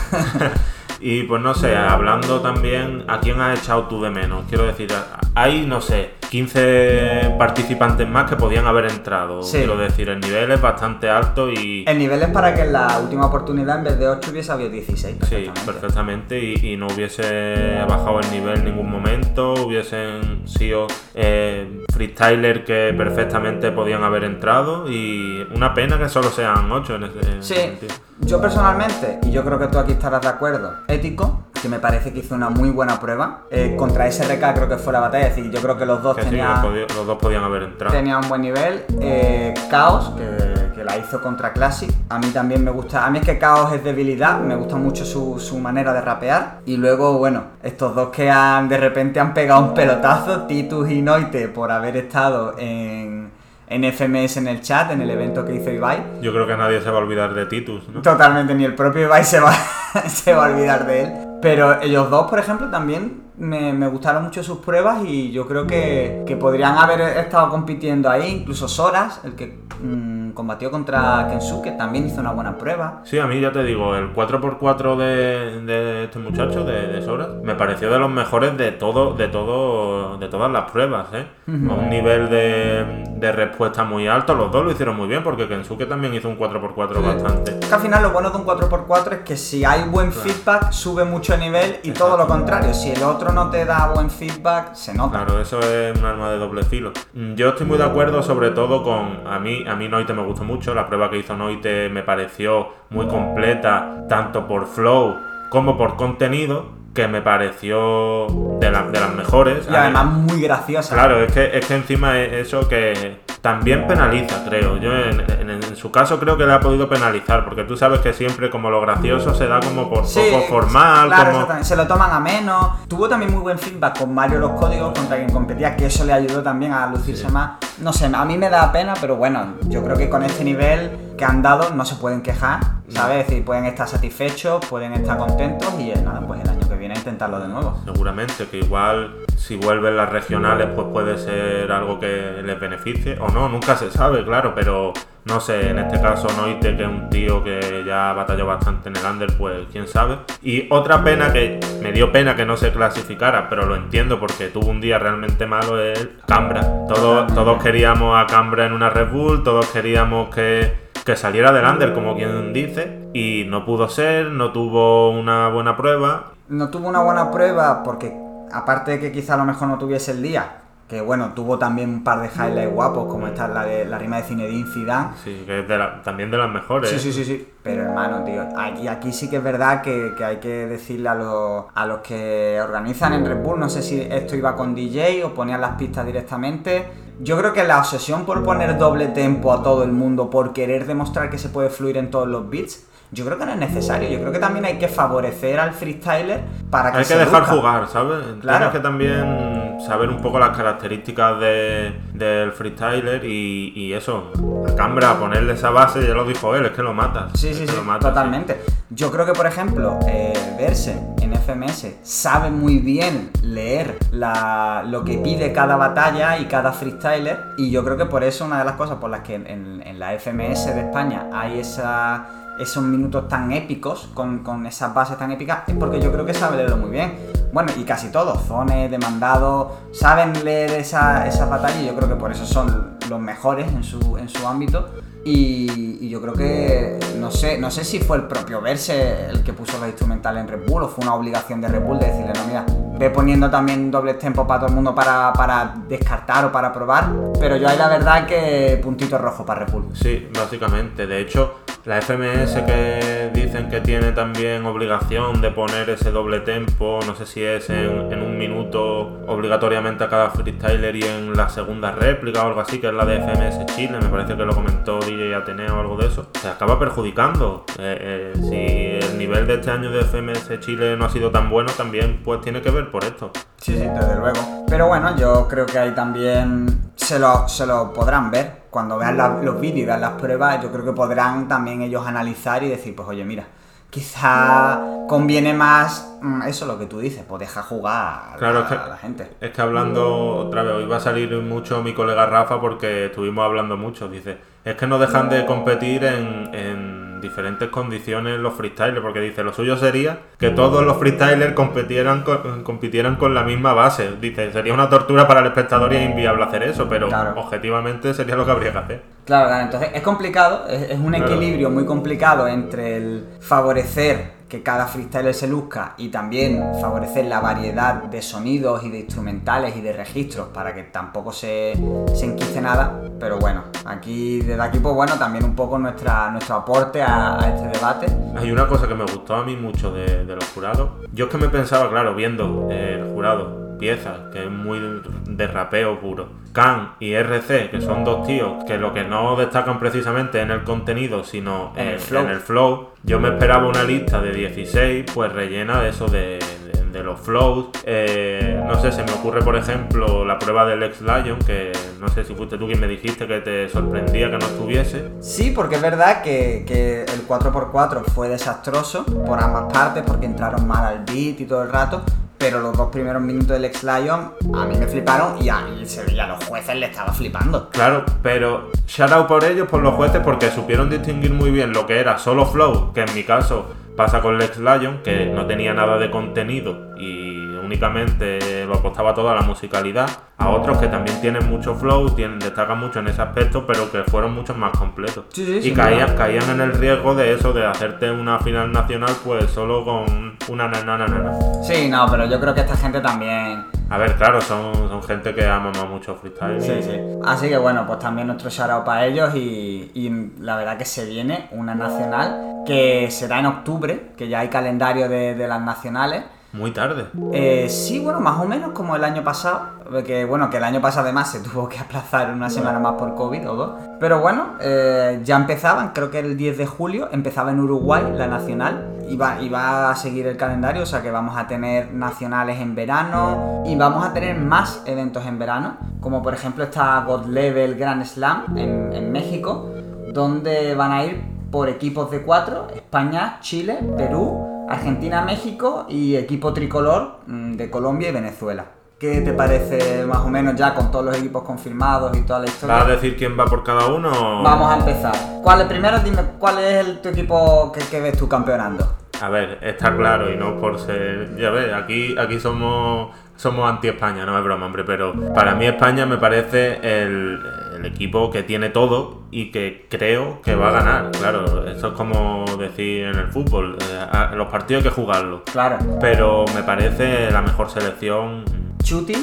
Y 1.03 1.23
pues 1.23 1.41
no 1.41 1.55
sé, 1.55 1.75
hablando 1.75 2.43
también, 2.43 3.05
¿a 3.09 3.21
quién 3.21 3.41
has 3.41 3.59
echado 3.59 3.85
tú 3.85 4.03
de 4.03 4.11
menos? 4.11 4.45
Quiero 4.51 4.65
decir, 4.67 4.93
hay, 5.35 5.65
no 5.67 5.81
sé, 5.81 6.11
15 6.31 7.35
participantes 7.39 8.09
más 8.09 8.29
que 8.31 8.37
podían 8.37 8.67
haber 8.67 8.87
entrado. 8.91 9.43
Sí. 9.43 9.59
Quiero 9.59 9.77
decir, 9.77 10.09
el 10.09 10.21
nivel 10.21 10.51
es 10.53 10.61
bastante 10.61 11.11
alto 11.11 11.51
y. 11.51 11.85
El 11.87 11.99
nivel 11.99 12.23
es 12.23 12.29
para 12.29 12.55
que 12.55 12.63
en 12.63 12.73
la 12.73 12.99
última 13.03 13.27
oportunidad 13.27 13.79
en 13.79 13.85
vez 13.85 13.99
de 13.99 14.09
8 14.09 14.31
hubiese 14.31 14.53
habido 14.53 14.71
16. 14.71 15.17
Sí, 15.29 15.51
perfectamente. 15.67 16.39
y, 16.39 16.73
y 16.73 16.77
no 16.77 16.87
hubiese 16.87 17.81
bajado 17.89 18.21
el 18.21 18.31
nivel 18.31 18.59
en 18.59 18.65
ningún 18.67 18.91
momento, 18.91 19.55
hubiesen 19.55 20.47
sido 20.47 20.87
eh, 21.15 21.85
freestyler 21.93 22.65
que 22.65 22.95
perfectamente 22.97 23.73
podían 23.73 24.05
haber 24.05 24.25
entrado 24.25 24.89
y 24.91 25.47
una 25.55 25.75
pena 25.75 25.99
que 25.99 26.09
solo 26.09 26.31
sean 26.31 26.71
8 26.71 26.95
en 26.95 27.03
ese, 27.05 27.19
en 27.19 27.39
ese 27.39 27.55
Sí, 27.55 27.61
sentido. 27.61 27.95
yo 28.21 28.41
personalmente, 28.41 29.19
y 29.25 29.31
yo 29.33 29.45
creo 29.45 29.59
que 29.59 29.67
tú 29.67 29.79
aquí 29.79 29.93
estarás 29.93 30.21
de 30.23 30.29
acuerdo, 30.29 30.73
ético, 30.89 31.47
que 31.61 31.69
me 31.69 31.79
parece 31.79 32.13
que 32.13 32.21
hizo 32.21 32.35
una 32.35 32.49
muy 32.51 32.71
buena 32.71 32.99
prueba. 33.01 33.43
Eh, 33.51 33.75
contra 33.79 34.11
SRK 34.11 34.55
creo 34.55 34.69
que 34.69 34.77
fue 34.77 34.93
la 34.93 35.01
batalla, 35.01 35.27
es 35.29 35.37
decir, 35.37 35.51
yo 35.51 35.61
creo 35.61 35.77
que 35.77 35.87
los 35.87 36.03
dos 36.03 36.17
Que 36.17 36.23
sí, 36.23 36.29
tenían... 36.31 36.63
los, 36.63 36.73
podi- 36.73 36.95
los 36.95 37.07
dos 37.07 37.19
podían 37.19 37.45
haber 37.45 37.63
entrado. 37.65 37.95
Tenía 37.95 38.19
un 38.19 38.29
buen 38.29 38.43
nivel. 38.43 38.85
Eh, 39.01 39.55
Chaos, 39.71 40.13
que, 40.17 40.71
que 40.75 40.85
la 40.85 40.97
hizo 40.97 41.21
contra 41.21 41.53
Classic. 41.53 41.91
A 42.09 42.19
mí 42.19 42.27
también 42.29 42.65
me 42.65 42.71
gusta. 42.71 43.05
A 43.05 43.11
mí 43.11 43.19
es 43.19 43.25
que 43.27 43.39
Chaos 43.39 43.73
es 43.73 43.85
debilidad. 43.85 44.41
Me 44.41 44.55
gusta 44.57 44.77
mucho 44.77 45.05
su, 45.05 45.39
su 45.39 45.59
manera 45.59 45.93
de 45.93 46.01
rapear. 46.01 46.61
Y 46.67 46.77
luego, 46.77 47.19
bueno, 47.19 47.45
estos 47.63 47.95
dos 47.95 48.09
que 48.11 48.31
han 48.31 48.69
de 48.69 48.77
repente 48.79 49.21
han 49.21 49.35
pegado 49.35 49.63
un 49.63 49.75
pelotazo, 49.75 50.43
Titus 50.47 50.91
y 50.91 51.03
Noite, 51.03 51.49
por 51.49 51.71
haber 51.71 51.97
estado 51.97 52.55
en, 52.59 53.31
en 53.69 53.85
FMS 53.93 54.39
en 54.39 54.49
el 54.49 54.61
chat, 54.63 54.91
en 54.93 55.03
el 55.03 55.11
evento 55.11 55.45
que 55.45 55.55
hizo 55.55 55.71
Ibai. 55.71 56.21
Yo 56.23 56.33
creo 56.33 56.47
que 56.47 56.57
nadie 56.57 56.81
se 56.81 56.91
va 56.91 56.99
a 56.99 57.03
olvidar 57.03 57.35
de 57.35 57.47
Titus, 57.47 57.89
¿no? 57.89 58.03
Totalmente, 58.03 58.55
ni 58.55 58.65
el 58.65 58.75
propio 58.75 59.03
Ibai 59.03 59.25
se 59.25 59.41
va, 59.41 59.53
se 60.09 60.33
va 60.35 60.47
a 60.47 60.51
olvidar 60.53 60.87
de 60.87 61.03
él. 61.03 61.13
Pero 61.41 61.81
ellos 61.81 62.11
dos, 62.11 62.29
por 62.29 62.39
ejemplo, 62.39 62.69
también 62.69 63.23
me, 63.39 63.87
gustaron 63.89 64.25
mucho 64.25 64.43
sus 64.43 64.59
pruebas 64.59 65.03
y 65.05 65.33
yo 65.33 65.49
creo 65.49 65.67
que, 65.67 66.23
que 66.27 66.37
podrían 66.37 66.77
haber 66.77 67.01
estado 67.19 67.49
compitiendo 67.49 68.11
ahí. 68.11 68.41
Incluso 68.41 68.69
Soras, 68.69 69.21
el 69.25 69.35
que 69.35 69.59
mm, 69.83 70.20
combatió 70.41 70.71
contra 70.71 71.27
Kensuke, 71.29 71.77
también 71.77 72.07
hizo 72.07 72.19
una 72.23 72.33
buena 72.33 72.57
prueba. 72.57 73.03
Sí, 73.05 73.19
a 73.19 73.27
mí 73.27 73.39
ya 73.43 73.53
te 73.53 73.63
digo, 73.63 73.95
el 73.95 74.15
4x4 74.15 74.97
de, 74.97 75.61
de 75.67 76.05
este 76.05 76.19
muchacho, 76.19 76.65
de, 76.65 76.87
de 76.87 77.03
Sora, 77.03 77.29
me 77.43 77.55
pareció 77.57 77.91
de 77.91 77.99
los 77.99 78.11
mejores 78.11 78.57
de 78.57 78.73
todo, 78.73 79.13
de 79.13 79.29
todo, 79.29 80.17
de 80.17 80.29
todas 80.29 80.51
las 80.51 80.71
pruebas, 80.71 81.09
¿eh? 81.13 81.27
Un 81.47 81.91
nivel 81.91 82.31
de, 82.31 83.05
de 83.17 83.33
respuesta 83.33 83.85
muy 83.85 84.09
alto, 84.09 84.35
los 84.35 84.51
dos 84.51 84.65
lo 84.65 84.71
hicieron 84.73 84.97
muy 84.97 85.09
bien, 85.09 85.23
porque 85.23 85.47
Kensuke 85.47 85.85
también 85.87 86.15
hizo 86.15 86.31
un 86.31 86.39
4x4 86.39 87.05
bastante. 87.05 87.59
Que 87.59 87.75
al 87.75 87.81
final 87.81 88.03
lo 88.03 88.11
bueno 88.13 88.31
de 88.31 88.39
un 88.39 88.47
4x4 88.47 89.13
es 89.13 89.19
que 89.19 89.37
si 89.37 89.63
hay 89.67 89.83
buen 89.91 90.11
feedback, 90.11 90.71
sube 90.71 91.05
mucho 91.05 91.35
el 91.35 91.41
nivel 91.41 91.81
y 91.83 91.91
todo 91.91 92.17
lo 92.17 92.27
contrario. 92.27 92.73
Si 92.73 92.91
el 92.91 93.03
otro 93.03 93.31
no 93.33 93.51
te 93.51 93.67
da 93.67 93.93
buen 93.95 94.09
feedback, 94.09 94.73
se 94.73 94.95
nota. 94.95 95.23
Claro, 95.23 95.39
eso 95.39 95.61
es 95.61 95.99
un 95.99 96.05
arma 96.07 96.31
de 96.31 96.39
doble 96.39 96.63
filo. 96.63 96.93
Yo 97.13 97.51
estoy 97.51 97.67
muy 97.67 97.77
de 97.77 97.85
acuerdo, 97.85 98.23
sobre 98.23 98.53
todo 98.53 98.83
con. 98.83 99.27
A 99.27 99.39
mí, 99.39 99.65
a 99.69 99.75
mí 99.77 99.87
Noite 99.89 100.15
me 100.15 100.23
gustó 100.31 100.45
mucho. 100.45 100.75
La 100.75 100.87
prueba 100.87 101.11
que 101.11 101.19
hizo 101.19 101.37
Noite 101.37 101.89
me 101.89 102.03
pareció 102.03 102.69
muy 102.91 103.07
completa, 103.07 104.05
tanto 104.09 104.47
por 104.49 104.67
flow 104.67 105.17
como 105.51 105.77
por 105.77 105.97
contenido, 105.97 106.67
que 106.95 107.07
me 107.07 107.23
pareció 107.23 108.27
de, 108.61 108.71
la- 108.71 108.83
de 108.89 109.01
las 109.01 109.15
mejores. 109.15 109.69
Y 109.71 109.75
además 109.75 110.07
muy 110.07 110.41
graciosa. 110.41 110.95
Claro, 110.95 111.23
es 111.23 111.33
que, 111.33 111.57
es 111.59 111.65
que 111.67 111.75
encima 111.77 112.19
es 112.19 112.33
eso 112.47 112.69
que 112.69 113.21
también 113.41 113.87
penaliza, 113.87 114.45
creo. 114.49 114.77
Yo 114.79 114.93
en, 114.95 115.21
en- 115.21 115.51
en 115.51 115.77
su 115.77 115.91
caso 115.91 116.19
creo 116.21 116.37
que 116.37 116.45
le 116.47 116.53
ha 116.53 116.61
podido 116.61 116.89
penalizar, 116.89 117.45
porque 117.45 117.65
tú 117.65 117.77
sabes 117.77 118.01
que 118.01 118.13
siempre 118.13 118.51
como 118.51 118.71
lo 118.71 118.81
gracioso 118.81 119.35
se 119.35 119.47
da 119.47 119.61
como 119.61 119.89
por 119.89 120.07
Sí, 120.07 120.21
poco 120.31 120.45
formal, 120.49 121.09
claro, 121.09 121.47
como... 121.47 121.65
se 121.65 121.77
lo 121.77 121.87
toman 121.87 122.11
a 122.13 122.21
menos. 122.21 122.87
Tuvo 122.89 123.09
también 123.09 123.33
muy 123.33 123.41
buen 123.43 123.59
feedback 123.59 123.99
con 123.99 124.15
Mario 124.15 124.39
Los 124.41 124.53
Códigos 124.53 124.93
contra 124.99 125.17
quien 125.17 125.31
competía, 125.31 125.77
que 125.77 125.87
eso 125.87 126.05
le 126.05 126.13
ayudó 126.13 126.43
también 126.43 126.73
a 126.73 126.87
lucirse 126.89 127.29
más. 127.31 127.53
No 127.79 127.93
sé, 127.93 128.11
a 128.13 128.25
mí 128.25 128.37
me 128.37 128.51
da 128.51 128.71
pena, 128.73 128.95
pero 129.01 129.17
bueno, 129.17 129.55
yo 129.69 129.83
creo 129.83 129.97
que 129.97 130.11
con 130.11 130.23
este 130.23 130.45
nivel 130.45 130.91
que 131.17 131.25
han 131.25 131.43
dado 131.43 131.71
no 131.75 131.85
se 131.85 131.97
pueden 131.97 132.23
quejar, 132.23 132.61
¿sabes? 132.89 133.21
Es 133.23 133.27
decir, 133.29 133.45
pueden 133.45 133.65
estar 133.67 133.87
satisfechos, 133.89 134.65
pueden 134.67 134.93
estar 134.95 135.17
contentos 135.19 135.69
y 135.79 135.91
eh, 135.91 136.03
nada, 136.05 136.21
pues 136.27 136.41
el 136.43 136.49
año 136.49 136.67
que 136.69 136.75
viene 136.77 136.95
intentarlo 136.95 137.39
de 137.41 137.49
nuevo. 137.49 137.79
Seguramente, 137.85 138.47
que 138.51 138.59
igual 138.59 139.17
si 139.37 139.57
vuelven 139.57 139.97
las 139.97 140.09
regionales 140.11 140.69
pues 140.75 140.87
puede 140.93 141.19
ser 141.19 141.71
algo 141.73 141.99
que 142.01 142.41
les 142.43 142.59
beneficie 142.61 143.19
o 143.21 143.29
no, 143.31 143.49
nunca 143.49 143.77
se 143.77 143.91
sabe, 143.91 144.25
claro, 144.25 144.53
pero 144.55 144.93
no 145.25 145.41
sé, 145.41 145.71
en 145.71 145.79
este 145.79 146.01
caso 146.01 146.29
Noite, 146.37 146.77
que 146.77 146.83
es 146.83 146.89
un 146.89 147.11
tío 147.11 147.45
que 147.45 147.85
ya 147.87 148.13
batalló 148.13 148.47
bastante 148.47 148.89
en 148.89 148.97
el 148.97 149.05
under, 149.05 149.37
pues 149.37 149.67
quién 149.71 149.87
sabe. 149.87 150.19
Y 150.43 150.67
otra 150.71 151.05
pena 151.05 151.33
que 151.33 151.61
me 151.83 151.93
dio 151.93 152.11
pena 152.11 152.35
que 152.35 152.47
no 152.47 152.57
se 152.57 152.73
clasificara, 152.73 153.49
pero 153.49 153.67
lo 153.67 153.77
entiendo 153.77 154.19
porque 154.19 154.49
tuvo 154.49 154.71
un 154.71 154.81
día 154.81 154.99
realmente 154.99 155.47
malo, 155.47 155.81
es 155.81 156.09
Cambra. 156.27 156.63
Todos, 156.89 157.33
todos 157.35 157.63
queríamos 157.63 158.19
a 158.19 158.27
Cambra 158.27 158.67
en 158.67 158.73
una 158.73 158.91
Red 158.91 159.11
Bull, 159.11 159.43
todos 159.43 159.67
queríamos 159.69 160.35
que 160.35 160.91
que 161.05 161.17
saliera 161.17 161.51
del 161.53 161.65
under, 161.65 161.95
como 161.95 162.15
quien 162.15 162.53
dice, 162.53 163.09
y 163.15 163.45
no 163.49 163.65
pudo 163.65 163.89
ser, 163.89 164.27
no 164.27 164.53
tuvo 164.53 165.11
una 165.11 165.49
buena 165.49 165.77
prueba, 165.77 166.33
No 166.49 166.69
tuvo 166.69 166.89
una 166.89 167.01
buena 167.01 167.31
prueba 167.31 167.83
porque, 167.83 168.15
aparte 168.53 168.93
de 168.93 169.01
que 169.01 169.13
quizá 169.13 169.35
a 169.35 169.39
lo 169.39 169.45
mejor 169.45 169.69
no 169.69 169.79
tuviese 169.79 170.11
el 170.13 170.23
día, 170.23 170.60
que 170.91 171.01
bueno, 171.01 171.35
tuvo 171.37 171.57
también 171.57 171.89
un 171.89 172.03
par 172.05 172.21
de 172.21 172.27
highlights 172.29 172.75
guapos, 172.75 173.07
como 173.09 173.29
esta 173.29 173.47
la, 173.47 173.65
de, 173.65 173.85
la 173.85 173.97
rima 173.97 174.17
de 174.17 174.25
Zinedine 174.25 174.69
Zidane, 174.75 175.11
Sí, 175.23 175.45
que 175.47 175.61
es 175.61 175.69
de 175.69 175.79
la- 175.79 176.03
también 176.03 176.33
de 176.33 176.37
las 176.37 176.51
mejores. 176.51 176.91
Sí, 176.91 176.99
sí, 176.99 177.13
sí, 177.13 177.25
sí. 177.25 177.49
Pero 177.63 177.83
hermano, 177.85 178.25
tío, 178.25 178.43
aquí, 178.59 178.89
aquí 178.89 179.13
sí 179.13 179.31
que 179.31 179.37
es 179.37 179.43
verdad 179.45 179.83
que, 179.83 180.13
que 180.19 180.25
hay 180.25 180.37
que 180.39 180.67
decirle 180.67 181.09
a 181.09 181.15
los, 181.15 181.67
a 181.73 181.87
los 181.87 182.01
que 182.01 182.59
organizan 182.61 183.13
en 183.13 183.25
Red 183.25 183.41
Bull, 183.41 183.61
no 183.61 183.71
sé 183.71 183.83
si 183.83 184.01
esto 184.01 184.35
iba 184.35 184.57
con 184.57 184.75
DJ 184.75 185.23
o 185.25 185.33
ponían 185.33 185.61
las 185.61 185.77
pistas 185.77 186.05
directamente. 186.05 186.89
Yo 187.21 187.39
creo 187.39 187.53
que 187.53 187.63
la 187.65 187.79
obsesión 187.79 188.25
por 188.25 188.43
poner 188.43 188.77
doble 188.77 189.07
tempo 189.09 189.53
a 189.53 189.63
todo 189.63 189.85
el 189.85 189.93
mundo, 189.93 190.29
por 190.29 190.53
querer 190.53 190.87
demostrar 190.87 191.31
que 191.31 191.39
se 191.39 191.51
puede 191.51 191.71
fluir 191.71 191.99
en 191.99 192.11
todos 192.11 192.27
los 192.27 192.51
beats, 192.51 192.87
yo 193.13 193.25
creo 193.25 193.39
que 193.39 193.47
no 193.47 193.53
es 193.53 193.59
necesario. 193.59 194.09
Yo 194.09 194.21
creo 194.21 194.33
que 194.33 194.39
también 194.39 194.65
hay 194.65 194.79
que 194.79 194.89
favorecer 194.89 195.59
al 195.59 195.73
freestyler 195.73 196.41
para 196.71 196.93
que 196.93 196.99
Hay 196.99 197.05
se 197.05 197.15
que 197.15 197.21
dejar 197.21 197.45
jugar, 197.45 197.89
¿sabes? 197.89 198.19
Claro. 198.41 198.59
Tienes 198.59 198.73
que 198.73 198.81
también 198.81 199.79
saber 199.87 200.09
un 200.11 200.21
poco 200.23 200.39
las 200.39 200.57
características 200.57 201.41
de, 201.41 201.99
del 202.15 202.53
freestyler 202.53 203.25
y, 203.25 203.73
y 203.75 203.93
eso, 203.95 204.31
a 204.69 204.75
Cambra, 204.77 205.19
ponerle 205.19 205.55
esa 205.55 205.71
base, 205.71 206.07
ya 206.07 206.15
lo 206.15 206.25
dijo 206.25 206.55
él, 206.55 206.67
es 206.67 206.73
que 206.73 206.83
lo 206.83 206.93
mata. 206.95 207.29
Sí, 207.35 207.53
sí, 207.55 207.67
sí, 207.67 207.75
lo 207.77 207.99
totalmente. 207.99 208.61
Yo 208.91 209.11
creo 209.11 209.25
que, 209.27 209.33
por 209.33 209.47
ejemplo, 209.47 209.99
eh, 210.07 210.33
Verse 210.59 210.97
en 211.21 211.33
FMS 211.35 211.95
sabe 212.03 212.51
muy 212.51 212.79
bien 212.79 213.31
leer 213.43 213.99
la- 214.13 214.85
lo 214.87 215.05
que 215.05 215.19
pide 215.19 215.53
cada 215.53 215.77
batalla 215.77 216.39
y 216.39 216.47
cada 216.47 216.73
freestyler. 216.73 217.39
Y 217.57 217.71
yo 217.71 217.85
creo 217.85 217.97
que 217.97 218.07
por 218.07 218.23
eso 218.25 218.45
una 218.45 218.59
de 218.59 218.65
las 218.65 218.75
cosas 218.75 218.97
por 218.99 219.11
las 219.11 219.21
que 219.21 219.35
en, 219.37 219.47
en 219.85 219.99
la 219.99 220.13
FMS 220.19 220.75
de 220.75 220.81
España 220.81 221.27
hay 221.33 221.61
esa- 221.61 222.27
esos 222.59 222.83
minutos 222.83 223.29
tan 223.29 223.53
épicos, 223.53 224.09
con, 224.15 224.41
con 224.41 224.67
esas 224.67 224.93
bases 224.93 225.17
tan 225.19 225.31
épicas, 225.31 225.61
es 225.67 225.75
porque 225.77 226.01
yo 226.01 226.13
creo 226.13 226.27
que 226.27 226.35
sabe 226.35 226.57
leerlo 226.59 226.77
muy 226.77 226.91
bien. 226.91 227.15
Bueno, 227.53 227.73
y 227.77 227.85
casi 227.85 228.09
todos, 228.11 228.43
Zone, 228.47 228.89
Demandado, 228.89 229.77
saben 229.93 230.33
leer 230.45 230.71
esa- 230.73 231.27
esas 231.27 231.49
batallas 231.49 231.81
y 231.83 231.87
yo 231.87 231.95
creo 231.97 232.09
que 232.09 232.15
por 232.17 232.31
eso 232.31 232.45
son 232.47 232.99
los 233.09 233.21
mejores 233.21 233.73
en 233.73 233.83
su, 233.83 234.17
en 234.19 234.29
su 234.29 234.47
ámbito. 234.47 234.89
Y, 235.25 235.99
y 236.01 236.09
yo 236.09 236.21
creo 236.23 236.33
que 236.33 236.99
no 237.19 237.31
sé, 237.31 237.59
no 237.59 237.71
sé 237.71 237.85
si 237.85 237.99
fue 237.99 238.17
el 238.17 238.23
propio 238.25 238.63
Verse 238.63 239.27
el 239.29 239.43
que 239.45 239.53
puso 239.53 239.77
los 239.79 239.87
instrumentales 239.89 240.43
en 240.43 240.49
Red 240.49 240.67
Bull 240.67 240.85
o 240.85 240.89
fue 240.89 241.05
una 241.05 241.15
obligación 241.15 241.61
de 241.61 241.69
Red 241.69 241.83
Bull 241.83 241.99
de 241.99 242.07
decirle, 242.07 242.33
no, 242.35 242.47
mira, 242.47 242.65
ve 243.01 243.09
poniendo 243.09 243.49
también 243.49 243.91
dobles 243.91 244.19
tempos 244.19 244.47
para 244.47 244.61
todo 244.61 244.69
el 244.69 244.75
mundo 244.75 244.95
para, 244.95 245.33
para 245.33 245.75
descartar 245.89 246.45
o 246.45 246.53
para 246.53 246.71
probar. 246.71 247.09
Pero 247.41 247.57
yo 247.57 247.67
hay 247.67 247.79
la 247.79 247.89
verdad 247.89 248.27
que 248.27 248.79
puntito 248.83 249.17
rojo 249.17 249.45
para 249.47 249.65
Red. 249.65 249.73
Sí, 249.95 250.29
básicamente. 250.35 251.07
De 251.07 251.19
hecho, 251.19 251.61
la 251.87 252.03
FMS 252.03 252.61
que 252.67 253.31
dicen 253.33 253.71
que 253.71 253.81
tiene 253.81 254.13
también 254.13 254.67
obligación 254.67 255.41
de 255.41 255.51
poner 255.51 255.89
ese 255.89 256.11
doble 256.11 256.41
tempo, 256.41 257.01
no 257.07 257.15
sé 257.15 257.25
si 257.25 257.43
es 257.43 257.71
en, 257.71 258.13
en 258.13 258.21
un 258.21 258.37
minuto 258.37 259.23
obligatoriamente 259.27 260.05
a 260.05 260.11
cada 260.11 260.29
freestyler 260.29 260.95
y 260.95 261.03
en 261.03 261.35
la 261.35 261.49
segunda 261.49 261.93
réplica 261.93 262.45
o 262.45 262.49
algo 262.49 262.61
así, 262.61 262.81
que 262.81 262.89
es 262.89 262.93
la 262.93 263.07
de 263.07 263.21
FMS 263.21 263.65
Chile, 263.75 263.99
me 264.03 264.09
parece 264.09 264.37
que 264.37 264.45
lo 264.45 264.55
comentó 264.55 264.99
DJ 264.99 265.35
Ateneo 265.35 265.75
o 265.75 265.81
algo 265.81 265.97
de 265.97 266.09
eso, 266.09 266.27
se 266.39 266.49
acaba 266.49 266.79
perjudicando. 266.79 267.65
Eh, 267.79 268.33
eh, 268.35 269.01
si 269.01 269.07
el 269.07 269.19
nivel 269.19 269.47
de 269.47 269.55
este 269.55 269.71
año 269.71 269.91
de 269.91 270.03
FMS 270.03 270.61
Chile 270.61 270.99
no 270.99 271.07
ha 271.07 271.09
sido 271.09 271.31
tan 271.31 271.49
bueno, 271.49 271.73
también 271.75 272.21
pues 272.23 272.43
tiene 272.43 272.61
que 272.61 272.71
ver 272.71 272.90
por 272.91 273.05
esto. 273.05 273.31
Sí, 273.57 273.75
sí, 273.77 273.85
desde 273.85 274.17
luego. 274.17 274.65
Pero 274.69 274.89
bueno, 274.89 275.17
yo 275.17 275.47
creo 275.49 275.67
que 275.67 275.79
ahí 275.79 275.95
también 275.95 276.93
se 276.97 277.19
lo, 277.19 277.49
se 277.49 277.67
lo 277.67 277.93
podrán 277.93 278.31
ver. 278.31 278.61
Cuando 278.71 278.97
vean 278.99 279.17
la- 279.17 279.41
los 279.43 279.61
vídeos 279.61 279.79
y 279.81 279.85
vean 279.87 280.01
las 280.01 280.13
pruebas, 280.13 280.63
yo 280.63 280.71
creo 280.71 280.85
que 280.85 280.93
podrán 280.93 281.49
también 281.49 281.83
ellos 281.83 282.07
analizar 282.07 282.63
y 282.63 282.69
decir, 282.69 282.95
pues 282.95 283.09
oye, 283.09 283.25
mira, 283.25 283.45
quizá 283.91 284.81
conviene 285.09 285.53
más 285.53 286.07
mm, 286.23 286.43
eso 286.43 286.67
lo 286.67 286.79
que 286.79 286.87
tú 286.87 286.99
dices, 287.01 287.25
pues 287.29 287.41
deja 287.41 287.63
jugar 287.63 288.33
a, 288.35 288.37
Claro, 288.37 288.55
la, 288.55 288.61
es 288.61 288.67
que- 288.69 288.75
a 288.75 288.87
la 288.87 288.97
gente. 288.97 289.31
Es 289.41 289.51
que 289.51 289.61
hablando 289.63 290.37
otra 290.47 290.63
vez, 290.63 290.75
hoy 290.75 290.87
va 290.87 290.97
a 290.99 291.01
salir 291.01 291.33
mucho 291.43 291.83
mi 291.83 291.93
colega 291.95 292.27
Rafa 292.27 292.61
porque 292.61 293.07
estuvimos 293.07 293.45
hablando 293.45 293.77
mucho. 293.77 294.09
Dice, 294.09 294.39
es 294.65 294.75
que 294.77 294.87
no 294.87 294.99
dejan 294.99 295.29
de 295.29 295.45
competir 295.47 296.05
en, 296.05 296.55
en 296.55 296.90
diferentes 297.21 297.69
condiciones 297.69 298.39
los 298.39 298.55
freestylers, 298.55 299.01
porque 299.01 299.21
dice, 299.21 299.43
lo 299.45 299.53
suyo 299.53 299.77
sería 299.77 300.19
que 300.39 300.51
todos 300.51 300.85
los 300.85 300.97
freestylers 300.99 301.55
compitieran 301.55 302.23
con, 302.23 302.63
compitieran 302.65 303.17
con 303.17 303.35
la 303.35 303.43
misma 303.43 303.73
base. 303.75 304.11
Dice, 304.21 304.53
sería 304.53 304.73
una 304.75 304.89
tortura 304.89 305.27
para 305.29 305.41
el 305.41 305.47
espectador 305.47 305.93
y 305.93 305.97
es 305.97 306.09
inviable 306.11 306.45
hacer 306.45 306.63
eso, 306.63 306.89
pero 306.89 307.09
Claro. 307.09 307.35
objetivamente 307.41 308.15
sería 308.15 308.37
lo 308.37 308.45
que 308.45 308.51
habría 308.53 308.73
que 308.73 308.79
hacer. 308.79 309.03
Claro, 309.25 309.47
claro, 309.49 309.65
entonces 309.65 309.91
es 309.95 310.03
complicado, 310.03 310.67
es, 310.69 310.91
es 310.91 310.99
un 310.99 311.13
Claro. 311.13 311.27
equilibrio 311.27 311.71
muy 311.71 311.85
complicado 311.87 312.49
entre 312.49 312.97
el 312.97 313.25
favorecer 313.41 314.40
que 314.51 314.63
cada 314.65 314.87
freestyler 314.87 315.33
se 315.33 315.47
luzca 315.47 315.95
y 315.97 316.09
también 316.09 316.73
favorecer 316.81 317.27
la 317.27 317.41
variedad 317.41 318.03
de 318.03 318.21
sonidos 318.21 318.83
y 318.83 318.91
de 318.91 318.99
instrumentales 318.99 319.77
y 319.77 319.81
de 319.81 319.93
registros 319.93 320.49
para 320.49 320.75
que 320.75 320.83
tampoco 320.83 321.33
se, 321.33 321.75
se 322.13 322.61
nada. 322.61 323.01
Pero 323.19 323.39
bueno, 323.39 323.65
aquí 323.87 324.41
desde 324.41 324.61
aquí, 324.61 324.79
pues 324.81 324.95
bueno, 324.95 325.15
también 325.19 325.45
un 325.45 325.55
poco 325.55 325.79
nuestra, 325.79 326.31
nuestro 326.33 326.57
aporte 326.57 327.01
a, 327.01 327.41
a 327.41 327.55
este 327.55 327.69
debate. 327.69 328.07
Hay 328.37 328.51
una 328.51 328.67
cosa 328.67 328.89
que 328.89 328.95
me 328.95 329.05
gustó 329.05 329.37
a 329.37 329.45
mí 329.45 329.57
mucho 329.57 329.93
de, 329.93 330.25
de 330.25 330.35
los 330.35 330.45
jurados. 330.53 330.91
Yo 331.13 331.27
es 331.27 331.31
que 331.31 331.39
me 331.39 331.49
pensaba, 331.49 331.89
claro, 331.89 332.15
viendo 332.15 332.69
el 332.71 333.13
jurado, 333.13 333.60
piezas, 333.81 334.19
que 334.33 334.45
es 334.45 334.51
muy 334.51 334.79
de 335.27 335.47
rapeo 335.49 335.99
puro. 336.01 336.29
Khan 336.53 336.95
y 337.01 337.15
RC, 337.15 337.71
que 337.71 337.81
son 337.81 338.05
dos 338.05 338.27
tíos 338.27 338.65
que 338.65 338.77
lo 338.77 338.93
que 338.93 339.05
no 339.05 339.37
destacan 339.37 339.79
precisamente 339.81 340.41
en 340.41 340.51
el 340.51 340.63
contenido, 340.65 341.25
sino 341.25 341.73
En 341.77 341.89
en, 341.89 341.95
el 341.95 341.99
flow. 342.01 342.23
en 342.25 342.29
el 342.31 342.41
flow. 342.41 342.89
Yo 343.03 343.19
me 343.19 343.29
esperaba 343.31 343.67
una 343.67 343.83
lista 343.83 344.21
de 344.21 344.33
16, 344.33 345.07
pues 345.15 345.33
rellena 345.33 345.81
de 345.81 345.89
eso 345.89 346.07
de, 346.07 346.39
de- 346.39 346.71
de 346.91 347.05
los 347.05 347.21
flows. 347.21 347.69
Eh, 347.85 348.61
no 348.67 348.77
sé, 348.81 348.91
se 348.91 349.05
me 349.05 349.13
ocurre, 349.13 349.43
por 349.43 349.55
ejemplo, 349.55 350.25
la 350.25 350.41
prueba 350.41 350.67
del 350.67 350.83
ex 350.83 351.01
Lion, 351.01 351.39
que 351.39 351.71
no 352.01 352.09
sé 352.09 352.25
si 352.25 352.35
fuiste 352.35 352.59
tú 352.59 352.67
quien 352.67 352.81
me 352.81 352.89
dijiste 352.89 353.29
que 353.29 353.39
te 353.39 353.69
sorprendía 353.69 354.29
que 354.29 354.39
no 354.39 354.45
estuviese. 354.47 355.09
Sí, 355.21 355.53
porque 355.55 355.77
es 355.77 355.83
verdad 355.83 356.21
que, 356.23 356.65
que 356.67 357.03
el 357.05 357.29
4x4 357.29 358.03
fue 358.07 358.29
desastroso 358.29 359.05
por 359.05 359.41
ambas 359.41 359.73
partes, 359.73 360.03
porque 360.05 360.27
entraron 360.27 360.67
mal 360.67 360.85
al 360.85 360.99
beat 361.05 361.39
y 361.41 361.45
todo 361.45 361.63
el 361.63 361.71
rato. 361.71 362.03
Pero 362.41 362.61
los 362.61 362.75
dos 362.77 362.89
primeros 362.89 363.21
minutos 363.21 363.51
del 363.51 363.67
ex 363.67 363.85
Lion 363.85 364.33
a 364.55 364.65
mí 364.65 364.75
me 364.77 364.87
fliparon 364.87 365.41
y 365.43 365.51
a, 365.51 365.67
y 365.69 366.19
a 366.19 366.27
los 366.27 366.43
jueces 366.45 366.75
le 366.75 366.87
estaba 366.87 367.13
flipando. 367.13 367.69
Claro, 367.69 368.05
pero 368.23 368.71
shout 368.87 369.13
out 369.13 369.29
por 369.29 369.45
ellos, 369.45 369.69
por 369.69 369.83
los 369.83 369.95
jueces, 369.95 370.23
porque 370.25 370.51
supieron 370.51 370.89
distinguir 370.89 371.35
muy 371.35 371.51
bien 371.51 371.75
lo 371.75 371.87
que 371.87 372.01
era 372.01 372.17
solo 372.17 372.47
flow, 372.47 372.95
que 372.95 373.03
en 373.03 373.15
mi 373.15 373.25
caso 373.25 373.67
pasa 373.95 374.23
con 374.23 374.39
Lex 374.39 374.59
Lion, 374.59 375.03
que 375.05 375.27
no 375.27 375.47
tenía 375.47 375.75
nada 375.75 375.99
de 375.99 376.11
contenido 376.11 376.97
y 376.97 377.37
únicamente 377.63 378.65
lo 378.65 378.77
apostaba 378.77 379.15
todo 379.15 379.29
a 379.29 379.35
la 379.35 379.43
musicalidad, 379.43 380.09
a 380.39 380.49
otros 380.49 380.79
que 380.79 380.89
también 380.89 381.21
tienen 381.21 381.47
mucho 381.47 381.75
flow, 381.75 382.09
tienen, 382.11 382.39
destacan 382.39 382.81
mucho 382.81 383.01
en 383.01 383.09
ese 383.09 383.21
aspecto, 383.21 383.67
pero 383.67 383.93
que 383.93 384.03
fueron 384.05 384.35
muchos 384.35 384.57
más 384.57 384.73
completos. 384.73 385.27
Sí, 385.29 385.45
sí, 385.45 385.57
y 385.59 385.63
sin 385.63 385.75
caían, 385.75 386.17
caían 386.17 386.49
en 386.51 386.63
el 386.63 386.73
riesgo 386.73 387.15
de 387.15 387.35
eso, 387.35 387.53
de 387.53 387.67
hacerte 387.67 388.11
una 388.11 388.39
final 388.39 388.73
nacional 388.73 389.15
pues 389.23 389.51
solo 389.51 389.85
con 389.85 390.30
una 390.51 390.69
nananana. 390.69 391.33
Sí, 391.63 391.89
no, 391.89 392.07
pero 392.11 392.27
yo 392.27 392.41
creo 392.41 392.55
que 392.55 392.61
esta 392.61 392.77
gente 392.77 393.01
también. 393.01 393.65
A 393.89 393.99
ver, 393.99 394.15
claro, 394.17 394.41
son, 394.41 394.73
son 394.89 395.03
gente 395.03 395.35
que 395.35 395.47
ama 395.47 395.71
más 395.73 395.89
mucho 395.89 396.15
freestyle. 396.17 396.61
Sí, 396.61 396.73
y- 396.79 396.83
sí. 396.83 397.01
Así 397.25 397.49
que 397.49 397.57
bueno, 397.59 397.87
pues 397.87 397.99
también 397.99 398.27
nuestro 398.29 398.51
shout 398.51 398.85
para 398.85 399.07
ellos 399.07 399.35
y, 399.35 399.91
y 399.95 400.33
la 400.41 400.57
verdad 400.57 400.77
que 400.77 400.85
se 400.85 401.05
viene 401.07 401.49
una 401.53 401.75
nacional 401.75 402.63
que 402.67 403.11
será 403.11 403.39
en 403.41 403.47
octubre, 403.47 404.13
que 404.17 404.29
ya 404.29 404.41
hay 404.41 404.49
calendario 404.49 405.09
de, 405.09 405.35
de 405.35 405.49
las 405.49 405.61
nacionales. 405.61 406.23
Muy 406.53 406.73
tarde. 406.73 407.07
Eh, 407.33 407.69
sí, 407.69 408.01
bueno, 408.01 408.19
más 408.21 408.41
o 408.41 408.45
menos 408.45 408.73
como 408.73 408.97
el 408.97 409.05
año 409.05 409.23
pasado. 409.23 409.81
Que 410.05 410.25
bueno, 410.25 410.51
que 410.51 410.57
el 410.57 410.65
año 410.65 410.81
pasado 410.81 411.05
además 411.05 411.31
se 411.31 411.41
tuvo 411.49 411.69
que 411.69 411.79
aplazar 411.79 412.33
una 412.33 412.51
semana 412.51 412.79
más 412.79 412.95
por 412.95 413.15
COVID 413.15 413.51
o 413.51 413.57
dos. 413.57 413.71
Pero 414.01 414.21
bueno, 414.21 414.57
eh, 414.61 415.21
ya 415.23 415.37
empezaban, 415.37 415.93
creo 415.93 416.11
que 416.11 416.19
el 416.19 416.37
10 416.37 416.59
de 416.59 416.67
julio 416.67 417.09
empezaba 417.13 417.51
en 417.53 417.61
Uruguay 417.61 418.03
la 418.17 418.27
nacional. 418.27 418.87
Iba, 419.09 419.41
iba 419.43 419.91
a 419.91 419.97
seguir 419.97 420.27
el 420.27 420.37
calendario, 420.37 420.83
o 420.83 420.87
sea 420.87 421.03
que 421.03 421.11
vamos 421.11 421.37
a 421.37 421.47
tener 421.47 421.93
nacionales 421.93 422.61
en 422.61 422.75
verano 422.75 423.65
y 423.67 423.75
vamos 423.77 424.05
a 424.05 424.13
tener 424.13 424.39
más 424.39 424.83
eventos 424.87 425.27
en 425.27 425.39
verano. 425.39 425.77
Como 426.01 426.23
por 426.23 426.35
ejemplo 426.35 426.65
esta 426.65 427.01
God 427.01 427.27
Level 427.27 427.75
Grand 427.77 428.05
Slam 428.05 428.57
en 428.57 429.13
México, 429.13 429.71
donde 430.13 430.75
van 430.75 430.93
a 430.93 431.05
ir 431.05 431.23
por 431.51 431.69
equipos 431.69 432.11
de 432.11 432.23
cuatro, 432.23 432.69
España, 432.75 433.39
Chile, 433.41 433.79
Perú, 433.97 434.60
Argentina, 434.71 435.23
México 435.23 435.87
y 435.89 436.17
equipo 436.17 436.53
tricolor 436.55 437.19
mm, 437.27 437.57
de 437.57 437.71
Colombia 437.71 438.09
y 438.09 438.13
Venezuela. 438.13 438.67
¿Qué 438.99 439.23
te 439.23 439.33
parece 439.33 440.05
más 440.07 440.19
o 440.19 440.29
menos 440.29 440.55
ya 440.57 440.75
con 440.75 440.91
todos 440.91 441.07
los 441.07 441.19
equipos 441.19 441.43
confirmados 441.43 442.17
y 442.17 442.21
toda 442.21 442.41
la 442.41 442.47
historia? 442.47 442.77
¿Vas 442.77 442.87
a 442.87 442.91
decir 442.91 443.17
quién 443.17 443.39
va 443.39 443.47
por 443.47 443.65
cada 443.65 443.87
uno? 443.87 444.43
Vamos 444.43 444.71
a 444.71 444.77
empezar. 444.77 445.15
¿Cuál 445.43 445.67
primero? 445.67 445.99
Dime 446.01 446.23
cuál 446.39 446.59
es 446.59 446.87
el, 446.87 447.01
tu 447.01 447.09
equipo 447.09 447.73
que, 447.73 447.81
que 447.81 448.01
ves 448.01 448.19
tú 448.19 448.29
campeonando. 448.29 448.87
A 449.23 449.29
ver, 449.29 449.59
está 449.63 449.97
claro 449.97 450.31
y 450.33 450.37
no 450.37 450.61
por 450.61 450.79
ser. 450.79 451.37
Ya 451.37 451.51
ves, 451.51 451.73
aquí, 451.73 452.15
aquí 452.19 452.39
somos 452.39 453.11
somos 453.41 453.71
anti-España, 453.71 454.27
no 454.27 454.37
es 454.37 454.45
broma, 454.45 454.67
hombre, 454.67 454.85
pero 454.85 455.15
para 455.35 455.55
mí 455.55 455.67
España 455.67 456.05
me 456.05 456.19
parece 456.19 456.79
el, 456.83 457.41
el 457.81 457.87
equipo 457.87 458.31
que 458.31 458.43
tiene 458.43 458.71
todo 458.71 459.23
y 459.31 459.51
que 459.51 459.87
creo 459.89 460.41
que 460.43 460.55
va 460.55 460.69
a 460.69 460.73
ganar. 460.73 461.11
Claro, 461.13 461.67
eso 461.67 461.89
es 461.89 461.93
como 461.95 462.45
decir 462.59 463.05
en 463.05 463.17
el 463.17 463.29
fútbol, 463.29 463.77
eh, 463.81 464.37
los 464.37 464.49
partidos 464.49 464.85
hay 464.85 464.91
que 464.91 464.95
jugarlos. 464.95 465.43
Claro. 465.51 465.79
Pero 466.01 466.45
me 466.55 466.63
parece 466.63 467.31
la 467.31 467.43
mejor 467.43 467.71
selección. 467.71 468.45
Chuti, 468.83 469.15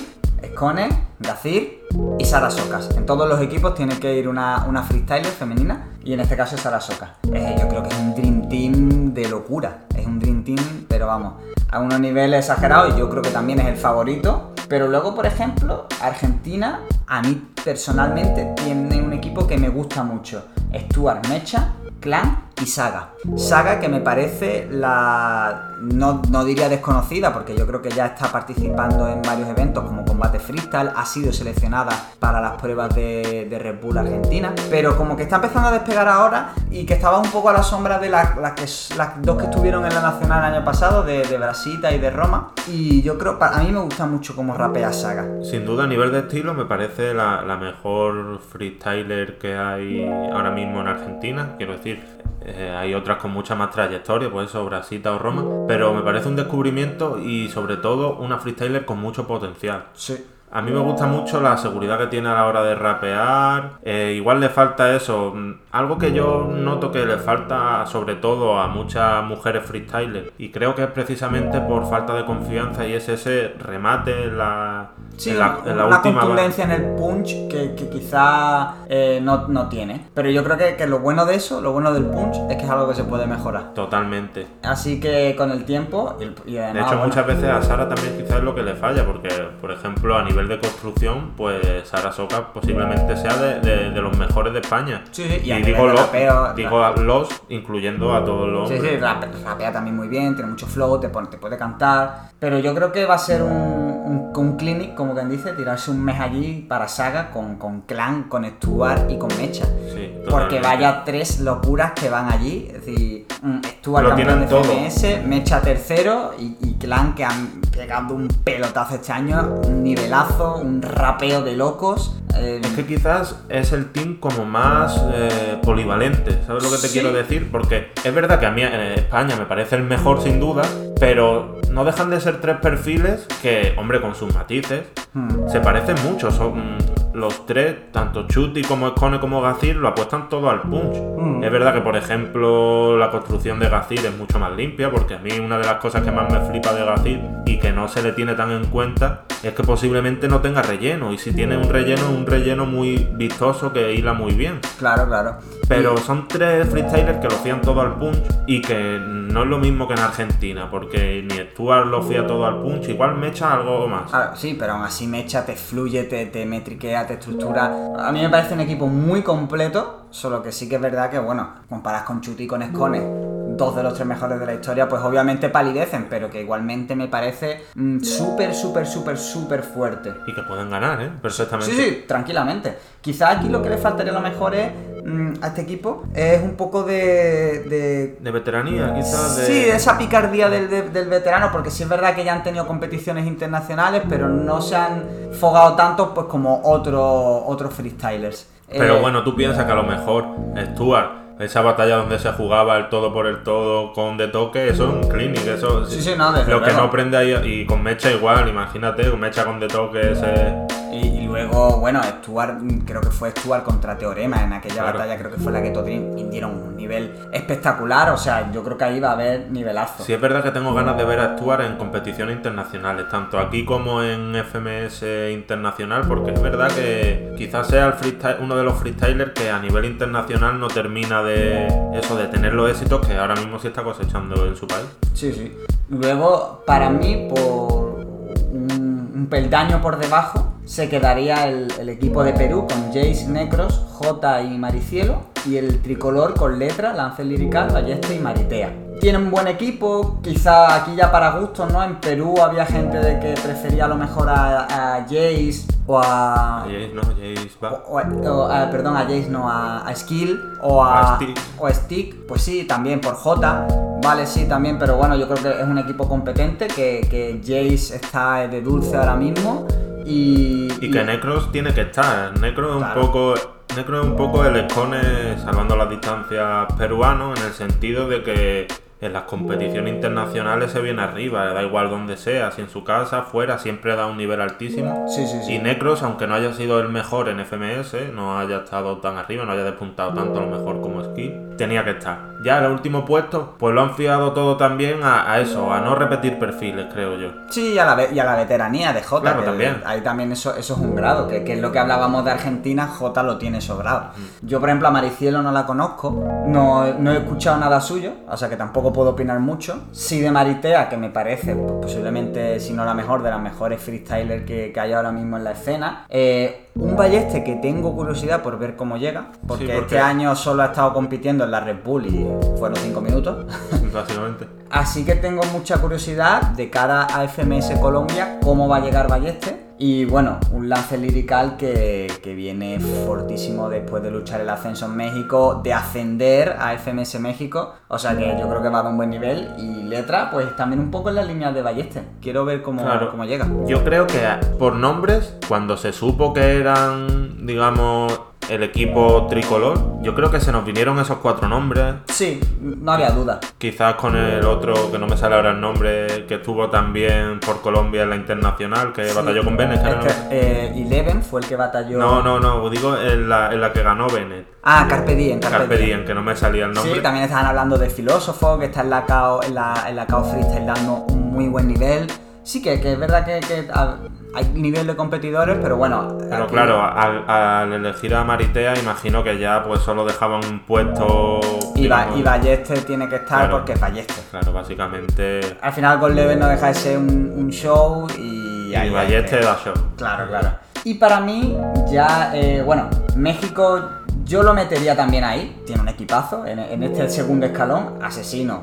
Escone, 0.42 0.90
Gacir 1.20 1.84
y 2.20 2.26
Sara 2.26 2.50
Socas. 2.50 2.96
En 2.96 3.06
todos 3.06 3.28
los 3.28 3.42
equipos 3.42 3.76
tiene 3.76 3.98
que 4.00 4.16
ir 4.16 4.28
una, 4.28 4.66
una 4.68 4.84
freestyler 4.84 5.26
femenina 5.26 5.90
y 6.04 6.14
en 6.14 6.20
este 6.20 6.36
caso 6.36 6.56
es 6.56 6.62
Sara 6.62 6.80
Socas. 6.80 7.12
Eh, 7.34 7.56
yo 7.60 7.68
creo 7.68 7.84
que 7.84 7.90
es 7.90 8.00
un 8.00 8.16
Dream 8.16 8.50
Team 8.50 9.14
de 9.14 9.28
locura. 9.30 9.86
Es 9.96 10.06
un 10.06 10.20
Dream 10.20 10.44
Team, 10.44 10.86
pero 10.88 11.08
vamos, 11.08 11.36
a 11.70 11.80
unos 11.80 12.00
niveles 12.00 12.40
exagerados 12.40 12.96
y 12.96 13.00
yo 13.00 13.10
creo 13.10 13.22
que 13.22 13.32
también 13.32 13.60
es 13.60 13.68
el 13.68 13.78
favorito. 13.78 14.54
Pero 14.68 14.88
luego, 14.88 15.16
por 15.16 15.26
ejemplo, 15.26 15.88
Argentina, 16.02 16.82
a 17.08 17.22
mí 17.22 17.42
personalmente 17.68 18.54
tiene 18.64 19.02
un 19.02 19.12
equipo 19.12 19.46
que 19.46 19.58
me 19.58 19.68
gusta 19.68 20.02
mucho. 20.02 20.46
Stuart 20.74 21.28
Mecha, 21.28 21.74
Clan 22.00 22.47
y 22.62 22.66
Saga. 22.66 23.10
Saga 23.36 23.80
que 23.80 23.88
me 23.90 24.00
parece 24.02 24.68
la... 24.72 25.64
No, 25.80 26.24
no 26.32 26.44
diría 26.44 26.70
desconocida 26.70 27.32
porque 27.32 27.56
yo 27.56 27.68
creo 27.68 27.84
que 27.84 27.90
ya 27.92 28.08
está 28.08 28.32
participando 28.32 29.08
en 29.08 29.22
varios 29.22 29.48
eventos 29.48 29.84
como 29.84 30.04
combate 30.06 30.40
freestyle, 30.40 30.90
ha 30.96 31.06
sido 31.06 31.32
seleccionada 31.32 31.92
para 32.20 32.42
las 32.42 32.54
pruebas 32.54 32.96
de, 32.96 33.46
de 33.48 33.60
Red 33.60 33.80
Bull 33.80 33.96
Argentina, 34.00 34.54
pero 34.72 34.98
como 34.98 35.16
que 35.16 35.22
está 35.24 35.36
empezando 35.36 35.70
a 35.70 35.72
despegar 35.72 36.08
ahora 36.08 36.54
y 36.72 36.84
que 36.88 36.96
estaba 36.96 37.20
un 37.20 37.30
poco 37.30 37.50
a 37.50 37.54
la 37.54 37.62
sombra 37.62 38.00
de 38.00 38.10
la- 38.10 38.36
la 38.42 38.56
que, 38.56 38.64
las 38.98 39.22
dos 39.22 39.38
que 39.38 39.44
estuvieron 39.46 39.86
en 39.86 39.94
la 39.94 40.02
Nacional 40.02 40.46
el 40.50 40.56
año 40.56 40.66
pasado, 40.66 41.04
de, 41.04 41.22
Brasita 41.38 41.92
y 41.92 42.00
de 42.00 42.10
Roma. 42.10 42.54
Y 42.68 43.04
yo 43.04 43.20
creo, 43.20 43.38
a 43.40 43.60
mí 43.60 43.72
me 43.72 43.80
gusta 43.82 44.08
mucho 44.08 44.36
cómo 44.36 44.56
rapea 44.56 44.92
Saga. 44.92 45.28
Sin 45.44 45.64
duda, 45.64 45.84
a 45.84 45.88
nivel 45.88 46.12
de 46.12 46.20
estilo, 46.20 46.56
me 46.56 46.66
parece 46.66 47.14
la, 47.14 47.44
la 47.44 47.56
mejor 47.58 48.40
freestyler 48.40 49.38
que 49.38 49.56
hay 49.56 50.08
ahora 50.34 50.50
mismo 50.50 50.82
en 50.82 50.88
Argentina. 50.88 51.54
Quiero 51.58 51.74
decir, 51.74 52.04
eh, 52.48 52.74
hay 52.76 52.94
otras 52.94 53.18
con 53.18 53.32
mucha 53.32 53.56
más 53.56 53.72
trayectoria, 53.72 54.32
pues 54.32 54.50
eso, 54.50 54.64
Brasita 54.66 55.14
o 55.14 55.20
Roma. 55.20 55.66
Pero 55.68 55.94
me 55.94 56.02
parece 56.02 56.30
un 56.30 56.38
descubrimiento 56.38 57.20
y, 57.20 57.50
sobre 57.50 57.78
todo, 57.78 58.18
una 58.18 58.40
freestyler 58.40 58.86
con 58.86 59.00
mucho 59.00 59.28
potencial. 59.28 59.88
Sí. 59.94 60.26
A 60.58 60.62
mí 60.64 60.72
me 60.72 60.80
gusta 60.80 61.06
mucho 61.06 61.40
la 61.40 61.56
seguridad 61.56 62.00
que 62.00 62.08
tiene 62.08 62.30
a 62.30 62.34
la 62.34 62.46
hora 62.48 62.64
de 62.64 62.74
rapear. 62.74 63.74
Eh, 63.84 64.14
igual 64.16 64.40
le 64.40 64.50
falta 64.50 64.96
eso. 64.96 65.32
mm, 65.36 65.54
Algo 65.72 66.00
que 66.00 66.12
yo 66.12 66.50
noto 66.52 66.92
que 66.92 67.06
le 67.06 67.18
falta 67.18 67.86
sobre 67.86 68.16
todo 68.16 68.58
a 68.60 68.68
muchas 68.68 69.24
mujeres 69.24 69.64
freestylers. 69.68 70.32
Y 70.40 70.50
creo 70.50 70.74
que 70.74 70.82
es 70.84 70.90
precisamente 70.90 71.62
por 71.62 71.88
falta 71.88 72.16
de 72.16 72.26
confianza 72.26 72.88
y 72.88 72.94
es 72.94 73.08
ese 73.08 73.54
remate 73.60 74.24
en 74.24 74.38
la, 74.40 74.88
Sí, 75.16 75.30
en 75.30 75.38
la, 75.40 75.60
en 75.64 75.78
la 75.78 75.86
una 75.86 75.98
última. 75.98 76.22
contundencia 76.22 76.64
en 76.64 76.72
el 76.72 76.96
punch 76.96 77.48
que, 77.50 77.76
que 77.76 77.90
quizá 77.90 78.78
eh, 78.90 79.20
no, 79.22 79.48
no 79.50 79.70
tiene. 79.70 80.08
Pero 80.16 80.32
yo 80.32 80.44
creo 80.44 80.58
que, 80.58 80.76
que 80.76 80.88
lo 80.88 81.00
bueno 81.00 81.26
de 81.28 81.36
eso, 81.36 81.62
lo 81.62 81.72
bueno 81.72 81.94
del 81.94 82.06
punch, 82.06 82.36
es 82.50 82.58
que 82.58 82.64
es 82.64 82.70
algo 82.70 82.88
que 82.88 82.96
se 82.96 83.04
puede 83.04 83.28
mejorar. 83.28 83.76
Totalmente. 83.76 84.48
Así 84.64 85.00
que 85.00 85.36
con 85.38 85.52
el 85.52 85.66
tiempo, 85.66 86.18
y, 86.20 86.52
y 86.52 86.58
además, 86.58 86.74
De 86.74 86.80
hecho, 86.80 86.90
bueno, 86.98 87.06
muchas 87.06 87.28
veces 87.28 87.44
a 87.50 87.62
Sara 87.62 87.88
también 87.88 88.18
quizás 88.18 88.38
es 88.38 88.44
lo 88.44 88.56
que 88.56 88.64
le 88.64 88.74
falla, 88.74 89.06
porque, 89.06 89.30
por 89.62 89.72
ejemplo, 89.72 90.18
a 90.18 90.24
nivel 90.24 90.47
de 90.48 90.60
construcción, 90.60 91.34
pues 91.36 91.88
Sara 91.88 92.12
Soca 92.12 92.54
posiblemente 92.54 93.16
sea 93.18 93.36
de, 93.38 93.60
de- 93.60 93.92
de 93.92 94.02
los 94.02 94.18
mejores 94.18 94.54
de 94.54 94.60
España. 94.60 95.04
Sí, 95.12 95.24
sí, 95.28 95.42
y 95.44 95.52
y 95.54 95.62
digo, 95.62 95.88
los, 95.88 96.00
rapeo, 96.00 96.54
digo 96.54 96.84
a 96.84 96.92
los, 96.92 97.30
incluyendo 97.50 98.14
a 98.16 98.24
todos 98.26 98.48
los 98.50 98.70
Sí, 98.70 98.78
sí, 98.80 98.98
rap- 98.98 99.26
rapea 99.44 99.72
también 99.72 99.96
muy 99.96 100.08
bien, 100.08 100.36
tiene 100.36 100.50
mucho 100.50 100.68
flow, 100.68 101.00
te, 101.00 101.10
pone- 101.10 101.28
te 101.30 101.38
puede 101.38 101.58
cantar. 101.58 102.30
Pero 102.40 102.60
yo 102.60 102.74
creo 102.76 102.92
que 102.92 103.06
va 103.06 103.16
a 103.16 103.20
ser 103.20 103.42
un, 103.42 103.52
un, 103.52 104.32
un 104.36 104.58
clinic, 104.58 104.94
como 104.96 105.14
quien 105.14 105.30
dice, 105.30 105.54
tirarse 105.54 105.90
un 105.92 106.04
mes 106.04 106.20
allí 106.20 106.66
para 106.70 106.88
Saga 106.88 107.32
con, 107.32 107.56
con 107.58 107.82
Clan, 107.82 108.24
con 108.24 108.46
Stuart 108.46 109.10
y 109.10 109.18
con 109.18 109.30
Mecha. 109.38 109.66
Sí, 109.94 110.14
Porque 110.30 110.60
vaya 110.60 111.04
tres 111.04 111.40
locuras 111.40 111.94
que 111.94 112.10
van 112.10 112.32
allí. 112.32 112.68
Es 112.68 112.86
decir, 112.86 113.26
mm, 113.42 113.60
Stuart 113.80 114.04
Lo 114.04 114.10
campeón 114.16 114.42
de 114.42 114.46
todo. 114.48 114.62
FMS, 114.64 115.26
Mecha 115.26 115.62
tercero 115.62 116.34
y, 116.38 116.58
y 116.62 116.74
Clan 116.76 117.16
que 117.16 117.26
han 117.26 117.62
pegado 117.78 118.16
un 118.16 118.28
pelotazo 118.28 118.96
este 118.96 119.12
año, 119.14 119.56
un 119.66 119.84
nivelazo, 119.84 120.56
un 120.58 120.82
rapeo 120.82 121.44
de 121.44 121.56
locos. 121.56 122.16
eh, 122.36 122.60
Es 122.64 122.72
que 122.72 122.86
quizás 122.86 123.36
es 123.50 123.72
el 123.72 123.92
team 123.92 124.18
como 124.20 124.46
más 124.46 125.00
eh, 125.14 125.58
polivalente, 125.64 126.40
¿sabes 126.46 126.64
lo 126.64 126.70
que 126.72 126.78
te 126.78 126.88
Sí. 126.88 127.00
quiero 127.00 127.14
decir? 127.14 127.50
Porque 127.52 127.92
es 128.04 128.14
verdad 128.14 128.40
que 128.40 128.46
a 128.48 128.52
mí 128.52 128.62
en 128.64 128.74
España 128.74 129.36
me 129.38 129.46
parece 129.46 129.76
el 129.76 129.84
mejor 129.84 130.22
sin 130.22 130.40
duda, 130.40 130.64
pero 131.00 131.60
no 131.72 131.86
dejan 131.86 132.10
de 132.10 132.20
ser 132.20 132.42
tres 132.42 132.58
perfiles 132.58 133.26
que, 133.42 133.74
hombre, 133.78 134.02
con 134.02 134.16
sus 134.16 134.34
matices, 134.34 134.84
hmm. 135.14 135.48
se 135.48 135.60
parecen 135.62 135.96
mucho. 136.04 136.32
Son 136.32 136.78
los 137.18 137.46
tres, 137.46 137.92
tanto 137.92 138.28
Chuti 138.28 138.62
como 138.62 138.90
Escone 138.90 139.20
como 139.20 139.42
Gazir, 139.42 139.76
lo 139.76 139.88
apuestan 139.88 140.30
todo 140.30 140.50
al 140.50 140.62
punch. 140.62 140.96
Mm. 141.18 141.44
Es 141.44 141.52
verdad 141.52 141.74
que, 141.74 141.82
por 141.82 141.98
ejemplo, 141.98 142.96
la 142.98 143.10
construcción 143.10 143.60
de 143.60 143.70
Gazir 143.70 144.06
es 144.06 144.16
mucho 144.16 144.38
más 144.40 144.56
limpia, 144.56 144.92
porque 144.92 145.16
a 145.16 145.18
mí 145.18 145.32
una 145.40 145.58
de 145.58 145.66
las 145.66 145.78
cosas 145.78 146.04
que 146.04 146.12
más 146.12 146.32
me 146.32 146.40
flipa 146.42 146.74
de 146.74 146.86
Gazir 146.86 147.20
y 147.46 147.58
que 147.58 147.72
no 147.72 147.88
se 147.88 148.04
le 148.04 148.12
tiene 148.12 148.36
tan 148.36 148.52
en 148.52 148.66
cuenta 148.66 149.24
es 149.44 149.54
que 149.54 149.64
posiblemente 149.64 150.28
no 150.28 150.42
tenga 150.42 150.62
relleno. 150.62 151.12
Y 151.12 151.18
si 151.18 151.34
tiene 151.34 151.58
un 151.58 151.70
relleno, 151.70 152.02
es 152.02 152.10
un 152.10 152.26
relleno 152.26 152.66
muy 152.66 153.08
vistoso 153.14 153.74
que 153.74 153.94
hila 153.94 154.14
muy 154.14 154.34
bien. 154.34 154.60
Claro, 154.78 155.08
claro. 155.08 155.38
Pero 155.68 155.98
son 155.98 156.28
tres 156.28 156.70
freestylers 156.70 157.18
que 157.18 157.28
lo 157.28 157.36
fían 157.38 157.62
todo 157.62 157.82
al 157.82 157.96
punch 157.96 158.24
y 158.46 158.62
que 158.62 159.00
no 159.38 159.44
es 159.44 159.50
lo 159.50 159.60
mismo 159.60 159.88
que 159.88 159.94
en 159.94 160.00
Argentina, 160.00 160.68
porque 160.72 161.24
ni 161.24 161.38
Stuart 161.38 161.86
lo 161.86 162.02
fía 162.02 162.26
todo 162.26 162.48
al 162.48 162.60
punch, 162.60 162.90
igual 162.90 163.18
me 163.18 163.28
echa 163.28 163.54
algo 163.54 163.88
más. 163.88 164.10
Claro, 164.10 164.36
sí, 164.36 164.58
pero 164.60 164.74
aún 164.74 164.82
así 164.82 165.06
Mecha 165.06 165.46
te 165.46 165.56
fluye, 165.56 166.06
te, 166.06 166.26
te 166.26 166.44
metriquea, 166.48 167.06
te 167.06 167.14
estructura. 167.14 167.72
A 168.00 168.12
mí 168.12 168.20
me 168.20 168.30
parece 168.30 168.56
un 168.56 168.62
equipo 168.62 168.88
muy 168.88 169.22
completo, 169.22 170.08
solo 170.10 170.42
que 170.42 170.52
sí 170.52 170.68
que 170.68 170.78
es 170.78 170.82
verdad 170.82 171.12
que, 171.12 171.20
bueno, 171.20 171.50
comparas 171.70 172.02
con 172.02 172.20
Chuti 172.22 172.46
y 172.46 172.48
con 172.48 172.64
Escone, 172.64 173.37
dos 173.58 173.76
de 173.76 173.84
los 173.84 173.94
tres 173.96 174.06
mejores 174.08 174.40
de 174.40 174.46
la 174.46 174.54
historia, 174.54 174.88
pues 174.88 175.02
obviamente 175.02 175.50
palidecen, 175.50 176.08
pero 176.10 176.30
que 176.30 176.42
igualmente 176.42 176.96
me 176.96 177.08
parece 177.08 177.64
mm, 177.76 178.02
súper, 178.02 178.54
súper, 178.54 178.86
súper, 178.86 179.18
súper 179.18 179.64
fuerte. 179.64 180.14
Y 180.28 180.34
que 180.34 180.44
pueden 180.44 180.70
ganar, 180.70 181.02
¿eh? 181.02 181.10
Perfectamente. 181.22 181.74
Sí, 181.74 181.82
sí, 181.82 182.06
tranquilamente. 182.08 182.78
Quizás 183.02 183.38
aquí 183.38 183.50
lo 183.50 183.62
que 183.62 183.70
le 183.70 183.78
faltaría 183.78 184.12
a 184.12 184.16
lo 184.16 184.22
mejor 184.22 184.54
es 184.56 184.72
mm, 185.06 185.34
a 185.42 185.48
este 185.48 185.62
equipo 185.62 186.04
es 186.14 186.42
un 186.44 186.56
poco 186.56 186.84
de- 186.84 187.64
de 187.70 188.18
De 188.20 188.32
veteranía, 188.32 188.94
quizás. 188.94 189.38
De... 189.38 189.46
Sí, 189.46 189.66
esa 189.66 189.98
picardía 189.98 190.50
del, 190.50 190.70
del- 190.70 190.92
del 190.94 191.08
veterano, 191.10 191.50
porque 191.52 191.72
sí 191.72 191.84
es 191.84 191.90
verdad 191.90 192.14
que 192.16 192.24
ya 192.24 192.34
han 192.34 192.44
tenido 192.44 192.68
competiciones 192.68 193.26
internacionales, 193.26 194.04
pero 194.10 194.28
no 194.28 194.62
se 194.62 194.76
han 194.76 195.04
fogado 195.40 195.76
tanto 195.76 196.14
pues 196.14 196.28
como 196.28 196.62
otros 196.64 197.44
otros 197.46 197.74
freestylers. 197.74 198.48
Pero 198.70 198.98
Eh, 198.98 199.02
bueno, 199.02 199.24
tú 199.24 199.34
piensas 199.36 199.66
que 199.66 199.72
a 199.72 199.76
lo 199.76 199.84
mejor 199.84 200.26
Stuart, 200.74 201.27
esa 201.40 201.62
batalla 201.62 201.98
donde 201.98 202.20
se 202.20 202.32
jugaba 202.32 202.78
el 202.78 202.90
todo 202.90 203.14
por 203.14 203.28
el 203.28 203.44
todo 203.44 203.94
con 203.94 204.18
de 204.18 204.28
toque, 204.28 204.70
eso 204.70 204.86
es 204.86 205.06
un 205.06 205.10
clinic, 205.10 205.46
eso 205.46 205.86
Sí, 205.86 206.02
sí, 206.02 206.14
no, 206.18 206.32
desde 206.32 206.52
Lo 206.52 206.62
que 206.64 206.74
no 206.74 206.90
prende 206.90 207.18
ahí, 207.18 207.36
y 207.44 207.66
con 207.66 207.84
Mecha 207.84 208.12
igual, 208.12 208.48
imagínate, 208.50 209.10
con 209.10 209.20
Mecha 209.20 209.46
con 209.46 209.60
de 209.60 209.68
toque 209.68 210.12
ese... 210.12 210.56
Y 210.92 211.17
luego, 211.44 211.78
bueno, 211.80 212.02
Stuart, 212.04 212.60
creo 212.86 213.02
que 213.02 213.10
fue 213.12 213.32
Stuart 213.32 213.64
contra 213.64 213.98
Teorema 213.98 214.44
en 214.44 214.54
aquella 214.54 214.82
Claro. 214.84 214.98
batalla, 215.00 215.18
creo 215.18 215.32
que 215.32 215.38
fue 215.38 215.52
la 215.52 215.62
que 215.62 215.70
Totrin 215.72 216.30
dieron 216.30 216.52
un 216.52 216.76
nivel 216.76 217.14
espectacular, 217.32 218.10
o 218.12 218.18
sea, 218.18 218.52
yo 218.52 218.64
creo 218.64 218.78
que 218.78 218.84
ahí 218.84 219.00
va 219.00 219.10
a 219.10 219.14
haber 219.14 219.50
nivelazo. 219.52 220.04
Sí 220.04 220.14
es 220.14 220.22
verdad 220.22 220.44
que 220.44 220.52
tengo 220.52 220.74
ganas 220.74 220.98
de 220.98 221.06
ver 221.06 221.20
a 221.20 221.36
Stuart 221.38 221.62
en 221.64 221.78
competiciones 221.78 222.36
internacionales, 222.36 223.08
tanto 223.10 223.40
aquí 223.40 223.66
como 223.66 224.02
en 224.04 224.36
FMS 224.36 225.32
internacional, 225.32 226.04
porque 226.08 226.32
es 226.32 226.42
verdad 226.42 226.70
que 226.70 227.34
quizás 227.38 227.68
sea 227.68 227.88
el 227.88 227.94
freestyle- 227.94 228.38
uno 228.42 228.56
de 228.56 228.64
los 228.64 228.76
freestylers 228.78 229.32
que 229.32 229.50
a 229.50 229.60
nivel 229.60 229.86
internacional 229.86 230.60
no 230.60 230.68
termina 230.68 231.24
de 231.24 231.68
eso, 231.98 232.16
de 232.18 232.28
tener 232.28 232.54
los 232.54 232.70
éxitos 232.70 233.06
que 233.06 233.16
ahora 233.16 233.36
mismo 233.36 233.60
sí 233.60 233.68
está 233.68 233.84
cosechando 233.84 234.46
en 234.46 234.56
su 234.56 234.68
país. 234.68 234.86
Sí, 235.14 235.32
sí. 235.34 235.56
Luego, 235.90 236.64
para 236.66 236.90
mí, 236.90 237.28
por 237.30 238.06
un, 238.52 239.12
un 239.16 239.28
peldaño 239.30 239.82
por 239.82 239.98
debajo, 239.98 240.54
se 240.68 240.90
quedaría 240.90 241.48
el, 241.48 241.68
el 241.80 241.90
equipo 241.90 242.24
de 242.24 242.34
Perú 242.34 242.68
con 242.70 242.88
Jace, 242.88 243.26
Necros, 243.30 243.86
J 243.94 244.42
y 244.44 244.58
Maricielo. 244.58 245.22
Y 245.48 245.56
el 245.56 245.82
tricolor 245.82 246.34
con 246.36 246.60
letra, 246.60 246.94
Lance 246.94 247.24
Lirical, 247.24 247.70
Balleste 247.72 248.14
y 248.16 248.20
Maritea. 248.20 248.74
Tienen 249.00 249.22
un 249.24 249.32
buen 249.32 249.48
equipo, 249.48 250.20
quizá 250.22 250.76
aquí 250.76 250.94
ya 250.96 251.10
para 251.10 251.32
gustos, 251.40 251.72
¿no? 251.72 251.82
En 251.84 252.02
Perú 252.02 252.36
había 252.42 252.66
gente 252.66 252.98
de 252.98 253.18
que 253.20 253.34
prefería 253.42 253.86
a 253.86 253.88
lo 253.88 253.96
mejor 253.96 254.28
a, 254.30 254.64
a 254.98 255.02
Jace 255.04 255.66
o 255.86 256.00
a... 256.00 256.64
Jace, 256.66 256.92
¿no? 256.94 257.02
Jace 257.04 257.50
va. 257.64 257.84
O, 257.88 257.98
o- 258.00 258.34
o 258.44 258.52
a- 258.52 258.70
perdón, 258.70 258.98
a 258.98 259.04
Jace, 259.04 259.28
no, 259.30 259.50
a, 259.50 259.88
a 259.88 259.96
Skill 259.96 260.38
o 260.62 260.84
a, 260.84 261.14
A 261.14 261.16
Stick. 261.16 261.38
o 261.60 261.68
a 261.68 261.74
Stick, 261.74 262.16
pues 262.28 262.42
sí, 262.42 262.66
también 262.66 263.00
por 263.00 263.14
J, 263.16 263.68
vale, 264.04 264.26
sí, 264.26 264.46
también, 264.50 264.78
pero 264.78 264.98
bueno, 264.98 265.16
yo 265.16 265.30
creo 265.30 265.42
que 265.42 265.62
es 265.62 265.68
un 265.68 265.78
equipo 265.78 266.10
competente, 266.10 266.68
que, 266.68 267.08
que 267.10 267.40
Jace 267.42 267.96
está 267.96 268.48
de 268.50 268.62
dulce 268.62 268.98
ahora 268.98 269.16
mismo 269.16 269.66
y... 270.08 270.68
Y 270.80 270.92
que 270.92 271.04
Necros 271.04 271.52
tiene 271.52 271.74
que 271.74 271.82
estar. 271.82 272.38
Necro 272.40 272.72
es 272.72 272.78
Claro. 272.78 273.02
un 273.02 273.08
poco. 273.08 273.34
Necro 273.76 274.00
es 274.02 274.06
un 274.08 274.16
poco 274.16 274.46
el 274.46 274.56
escone 274.56 275.38
salvando 275.44 275.76
las 275.76 275.90
distancias 275.90 276.66
peruano 276.78 277.34
en 277.36 277.44
el 277.44 277.52
sentido 277.52 278.08
de 278.08 278.24
que 278.24 278.68
en 279.00 279.14
las 279.14 279.24
competiciones 279.24 279.94
internacionales 279.94 280.72
se 280.72 280.82
viene 280.82 281.04
arriba, 281.04 281.54
da 281.54 281.62
igual 281.62 281.92
donde 281.92 282.18
sea, 282.18 282.50
si 282.50 282.62
en 282.62 282.70
su 282.70 282.84
casa, 282.84 283.22
fuera, 283.22 283.60
siempre 283.60 283.96
da 283.96 284.08
un 284.08 284.18
nivel 284.18 284.42
altísimo. 284.42 285.06
Sí, 285.08 285.28
sí, 285.28 285.38
sí. 285.46 285.54
Y 285.56 285.60
Necros, 285.60 286.02
aunque 286.02 286.26
no 286.26 286.34
haya 286.34 286.52
sido 286.54 286.80
el 286.80 286.90
mejor 286.90 287.30
en 287.30 287.40
FMS, 287.40 288.12
no 288.16 288.40
haya 288.40 288.58
estado 288.64 288.98
tan 288.98 289.18
arriba, 289.18 289.46
no 289.46 289.52
haya 289.52 289.64
despuntado 289.64 290.14
tanto 290.16 290.40
a 290.40 290.42
lo 290.46 290.48
mejor 290.58 290.82
como 290.82 291.04
Skill, 291.04 291.56
tenía 291.58 291.84
que 291.84 291.92
estar. 291.92 292.18
Ya 292.48 292.60
el 292.60 292.72
último 292.72 293.04
puesto, 293.04 293.56
pues 293.60 293.76
lo 293.76 293.82
han 293.82 293.94
fiado 293.96 294.32
todo 294.32 294.56
también 294.56 295.04
a, 295.04 295.30
a 295.30 295.42
eso, 295.42 295.74
a 295.74 295.82
no 295.82 295.96
repetir 295.96 296.40
perfiles, 296.40 296.86
creo 296.94 297.18
yo. 297.18 297.32
Sí, 297.50 297.74
y 297.74 297.78
a 297.78 297.84
la, 297.84 298.10
y 298.10 298.18
a 298.18 298.24
la 298.24 298.38
veteranía 298.38 298.94
de 298.94 299.04
Jota. 299.04 299.34
Claro, 299.34 299.44
también. 299.44 299.82
Ahí 299.86 300.00
también 300.00 300.32
eso, 300.32 300.56
eso 300.56 300.76
es 300.76 300.80
un 300.80 300.96
grado, 300.96 301.28
que, 301.28 301.44
que 301.44 301.56
es 301.56 301.60
lo 301.60 301.74
que 301.74 301.80
hablábamos 301.80 302.24
de 302.24 302.32
Argentina, 302.32 302.88
Jota 302.88 303.22
lo 303.22 303.38
tiene 303.38 303.60
sobrado. 303.60 304.12
Yo, 304.44 304.62
por 304.62 304.70
ejemplo, 304.70 304.88
a 304.88 304.92
Maricielo 304.92 305.42
no 305.42 305.52
la 305.52 305.66
conozco, 305.66 306.24
no, 306.46 306.94
no 306.94 307.12
he 307.12 307.18
escuchado 307.18 307.58
nada 307.58 307.82
suyo, 307.82 308.14
o 308.30 308.38
sea 308.38 308.48
que 308.48 308.56
tampoco 308.56 308.94
puedo 308.94 309.10
opinar 309.10 309.42
mucho. 309.42 309.82
Sí 309.92 310.22
de 310.22 310.32
Maritea, 310.32 310.88
que 310.88 310.96
me 310.96 311.10
parece 311.10 311.54
pues, 311.54 311.74
posiblemente, 311.82 312.62
si 312.62 312.72
no 312.72 312.86
la 312.86 312.94
mejor, 312.94 313.24
de 313.24 313.30
las 313.30 313.42
mejores 313.42 313.82
freestylers 313.82 314.46
que, 314.46 314.72
que 314.72 314.80
hay 314.80 314.94
ahora 314.94 315.12
mismo 315.12 315.36
en 315.36 315.44
la 315.44 315.52
escena. 315.52 316.06
Eh, 316.08 316.67
un 316.80 316.96
Balleste 316.96 317.44
que 317.44 317.56
tengo 317.56 317.96
curiosidad 317.96 318.42
por 318.44 318.58
ver 318.60 318.76
cómo 318.76 318.98
llega, 318.98 319.32
porque, 319.48 319.66
Sí, 319.66 319.72
porque- 319.74 319.96
este 319.96 320.00
año 320.00 320.36
solo 320.36 320.64
ha 320.64 320.68
estado 320.68 320.94
compitiendo 320.94 321.44
en 321.44 321.52
la 321.52 321.60
Red 321.60 321.78
Bull 321.84 322.06
y 322.06 322.28
fueron 322.58 322.78
5 322.78 323.02
minutos. 323.02 323.46
Básicamente. 323.94 324.48
Así 324.70 325.06
que 325.06 325.16
tengo 325.16 325.42
mucha 325.54 325.78
curiosidad 325.80 326.42
de 326.42 326.70
cara 326.70 327.04
a 327.10 327.24
FMS 327.28 327.80
Colombia, 327.80 328.40
cómo 328.44 328.68
va 328.68 328.78
a 328.78 328.80
llegar 328.82 329.08
Balleste. 329.08 329.67
Y 329.80 330.06
bueno, 330.06 330.40
un 330.52 330.70
lance 330.70 330.98
lirical 330.98 331.56
que, 331.56 332.12
que 332.24 332.34
viene 332.34 332.80
fortísimo 332.80 333.70
después 333.70 334.02
de 334.02 334.10
luchar 334.10 334.42
el 334.42 334.50
ascenso 334.50 334.88
en 334.88 334.96
México, 334.96 335.62
de 335.64 335.72
ascender 335.74 336.56
a 336.60 336.74
FMS 336.80 337.20
México. 337.20 337.76
O 337.88 338.00
sea 338.00 338.18
que 338.18 338.36
yo 338.40 338.50
creo 338.50 338.64
que 338.64 338.70
va 338.70 338.80
a 338.80 338.90
un 338.90 338.98
buen 338.98 339.12
nivel. 339.12 339.50
Y 339.60 339.84
letra, 339.84 340.32
pues 340.32 340.56
también 340.56 340.80
un 340.80 340.90
poco 340.90 341.10
en 341.10 341.16
la 341.16 341.24
línea 341.24 341.52
de 341.52 341.62
Balleste. 341.62 342.02
Quiero 342.22 342.44
ver 342.44 342.64
cómo, 342.64 342.82
Claro. 342.82 343.12
cómo 343.12 343.26
llega. 343.26 343.48
Yo 343.68 343.84
creo 343.84 344.08
que 344.08 344.20
por 344.58 344.76
nombres, 344.76 345.36
cuando 345.48 345.78
se 345.78 345.94
supo 345.94 346.34
que 346.34 346.58
eran, 346.60 347.46
digamos, 347.46 348.20
el 348.50 348.64
equipo 348.64 349.28
tricolor, 349.30 350.02
yo 350.02 350.16
creo 350.16 350.32
que 350.32 350.40
se 350.40 350.52
nos 350.52 350.64
vinieron 350.66 351.00
esos 351.00 351.18
cuatro 351.18 351.48
nombres. 351.48 351.96
Sí, 352.08 352.40
no 352.62 352.92
había 352.94 353.10
duda. 353.12 353.40
Quizás 353.58 353.96
con 353.96 354.16
el 354.16 354.46
otro, 354.46 354.92
que 354.92 354.98
no 354.98 355.08
me 355.08 355.18
sale 355.18 355.36
ahora 355.36 355.52
el 355.52 355.60
nombre, 355.62 356.26
que 356.28 356.36
estuvo 356.36 356.70
también 356.70 357.40
por 357.40 357.62
Colombia 357.62 358.04
en 358.04 358.10
la 358.12 358.16
internacional, 358.16 358.94
que 358.94 359.12
batalló 359.14 359.44
con 359.44 359.58
Bennett. 359.58 359.82
que 359.82 359.88
ahora 359.88 360.02
no- 360.02 360.08
Este, 360.08 360.26
eh, 360.32 360.82
Eleven 360.86 361.22
fue 361.24 361.42
el 361.42 361.48
que 361.48 361.56
batalló. 361.56 361.98
No, 361.98 362.22
no, 362.24 362.40
no, 362.40 362.70
digo 362.70 362.98
en 362.98 363.28
la, 363.28 363.52
en 363.52 363.60
la 363.62 363.74
que 363.74 363.84
ganó 363.84 364.08
Bennett. 364.08 364.48
Ah, 364.64 364.86
Carpe 364.90 365.16
Diem, 365.16 365.40
Carpe, 365.40 365.58
Carpe 365.58 365.78
Diem. 365.78 365.88
Diem, 365.88 366.06
que 366.06 366.14
no 366.14 366.22
me 366.22 366.36
salía 366.36 366.66
el 366.66 366.74
nombre. 366.74 366.96
Sí, 366.96 367.02
también 367.02 367.26
estaban 367.26 367.46
hablando 367.46 367.78
de 367.78 367.90
filósofo, 367.90 368.58
que 368.60 368.66
está 368.66 368.82
en 368.82 368.90
la 368.90 369.06
KO, 369.06 369.42
en 369.44 369.56
la, 369.56 369.86
en 369.88 369.96
la 369.96 370.06
KO 370.08 370.24
Freestyle 370.24 370.66
dando 370.66 371.06
un 371.10 371.32
muy 371.32 371.48
buen 371.48 371.68
nivel. 371.68 372.08
Sí, 372.44 372.62
que, 372.62 372.80
que 372.80 372.94
es 372.94 373.00
verdad 373.00 373.26
que, 373.26 373.42
que, 373.42 373.68
a- 373.74 373.98
hay 374.34 374.46
nivel 374.54 374.86
de 374.86 374.96
competidores, 374.96 375.58
pero 375.62 375.78
bueno. 375.78 376.18
Pero 376.30 376.44
aquí- 376.44 376.54
claro, 376.54 376.82
al, 376.84 377.24
al 377.30 377.74
elegir 377.74 378.14
a 378.14 378.24
Maritea, 378.24 378.78
imagino 378.78 379.24
que 379.24 379.40
ya 379.40 379.64
pues 379.64 379.82
solo 379.82 380.06
dejaban 380.06 380.42
un 380.46 380.60
puesto. 380.60 381.40
Y, 381.76 381.88
Ba- 381.88 382.02
digamos, 382.06 382.20
y 382.20 382.24
Balleste 382.24 382.82
tiene 382.82 383.08
que 383.10 383.16
estar 383.16 383.40
Claro. 383.40 383.58
porque 383.58 383.74
es 383.74 383.80
Balleste. 383.80 384.14
Claro, 384.32 384.54
básicamente. 384.54 385.42
Al 385.62 385.74
final, 385.74 386.00
Gold 386.00 386.16
Level 386.16 386.40
no 386.40 386.48
deja 386.48 386.68
de 386.68 386.74
ser 386.74 386.98
un, 386.98 387.34
un 387.38 387.50
show 387.50 388.08
y. 388.18 388.70
Y 388.72 388.76
ahí 388.76 388.88
hay 388.88 388.94
Balleste 388.94 389.40
que- 389.40 389.46
da 389.46 389.58
show. 389.64 389.74
Claro, 389.96 390.28
claro. 390.28 390.50
Y 390.84 390.94
para 390.96 391.20
mí, 391.20 391.58
ya, 391.90 392.32
eh, 392.36 392.62
bueno, 392.66 392.90
México 393.16 393.82
yo 394.24 394.44
lo 394.44 394.54
metería 394.54 394.96
también 394.96 395.24
ahí. 395.24 395.62
Tiene 395.66 395.82
un 395.82 395.88
equipazo 395.90 396.46
en, 396.46 396.60
en 396.60 396.84
este 396.84 397.10
segundo 397.10 397.46
escalón. 397.46 398.00
Asesino. 398.02 398.62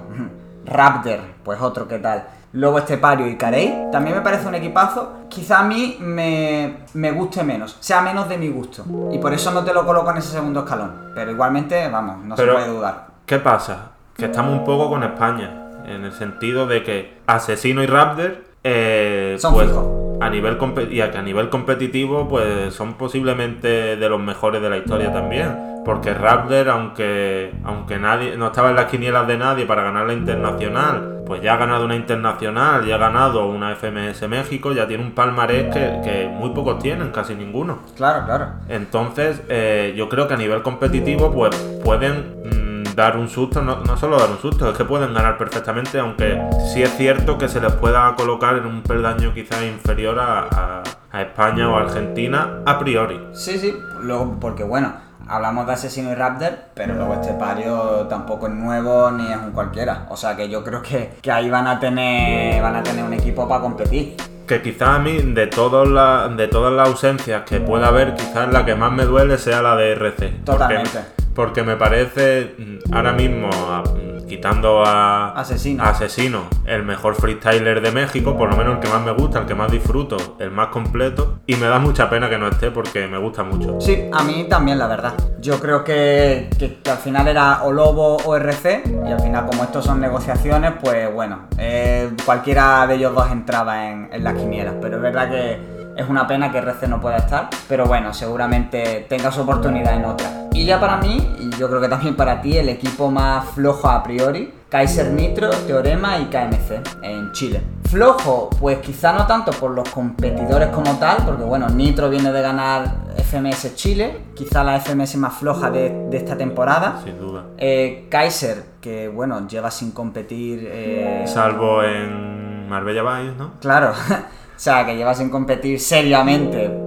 Raptor, 0.65 1.19
pues 1.43 1.61
otro 1.61 1.87
que 1.89 1.99
tal. 1.99 2.25
Luego 2.53 2.79
Estepario 2.79 3.27
y 3.27 3.37
Carey. 3.37 3.89
También 3.91 4.17
me 4.17 4.23
parece 4.23 4.47
un 4.47 4.55
equipazo. 4.55 5.25
Quizá 5.29 5.61
a 5.61 5.65
mí 5.65 5.97
me, 6.01 6.77
me 6.95 7.11
guste 7.11 7.43
menos. 7.43 7.77
Sea 7.81 8.01
menos 8.01 8.29
de 8.29 8.39
mi 8.39 8.49
gusto. 8.49 8.85
Y 9.13 9.19
por 9.19 9.35
eso 9.35 9.51
no 9.51 9.65
te 9.65 9.75
lo 9.75 9.85
coloco 9.85 10.11
en 10.13 10.19
ese 10.19 10.29
segundo 10.31 10.61
escalón. 10.61 11.11
Pero 11.15 11.33
igualmente, 11.33 11.89
vamos, 11.89 12.19
no 12.25 12.37
Pero- 12.37 12.53
se 12.53 12.59
puede 12.59 12.73
dudar. 12.77 13.07
¿Qué 13.27 13.39
pasa? 13.39 13.91
que 14.17 14.27
estamos 14.27 14.53
un 14.53 14.65
poco 14.65 14.89
con 14.89 15.03
España, 15.03 15.71
en 15.87 16.05
el 16.05 16.13
sentido 16.13 16.69
de 16.69 16.85
que 16.85 17.19
Asesino 17.27 17.83
y 17.83 17.87
Raptor 17.87 18.45
eh, 18.63 19.37
Son 19.41 19.53
pues, 19.55 19.67
fijos. 19.67 20.14
A 20.25 20.31
nivel 20.31 20.59
y 20.91 21.01
a 21.01 21.11
que 21.11 21.19
a 21.19 21.23
nivel 21.23 21.49
competitivo 21.49 22.29
pues 22.29 22.73
son 22.75 22.95
posiblemente 22.95 23.97
de 23.97 24.09
los 24.09 24.21
mejores 24.21 24.63
de 24.63 24.71
la 24.71 24.79
historia 24.79 25.13
también 25.13 25.83
porque 25.85 26.15
Raptor 26.15 26.69
aunque 26.71 27.53
aunque 27.65 27.99
nadie 27.99 28.37
no 28.37 28.47
estaba 28.47 28.71
en 28.71 28.77
las 28.77 28.87
quinielas 28.87 29.27
de 29.27 29.37
nadie 29.37 29.67
para 29.67 29.83
ganar 29.83 30.07
la 30.07 30.15
internacional 30.15 31.23
pues 31.27 31.43
ya 31.43 31.55
ha 31.55 31.57
ganado 31.57 31.85
una 31.85 31.97
internacional 31.97 32.85
ya 32.87 32.95
ha 32.95 32.99
ganado 32.99 33.47
una 33.47 33.75
FMS 33.75 34.29
México 34.29 34.73
ya 34.73 34.87
tiene 34.87 35.05
un 35.05 35.13
palmarés 35.13 35.73
que, 35.73 36.01
que 36.03 36.29
muy 36.29 36.51
pocos 36.51 36.79
tienen 36.79 37.11
casi 37.11 37.35
ninguno 37.35 37.79
Claro, 37.97 38.25
claro. 38.25 38.47
entonces, 38.69 39.43
eh, 39.49 39.95
yo 39.97 40.09
creo 40.09 40.27
que 40.29 40.35
a 40.35 40.37
nivel 40.37 40.63
competitivo, 40.63 41.33
pues 41.33 41.55
pueden 41.85 42.35
mm, 42.45 42.64
dar 42.95 43.17
un 43.17 43.29
susto, 43.29 43.63
no, 43.63 43.77
no 43.81 43.97
solo 43.97 44.19
dar 44.19 44.31
un 44.31 44.39
susto, 44.39 44.71
es 44.71 44.77
que 44.77 44.85
pueden 44.85 45.13
ganar 45.15 45.37
perfectamente, 45.39 45.99
aunque 45.99 46.41
sí 46.73 46.83
es 46.83 46.97
cierto 46.97 47.37
que 47.39 47.49
se 47.49 47.61
les 47.61 47.73
pueda 47.73 48.15
colocar 48.17 48.57
en 48.57 48.67
un 48.67 48.83
peldaño 48.83 49.33
quizás 49.35 49.63
inferior 49.63 50.19
a, 50.19 50.41
a- 50.41 50.83
a 51.13 51.23
España 51.23 51.69
o 51.71 51.77
Argentina 51.77 52.61
a 52.67 52.77
priori. 52.79 53.21
Sí, 53.33 53.57
sí, 53.59 53.73
luego, 54.01 54.37
porque 54.41 54.65
bueno, 54.65 54.93
hablamos 55.29 55.65
de 55.67 55.73
Asesino 55.75 56.11
y 56.11 56.15
Raptor, 56.17 56.51
pero 56.75 56.95
luego 56.95 57.15
este 57.15 57.33
pario 57.35 58.07
tampoco 58.09 58.49
es 58.49 58.53
nuevo 58.55 59.11
ni 59.13 59.31
es 59.31 59.37
un 59.37 59.53
cualquiera. 59.53 60.07
O 60.11 60.17
sea 60.17 60.35
que 60.37 60.49
yo 60.49 60.65
creo 60.65 60.83
que, 60.83 61.15
que 61.23 61.31
ahí 61.31 61.49
van 61.49 61.69
a 61.69 61.79
tener 61.79 62.61
van 62.61 62.75
a 62.75 62.83
tener 62.83 63.05
un 63.05 63.13
equipo 63.13 63.47
para 63.49 63.61
competir. 63.61 64.17
Que 64.49 64.61
quizás 64.61 64.89
a 64.89 64.99
mí, 64.99 65.17
de, 65.23 65.47
todas 65.47 65.87
las 65.87 66.37
de 66.37 66.49
todas 66.49 66.73
las 66.73 66.89
ausencias 66.89 67.43
que 67.45 67.61
pueda 67.61 67.87
haber, 67.87 68.15
quizás 68.17 68.53
la 68.53 68.65
que 68.65 68.75
más 68.75 68.91
me 68.91 69.05
duele 69.05 69.39
sea 69.39 69.63
la 69.63 69.77
de 69.77 69.93
RC. 69.93 70.41
Totalmente. 70.45 70.91
Porque, 70.99 71.24
porque 71.35 71.63
me 71.63 71.77
parece, 71.77 72.55
mm, 72.59 72.95
ahora 72.95 73.13
mismo, 73.13 73.49
mm, 73.49 74.27
quitando 74.27 74.83
a 74.85 75.31
Asesino. 75.33 75.83
a 75.85 75.89
Asesino, 75.91 76.43
el 76.65 76.83
mejor 76.83 77.15
freestyler 77.15 77.81
de 77.81 77.91
México, 77.93 78.37
por 78.37 78.51
lo 78.51 78.57
menos 78.57 78.75
el 78.77 78.81
que 78.81 78.89
más 78.89 79.03
me 79.05 79.13
gusta, 79.13 79.41
el 79.41 79.47
que 79.47 79.55
más 79.55 79.71
disfruto, 79.71 80.17
el 80.39 80.51
más 80.51 80.69
completo. 80.69 81.41
Y 81.47 81.57
me 81.57 81.67
da 81.67 81.79
mucha 81.79 82.09
pena 82.09 82.29
que 82.31 82.39
no 82.39 82.49
esté 82.49 82.71
porque 82.71 83.07
me 83.07 83.19
gusta 83.19 83.43
mucho. 83.43 83.81
Sí, 83.81 84.09
a 84.13 84.23
mí 84.23 84.47
también, 84.49 84.79
la 84.79 84.87
verdad. 84.87 85.15
Yo 85.41 85.61
creo 85.61 85.85
que, 85.85 86.49
que- 86.59 86.79
que 86.83 86.91
al 86.91 86.99
final 86.99 87.29
era 87.29 87.63
o 87.65 87.73
Lobo 87.73 88.17
o 88.25 88.37
RC, 88.37 88.83
y 89.07 89.13
al 89.13 89.21
final, 89.21 89.47
como 89.47 89.65
estos 89.65 89.85
son 89.85 90.01
negociaciones, 90.01 90.73
pues 90.83 91.13
bueno, 91.13 91.41
eh, 91.59 92.11
cualquiera 92.25 92.87
de 92.87 92.95
ellos 92.95 93.15
dos 93.15 93.31
entraba 93.31 93.91
en, 93.91 94.09
en 94.13 94.25
las 94.25 94.35
quinielas. 94.35 94.75
Pero 94.81 94.97
es 94.97 95.03
verdad 95.03 95.31
que 95.31 95.84
es 95.97 96.09
una 96.09 96.27
pena 96.27 96.51
que 96.51 96.59
RC 96.59 96.89
no 96.89 97.01
pueda 97.01 97.17
estar, 97.19 97.49
pero 97.69 97.87
bueno, 97.87 98.13
seguramente 98.15 99.07
tenga 99.09 99.31
su 99.31 99.43
oportunidad 99.43 99.95
en 99.95 100.05
otra. 100.05 100.31
Y 100.53 100.65
ya 100.65 100.79
para 100.79 100.99
mí, 100.99 101.17
y 101.41 101.51
yo 101.59 101.69
creo 101.69 101.81
que 101.81 101.89
también 101.89 102.15
para 102.17 102.41
ti, 102.41 102.57
el 102.57 102.69
equipo 102.69 103.11
más 103.11 103.47
flojo 103.51 103.89
a 103.89 104.03
priori, 104.03 104.53
Kaiser 104.69 105.11
Nitro, 105.11 105.51
Teorema 105.51 106.19
y 106.19 106.25
KMC 106.27 107.03
en 107.03 107.33
Chile. 107.33 107.61
Flojo, 107.91 108.51
pues 108.61 108.79
quizá 108.79 109.13
no 109.13 109.27
tanto 109.27 109.53
por 109.53 109.71
los 109.73 109.89
competidores 109.89 110.69
como 110.69 110.93
tal, 110.99 111.19
porque 111.25 111.43
bueno, 111.45 111.69
Nitro 111.69 112.09
viene 112.11 112.33
de 112.33 112.41
ganar 112.43 112.87
FMS 113.17 113.75
Chile, 113.77 114.17
quizá 114.35 114.63
la 114.65 114.79
FMS 114.81 115.17
más 115.17 115.35
floja 115.35 115.71
de, 115.71 116.07
de 116.11 116.17
esta 116.17 116.37
temporada. 116.37 117.01
Sin 117.05 117.19
duda. 117.19 117.45
Eh, 117.59 118.07
Kaiser, 118.11 118.65
que 118.81 119.09
bueno, 119.09 119.47
lleva 119.49 119.71
sin 119.71 119.91
competir. 119.93 120.69
eh, 120.71 121.25
Salvo 121.27 121.83
en 121.83 122.69
Marbella 122.69 123.03
Bayes, 123.03 123.37
¿no? 123.37 123.53
Claro, 123.61 123.93
o 124.57 124.59
sea, 124.59 124.87
que 124.87 124.97
lleva 124.97 125.15
sin 125.15 125.31
competir 125.31 125.81
seriamente 125.81 126.85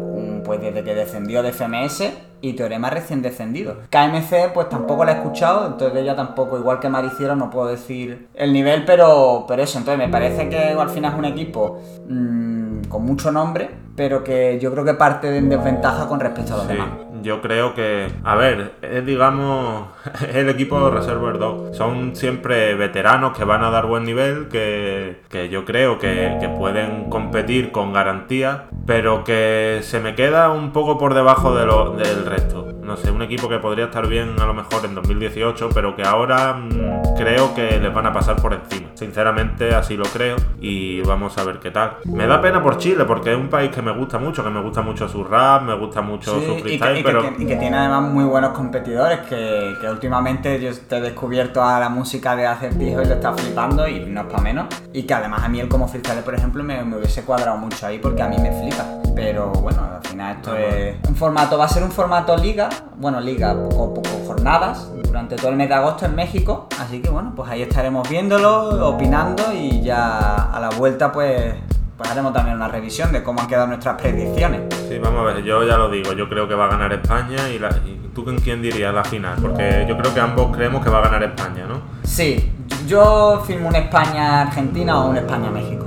pues 0.48 0.62
desde 0.62 0.82
que 0.84 0.96
descendió 0.96 1.44
de 1.44 1.52
FMS 1.52 2.04
y 2.40 2.54
Teorema 2.54 2.90
recién 2.90 3.22
descendido. 3.22 3.80
KMC 3.90 4.54
pues 4.54 4.70
tampoco 4.70 5.04
la 5.04 5.12
he 5.12 5.16
escuchado, 5.16 5.68
entonces 5.68 6.00
ella 6.00 6.16
tampoco, 6.16 6.58
igual 6.58 6.80
que 6.80 6.88
Mariciero, 6.88 7.36
no 7.36 7.50
puedo 7.50 7.68
decir 7.68 8.30
el 8.34 8.54
nivel, 8.54 8.86
pero, 8.86 9.46
pero 9.48 9.62
eso, 9.62 9.78
entonces 9.78 10.00
me 10.06 10.10
parece 10.12 10.48
que 10.48 10.58
al 10.58 10.90
final 10.90 11.14
es 11.14 11.20
un 11.20 11.26
equipo 11.26 11.82
mm, 12.08 12.84
con 12.88 13.04
mucho 13.04 13.32
nombre, 13.32 13.70
pero 13.96 14.24
que 14.24 14.58
yo 14.62 14.72
creo 14.72 14.86
que 14.86 14.94
parte 14.94 15.36
en 15.36 15.50
desventaja 15.50 16.08
con 16.08 16.20
respecto 16.20 16.54
a 16.54 16.58
los 16.58 16.68
Sí, 16.68 16.74
demás. 16.74 16.90
Yo 17.22 17.42
creo 17.42 17.74
que, 17.74 18.08
a 18.24 18.36
ver, 18.36 18.74
es 18.82 19.06
digamos 19.06 19.88
el 20.34 20.50
equipo 20.50 20.90
Reservoir 20.90 21.38
Dog. 21.38 21.76
Son 21.76 22.16
siempre 22.16 22.76
veteranos 22.76 23.38
que 23.38 23.44
van 23.44 23.64
a 23.64 23.70
dar 23.70 23.86
buen 23.86 24.04
nivel, 24.04 24.48
que, 24.48 25.22
que 25.30 25.50
yo 25.50 25.66
creo 25.66 26.00
que, 26.00 26.38
que 26.40 26.50
pueden 26.50 27.10
competir 27.10 27.72
con 27.72 27.94
garantía, 27.94 28.66
pero 28.86 29.24
que 29.24 29.80
se 29.82 30.00
me 30.00 30.16
queda 30.16 30.50
un 30.50 30.72
poco 30.72 30.98
por 30.98 31.14
debajo 31.14 31.56
de 31.56 31.66
lo, 31.66 31.92
del 31.92 32.26
resto. 32.26 32.77
No 32.88 32.96
sé, 32.98 33.12
un 33.12 33.22
equipo 33.22 33.50
que 33.50 33.60
podría 33.60 33.86
estar 33.86 34.08
bien 34.08 34.40
a 34.40 34.46
lo 34.46 34.54
mejor 34.54 34.86
en 34.86 34.96
2018, 34.96 35.70
pero 35.74 35.96
que 35.96 36.04
ahora 36.04 36.54
mm, 36.54 37.16
creo 37.18 37.54
que 37.54 37.80
les 37.80 37.94
van 37.94 38.06
a 38.08 38.14
pasar 38.14 38.38
por 38.38 38.54
encima. 38.54 38.88
Sinceramente 38.96 39.76
así 39.76 39.98
lo 39.98 40.06
creo 40.06 40.38
y 40.62 41.02
vamos 41.02 41.38
a 41.38 41.44
ver 41.44 41.60
qué 41.60 41.70
tal. 41.70 41.98
Me 42.06 42.26
da 42.28 42.42
pena 42.42 42.64
por 42.64 42.78
Chile 42.78 43.04
porque 43.06 43.32
es 43.34 43.38
un 43.38 43.50
país 43.50 43.72
que 43.72 43.82
me 43.82 43.92
gusta 43.92 44.18
mucho, 44.20 44.44
que 44.44 44.50
me 44.50 44.62
gusta 44.62 44.82
mucho 44.82 45.08
su 45.10 45.24
rap, 45.24 45.64
me 45.64 45.76
gusta 45.76 46.02
mucho 46.02 46.40
Sí, 46.40 46.46
su 46.46 46.52
y 46.54 46.56
que, 46.56 46.62
freestyle, 46.62 46.94
y 46.94 46.98
que 46.98 47.04
pero... 47.04 47.22
tiene- 47.22 47.38
y 47.44 47.46
que 47.46 47.56
tiene 47.58 47.78
además 47.78 48.04
muy 48.12 48.24
buenos 48.24 48.52
competidores 48.52 49.20
que, 49.28 49.74
que 49.82 49.90
últimamente 49.90 50.60
yo 50.62 50.72
te 50.88 50.98
he 50.98 51.02
descubierto 51.02 51.62
a 51.64 51.80
la 51.80 51.90
música 51.90 52.36
de 52.36 52.48
Acertijo 52.48 53.02
y 53.02 53.06
lo 53.06 53.16
está 53.16 53.34
flipando 53.34 53.88
y 53.88 54.06
no 54.06 54.22
es 54.22 54.28
para 54.28 54.42
menos. 54.44 54.66
Y 54.94 55.04
que 55.04 55.14
además 55.14 55.44
a 55.44 55.50
mí 55.50 55.60
el 55.60 55.68
como 55.68 55.88
freestyle, 55.90 56.24
por 56.24 56.36
ejemplo, 56.36 56.64
me, 56.64 56.84
me 56.86 56.96
hubiese 56.98 57.24
cuadrado 57.26 57.58
mucho 57.58 57.86
ahí 57.86 58.00
porque 58.00 58.22
a 58.22 58.28
mí 58.30 58.38
me 58.38 58.52
flipa. 58.52 58.86
Pero 59.16 59.50
bueno, 59.52 59.82
al 59.96 60.08
final 60.08 60.36
esto 60.38 60.52
Ah, 60.54 60.60
es 60.60 60.96
un 61.10 61.16
formato, 61.16 61.58
va 61.58 61.66
a 61.66 61.70
ser 61.70 61.84
un 61.84 61.92
formato 61.92 62.38
liga, 62.38 62.70
bueno, 62.98 63.20
liga, 63.20 63.54
poco, 63.54 63.96
poco 63.96 64.10
jornadas 64.26 64.92
durante 65.06 65.36
todo 65.36 65.50
el 65.50 65.56
mes 65.56 65.70
de 65.70 65.76
agosto 65.76 66.06
en 66.06 66.16
México. 66.16 66.68
Así 66.80 67.02
que 67.02 67.10
bueno, 67.10 67.34
pues 67.36 67.50
ahí 67.50 67.62
estaremos 67.62 68.08
viéndolo, 68.10 68.88
opinando 68.88 69.44
y 69.54 69.82
ya 69.82 70.36
a 70.52 70.60
la 70.60 70.70
vuelta 70.70 71.12
pues, 71.12 71.54
pues 71.98 72.12
haremos 72.12 72.34
también 72.34 72.56
una 72.56 72.68
revisión 72.68 73.12
de 73.12 73.24
cómo 73.24 73.42
han 73.42 73.48
quedado 73.48 73.68
nuestras 73.68 74.02
predicciones. 74.02 74.62
Sí, 74.88 74.98
vamos 75.00 75.22
a 75.22 75.34
ver, 75.34 75.44
yo 75.44 75.64
ya 75.64 75.78
lo 75.78 75.90
digo, 75.90 76.14
yo 76.14 76.30
creo 76.30 76.48
que 76.48 76.56
va 76.56 76.66
a 76.66 76.70
ganar 76.70 76.94
España 76.94 77.50
y, 77.50 77.60
la, 77.60 77.70
y 77.86 78.10
tú 78.14 78.24
con 78.24 78.38
quién 78.38 78.62
dirías 78.62 78.94
la 78.94 79.04
final, 79.04 79.38
porque 79.42 79.86
yo 79.88 79.98
creo 79.98 80.14
que 80.14 80.20
ambos 80.20 80.56
creemos 80.56 80.84
que 80.84 80.90
va 80.90 81.00
a 81.00 81.02
ganar 81.02 81.24
España, 81.24 81.66
¿no? 81.68 81.82
Sí, 82.04 82.52
yo 82.88 83.44
firmo 83.46 83.70
un 83.70 83.76
España-Argentina 83.76 85.00
o 85.04 85.10
un 85.10 85.18
España-México. 85.18 85.86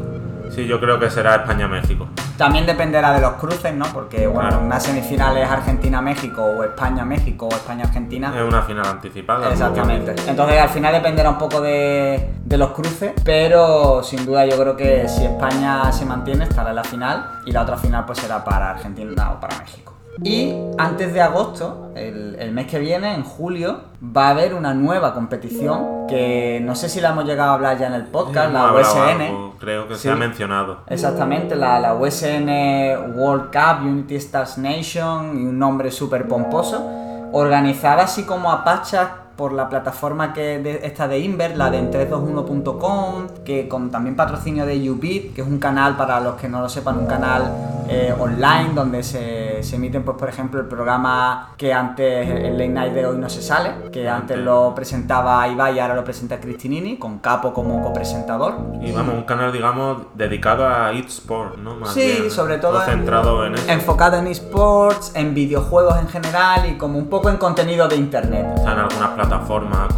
Sí, 0.51 0.67
yo 0.67 0.81
creo 0.81 0.99
que 0.99 1.09
será 1.11 1.37
España-México. 1.37 2.09
También 2.41 2.65
dependerá 2.65 3.13
de 3.13 3.21
los 3.21 3.35
cruces, 3.35 3.75
¿no? 3.75 3.85
Porque, 3.93 4.27
bueno, 4.27 4.49
Claro. 4.49 4.65
una 4.65 4.81
semifinal 4.81 5.37
es 5.37 5.47
Argentina-México 5.47 6.43
o 6.43 6.65
España-México 6.65 7.47
o 7.53 7.55
España-Argentina. 7.55 8.33
Es 8.35 8.43
una 8.43 8.63
final 8.63 8.87
anticipada. 8.87 9.51
Exactamente. 9.51 10.15
Entonces 10.27 10.59
al 10.59 10.71
final 10.71 10.95
dependerá 10.95 11.29
un 11.29 11.37
poco 11.37 11.61
de, 11.61 12.31
de 12.43 12.57
los 12.57 12.71
cruces, 12.71 13.13
pero 13.23 14.03
sin 14.03 14.25
duda 14.25 14.47
yo 14.47 14.57
creo 14.57 14.75
que 14.75 15.07
si 15.07 15.27
España 15.27 15.93
se 15.93 16.07
mantiene 16.07 16.45
estará 16.45 16.71
en 16.71 16.77
la 16.77 16.85
final 16.85 17.41
y 17.45 17.53
la 17.53 17.61
otra 17.61 17.77
final 17.77 18.07
pues 18.07 18.19
será 18.19 18.43
para 18.43 18.71
Argentina 18.71 19.33
o 19.33 19.39
para 19.39 19.59
México. 19.59 19.90
Y 20.23 20.55
antes 20.79 21.15
de 21.15 21.21
agosto, 21.23 21.93
el, 21.95 22.37
el 22.39 22.53
mes 22.53 22.67
que 22.67 22.79
viene, 22.79 23.15
en 23.15 23.23
julio, 23.25 23.81
va 24.05 24.29
a 24.29 24.31
haber 24.31 24.55
una 24.55 24.75
nueva 24.75 25.15
competición 25.15 26.07
que 26.09 26.61
no 26.63 26.75
sé 26.75 26.89
si 26.89 27.01
la 27.01 27.11
hemos 27.11 27.25
llegado 27.25 27.53
a 27.53 27.55
hablar 27.55 27.79
ya 27.79 27.87
en 27.87 27.95
el 27.95 28.05
podcast, 28.05 28.51
Hemos 28.51 28.75
la 28.75 28.81
USN. 28.81 29.21
algo, 29.23 29.55
creo 29.59 29.89
que 29.89 29.95
Sí. 29.95 30.03
se 30.03 30.11
ha 30.11 30.17
mencionado. 30.17 30.79
Exactamente, 30.89 31.57
la, 31.57 31.79
la 31.81 31.95
USN 31.95 33.15
World 33.17 33.51
Cup 33.53 33.87
Unity 33.87 34.17
Stars 34.17 34.59
Nation 34.59 35.39
y 35.41 35.45
un 35.47 35.59
nombre 35.59 35.91
súper 35.91 36.27
pomposo, 36.29 36.85
organizada 37.33 38.03
así 38.05 38.25
como 38.25 38.51
a 38.51 38.65
pachas 38.65 39.09
por 39.41 39.53
la 39.55 39.71
plataforma 39.71 40.35
que 40.35 40.59
de- 40.59 40.81
esta 40.85 41.09
de 41.09 41.19
Inver, 41.19 41.57
la 41.57 41.71
de 41.71 41.79
en321.com, 41.81 43.29
que 43.43 43.67
con 43.69 43.91
también 43.91 44.15
patrocinio 44.15 44.67
de 44.67 44.91
Ubit, 44.91 45.35
que 45.35 45.41
es 45.41 45.47
un 45.49 45.59
canal, 45.59 45.97
para 45.97 46.21
los 46.21 46.35
que 46.35 46.47
no 46.47 46.61
lo 46.61 46.69
sepan, 46.69 46.99
un 46.99 47.07
canal 47.07 47.51
eh, 47.89 48.15
online 48.21 48.71
donde 48.75 49.03
se, 49.03 49.63
se 49.63 49.77
emiten, 49.77 50.03
pues 50.05 50.17
por 50.19 50.29
ejemplo, 50.29 50.61
el 50.61 50.67
programa 50.67 51.55
que 51.57 51.73
antes, 51.73 52.29
el 52.29 52.53
Late 52.53 52.69
Night 52.69 52.93
de 52.93 53.07
hoy 53.07 53.17
no 53.17 53.29
se 53.31 53.41
sale, 53.43 53.91
que 53.91 54.09
antes 54.09 54.37
lo 54.39 54.75
presentaba 54.75 55.49
Ibai 55.49 55.75
y 55.77 55.79
ahora 55.81 55.95
lo 55.95 56.05
presenta 56.05 56.39
Cristinini, 56.39 56.99
con 56.99 57.19
Capo 57.19 57.53
como 57.55 57.83
copresentador. 57.83 58.55
Y 58.83 58.93
vamos, 58.93 59.15
un 59.15 59.23
canal, 59.25 59.53
digamos, 59.53 60.03
dedicado 60.15 60.69
a 60.69 60.93
eSport, 60.93 61.57
¿no? 61.57 61.77
Más 61.77 61.95
Sí, 61.95 62.01
bien, 62.19 62.31
sobre 62.31 62.59
todo 62.59 62.79
o 62.79 62.83
centrado 62.83 63.45
en, 63.47 63.55
eso. 63.55 63.71
enfocado 63.73 64.19
en 64.19 64.27
esports, 64.27 65.13
en 65.17 65.35
videojuegos 65.35 65.97
en 65.99 66.09
general 66.09 66.71
y 66.71 66.77
como 66.77 66.99
un 66.99 67.09
poco 67.09 67.31
en 67.31 67.39
contenido 67.39 67.89
de 67.89 67.97
internet. 67.97 68.47
Están 68.57 68.79
algunas 68.79 69.09
plataformas 69.09 69.30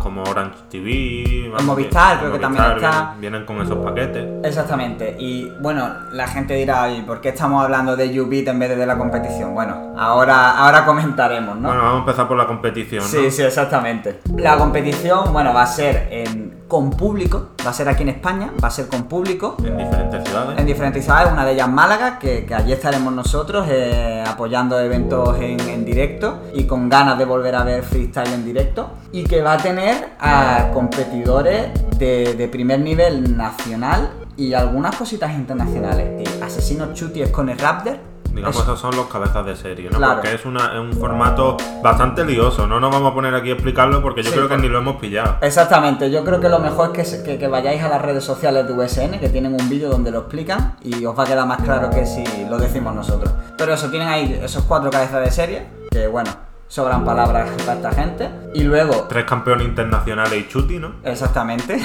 como 0.03 0.22
Orange 0.24 0.57
TV. 0.70 1.49
vamos, 1.51 1.64
Movistar, 1.64 2.14
en 2.14 2.18
creo 2.20 2.33
que 2.33 2.39
también 2.39 2.64
está. 2.64 2.91
Vienen, 3.18 3.20
vienen 3.20 3.45
con 3.47 3.61
esos 3.62 3.78
paquetes. 3.85 4.26
Exactamente. 4.45 5.16
Y 5.18 5.51
bueno, 5.61 5.89
la 6.12 6.26
gente 6.28 6.55
dirá, 6.55 6.91
¿y 6.91 7.03
por 7.03 7.20
qué 7.20 7.30
estamos 7.30 7.64
hablando 7.64 7.97
de 7.97 8.20
Ubit 8.20 8.49
en 8.49 8.59
vez 8.59 8.68
de 8.70 8.76
de 8.76 8.87
la 8.87 8.99
competición? 8.99 9.55
bueno, 9.55 9.95
ahora, 9.97 10.59
ahora 10.59 10.85
comentaremos, 10.85 11.57
¿no? 11.57 11.68
Bueno, 11.68 11.83
vamos 11.83 11.97
a 11.97 12.01
empezar 12.01 12.28
por 12.28 12.37
la 12.37 12.47
competición, 12.47 13.03
¿no? 13.03 13.09
Sí, 13.09 13.30
sí, 13.30 13.43
exactamente. 13.43 14.20
La 14.37 14.57
competición, 14.57 15.33
bueno, 15.33 15.53
va 15.55 15.62
a 15.62 15.66
ser 15.66 16.09
en- 16.11 16.62
con 16.72 16.89
público, 16.89 17.49
va 17.66 17.68
a 17.70 17.74
ser 17.74 17.87
aquí 17.91 18.03
en 18.03 18.09
España, 18.09 18.51
va 18.62 18.68
a 18.68 18.70
ser 18.70 18.89
con 18.89 19.03
público. 19.03 19.57
En 19.62 19.76
diferentes 19.76 20.24
ciudades. 20.26 20.59
En 20.59 20.64
diferentes 20.64 21.05
ciudades, 21.05 21.30
una 21.30 21.45
de 21.45 21.53
ellas 21.53 21.68
Málaga, 21.68 22.18
que, 22.18 22.47
que 22.47 22.55
allí 22.55 22.72
estaremos 22.72 23.12
nosotros 23.12 23.66
eh, 23.68 24.24
apoyando 24.26 24.80
eventos 24.80 25.37
en, 25.39 25.61
en 25.61 25.85
directo 25.85 26.39
y 26.55 26.64
con 26.64 26.89
ganas 26.89 27.18
de 27.18 27.26
volver 27.26 27.55
a 27.57 27.62
ver 27.64 27.83
freestyle 27.83 28.33
en 28.33 28.47
directo. 28.47 28.89
Y 29.13 29.25
que 29.25 29.43
va 29.43 29.55
a 29.55 29.59
tener 29.59 30.09
a 30.19 30.71
competidores 30.73 31.69
de, 31.99 32.35
de 32.35 32.49
primer 32.49 32.81
nivel 32.81 33.37
nacional 33.37 34.11
y 34.37 34.55
algunas 34.55 34.97
cositas 34.97 35.33
internacionales. 35.35 36.23
Y 36.29 36.43
Asesino 36.43 36.95
Chuti 36.95 37.23
con 37.27 37.49
el 37.51 37.59
Raptor. 37.59 37.99
Digamos, 38.33 38.57
Es- 38.57 38.63
esos 38.63 38.81
son 38.81 38.97
los 38.97 39.09
cabezas 39.09 39.45
de 39.45 39.55
serie, 39.55 39.91
¿no? 39.91 39.99
Claro. 39.99 40.15
Porque 40.15 40.33
es, 40.35 40.47
una, 40.47 40.73
es 40.73 40.79
un 40.81 40.95
formato 40.95 41.59
bastante 41.83 42.25
lioso. 42.25 42.67
No 42.67 42.81
nos 42.81 42.91
vamos 42.91 43.13
a 43.13 43.15
poner 43.15 43.35
aquí 43.35 43.51
a 43.51 43.53
explicarlo 43.53 44.01
porque 44.01 44.23
yo 44.23 44.31
Sí, 44.31 44.35
creo 44.37 44.49
que 44.49 44.55
por- 44.55 44.63
ni 44.63 44.71
lo 44.71 44.79
hemos 44.79 44.97
pillado. 44.97 45.37
Exactamente, 45.43 46.11
yo 46.11 46.25
creo 46.25 46.41
que 46.41 46.49
lo 46.49 46.59
mejor 46.59 46.87
es 46.87 46.93
que, 46.95 47.05
se- 47.05 47.23
que- 47.23 47.39
que 47.39 47.47
vayáis 47.49 47.83
a 47.83 47.91
las 47.91 48.01
redes 48.01 48.25
sociales 48.25 48.67
de 48.67 48.73
USN, 48.73 49.21
que 49.21 49.29
tienen 49.29 49.53
un 49.61 49.69
vídeo 49.69 49.91
donde 49.91 50.11
lo 50.11 50.21
explican 50.21 50.77
y 50.83 51.05
os 51.05 51.17
va 51.19 51.25
a 51.25 51.27
quedar 51.27 51.47
más 51.47 51.61
claro 51.61 51.91
que 51.91 52.07
si 52.07 52.25
lo 52.49 52.57
decimos 52.57 52.95
nosotros. 52.95 53.31
Pero 53.59 53.75
eso, 53.75 53.91
tienen 53.91 54.09
ahí 54.09 54.41
esos 54.43 54.65
cuatro 54.65 54.89
cabezas 54.91 55.23
de 55.23 55.31
serie, 55.31 55.67
que 55.91 56.07
bueno, 56.07 56.31
sobran 56.73 57.05
palabras 57.05 57.51
para 57.66 57.75
esta 57.75 57.93
gente. 57.93 58.31
Y 58.55 58.62
luego, 58.62 59.05
Tres 59.07 59.27
campeones 59.27 59.66
internacionales 59.66 60.33
y 60.33 60.49
chuti, 60.49 60.79
¿no? 60.79 60.95
exactamente. 61.05 61.79